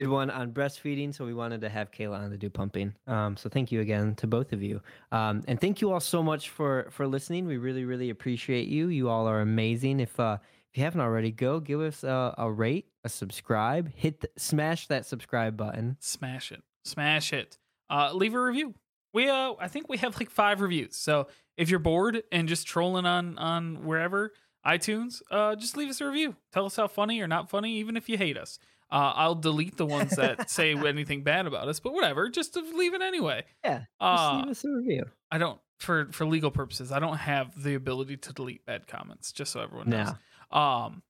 did 0.00 0.08
one 0.08 0.30
on 0.30 0.52
breastfeeding. 0.52 1.14
So 1.14 1.26
we 1.26 1.34
wanted 1.34 1.60
to 1.62 1.68
have 1.68 1.90
Kayla 1.90 2.18
on 2.18 2.30
to 2.30 2.38
do 2.38 2.48
pumping. 2.48 2.94
Um, 3.06 3.36
so 3.36 3.48
thank 3.48 3.70
you 3.70 3.80
again 3.80 4.14
to 4.16 4.26
both 4.26 4.52
of 4.52 4.62
you. 4.62 4.80
Um, 5.12 5.42
and 5.46 5.60
thank 5.60 5.80
you 5.80 5.92
all 5.92 6.00
so 6.00 6.22
much 6.22 6.50
for 6.50 6.88
for 6.90 7.06
listening. 7.06 7.46
We 7.46 7.58
really 7.58 7.84
really 7.84 8.10
appreciate 8.10 8.68
you. 8.68 8.88
You 8.88 9.08
all 9.08 9.26
are 9.26 9.40
amazing. 9.40 10.00
If 10.00 10.18
uh 10.18 10.38
if 10.72 10.78
you 10.78 10.84
haven't 10.84 11.00
already, 11.00 11.32
go 11.32 11.58
give 11.58 11.80
us 11.80 12.04
a, 12.04 12.32
a 12.38 12.50
rate, 12.50 12.86
a 13.02 13.08
subscribe, 13.08 13.92
hit 13.92 14.20
the, 14.20 14.30
smash 14.36 14.86
that 14.86 15.04
subscribe 15.04 15.56
button. 15.56 15.96
Smash 15.98 16.52
it, 16.52 16.62
smash 16.84 17.32
it. 17.32 17.58
Uh, 17.90 18.12
leave 18.14 18.34
a 18.34 18.40
review. 18.40 18.74
We 19.12 19.28
uh, 19.28 19.54
I 19.58 19.68
think 19.68 19.88
we 19.88 19.96
have 19.98 20.16
like 20.18 20.30
five 20.30 20.60
reviews. 20.60 20.96
So 20.96 21.26
if 21.56 21.68
you're 21.68 21.80
bored 21.80 22.22
and 22.30 22.48
just 22.48 22.66
trolling 22.66 23.06
on 23.06 23.36
on 23.38 23.84
wherever 23.84 24.32
iTunes, 24.64 25.20
uh, 25.30 25.56
just 25.56 25.76
leave 25.76 25.88
us 25.88 26.00
a 26.00 26.06
review. 26.06 26.36
Tell 26.52 26.66
us 26.66 26.76
how 26.76 26.86
funny 26.86 27.20
or 27.20 27.26
not 27.26 27.50
funny, 27.50 27.76
even 27.78 27.96
if 27.96 28.08
you 28.08 28.16
hate 28.16 28.36
us. 28.38 28.58
Uh, 28.92 29.12
I'll 29.14 29.34
delete 29.36 29.76
the 29.76 29.86
ones 29.86 30.16
that 30.16 30.50
say 30.56 30.72
anything 30.74 31.22
bad 31.22 31.46
about 31.46 31.68
us, 31.68 31.80
but 31.80 31.92
whatever. 31.92 32.28
Just 32.28 32.56
leave 32.56 32.92
it 32.94 33.02
anyway. 33.02 33.44
Yeah, 33.64 33.78
just 33.78 33.88
Uh, 34.00 34.36
leave 34.38 34.48
us 34.50 34.64
a 34.64 34.68
review. 34.70 35.04
I 35.30 35.38
don't 35.38 35.60
for 35.78 36.08
for 36.12 36.26
legal 36.26 36.50
purposes. 36.50 36.92
I 36.92 36.98
don't 37.00 37.16
have 37.16 37.60
the 37.62 37.74
ability 37.74 38.16
to 38.18 38.32
delete 38.32 38.64
bad 38.66 38.86
comments. 38.86 39.32
Just 39.32 39.52
so 39.52 39.60
everyone 39.60 39.90
knows. 39.90 40.08
Um, 40.52 41.02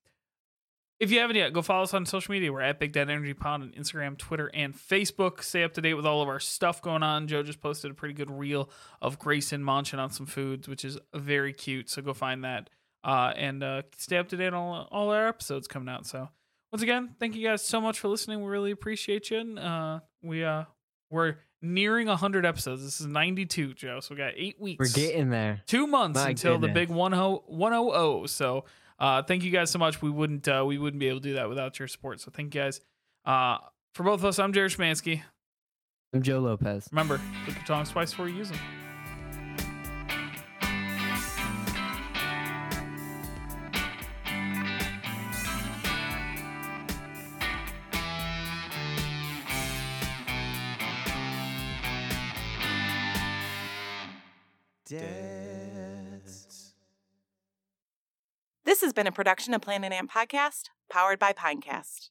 if 1.00 1.10
you 1.10 1.18
haven't 1.20 1.36
yet, 1.36 1.52
go 1.54 1.62
follow 1.62 1.82
us 1.82 1.94
on 1.94 2.04
social 2.04 2.32
media. 2.32 2.52
We're 2.52 2.60
at 2.60 2.78
Big 2.78 2.92
Dad 2.92 3.08
Energy 3.08 3.32
Pod 3.32 3.62
on 3.62 3.70
Instagram, 3.70 4.18
Twitter, 4.18 4.50
and 4.52 4.74
Facebook. 4.76 5.42
Stay 5.42 5.64
up 5.64 5.72
to 5.74 5.80
date 5.80 5.94
with 5.94 6.04
all 6.06 6.20
of 6.22 6.28
our 6.28 6.38
stuff 6.38 6.82
going 6.82 7.02
on. 7.02 7.26
Joe 7.26 7.42
just 7.42 7.60
posted 7.60 7.90
a 7.90 7.94
pretty 7.94 8.14
good 8.14 8.30
reel 8.30 8.68
of 9.00 9.18
Grayson 9.18 9.64
munching 9.64 9.98
on 9.98 10.10
some 10.10 10.26
foods, 10.26 10.68
which 10.68 10.84
is 10.84 10.98
very 11.14 11.54
cute. 11.54 11.88
So 11.88 12.02
go 12.02 12.12
find 12.12 12.44
that 12.44 12.68
uh, 13.02 13.32
and 13.34 13.62
uh, 13.62 13.82
stay 13.96 14.18
up 14.18 14.28
to 14.28 14.36
date 14.36 14.48
on 14.48 14.54
all, 14.54 14.88
all 14.90 15.10
our 15.10 15.26
episodes 15.26 15.66
coming 15.66 15.88
out. 15.88 16.06
So 16.06 16.28
once 16.70 16.82
again, 16.82 17.14
thank 17.18 17.34
you 17.34 17.46
guys 17.48 17.64
so 17.64 17.80
much 17.80 17.98
for 17.98 18.08
listening. 18.08 18.42
We 18.42 18.50
really 18.50 18.70
appreciate 18.70 19.30
you. 19.30 19.38
And, 19.38 19.58
uh, 19.58 20.00
we 20.22 20.44
uh, 20.44 20.64
we're 21.10 21.36
nearing 21.62 22.08
hundred 22.08 22.44
episodes. 22.44 22.84
This 22.84 23.00
is 23.00 23.06
ninety 23.06 23.46
two, 23.46 23.72
Joe. 23.74 24.00
So 24.00 24.14
we 24.14 24.18
got 24.18 24.34
eight 24.36 24.60
weeks. 24.60 24.78
We're 24.78 25.02
getting 25.02 25.30
there. 25.30 25.62
two 25.66 25.86
months 25.86 26.22
My 26.22 26.30
until 26.30 26.58
the 26.58 26.68
goodness. 26.68 26.88
big 26.88 26.88
10 26.88 26.96
100 26.96 28.26
so 28.28 28.64
uh 29.00 29.22
thank 29.22 29.42
you 29.42 29.50
guys 29.50 29.70
so 29.70 29.78
much 29.78 30.00
we 30.02 30.10
wouldn't 30.10 30.46
uh 30.48 30.62
we 30.66 30.78
wouldn't 30.78 31.00
be 31.00 31.08
able 31.08 31.20
to 31.20 31.28
do 31.28 31.34
that 31.34 31.48
without 31.48 31.78
your 31.78 31.88
support 31.88 32.20
so 32.20 32.30
thank 32.30 32.54
you 32.54 32.60
guys 32.60 32.80
uh 33.24 33.58
for 33.94 34.02
both 34.04 34.20
of 34.20 34.24
us 34.26 34.38
i'm 34.38 34.52
jared 34.52 34.70
Schmansky. 34.72 35.22
I'm 36.12 36.22
Joe 36.22 36.40
Lopez. 36.40 36.88
remember 36.92 37.20
click 37.44 37.56
your 37.56 37.64
tongues 37.66 37.90
twice 37.90 38.10
before 38.10 38.28
you 38.28 38.36
use 38.36 38.50
them 38.50 38.58
This 58.80 58.86
has 58.86 58.92
been 58.94 59.06
a 59.06 59.12
production 59.12 59.52
of 59.52 59.60
Planet 59.60 59.92
Amp 59.92 60.10
Podcast, 60.10 60.70
powered 60.90 61.18
by 61.18 61.34
Pinecast. 61.34 62.10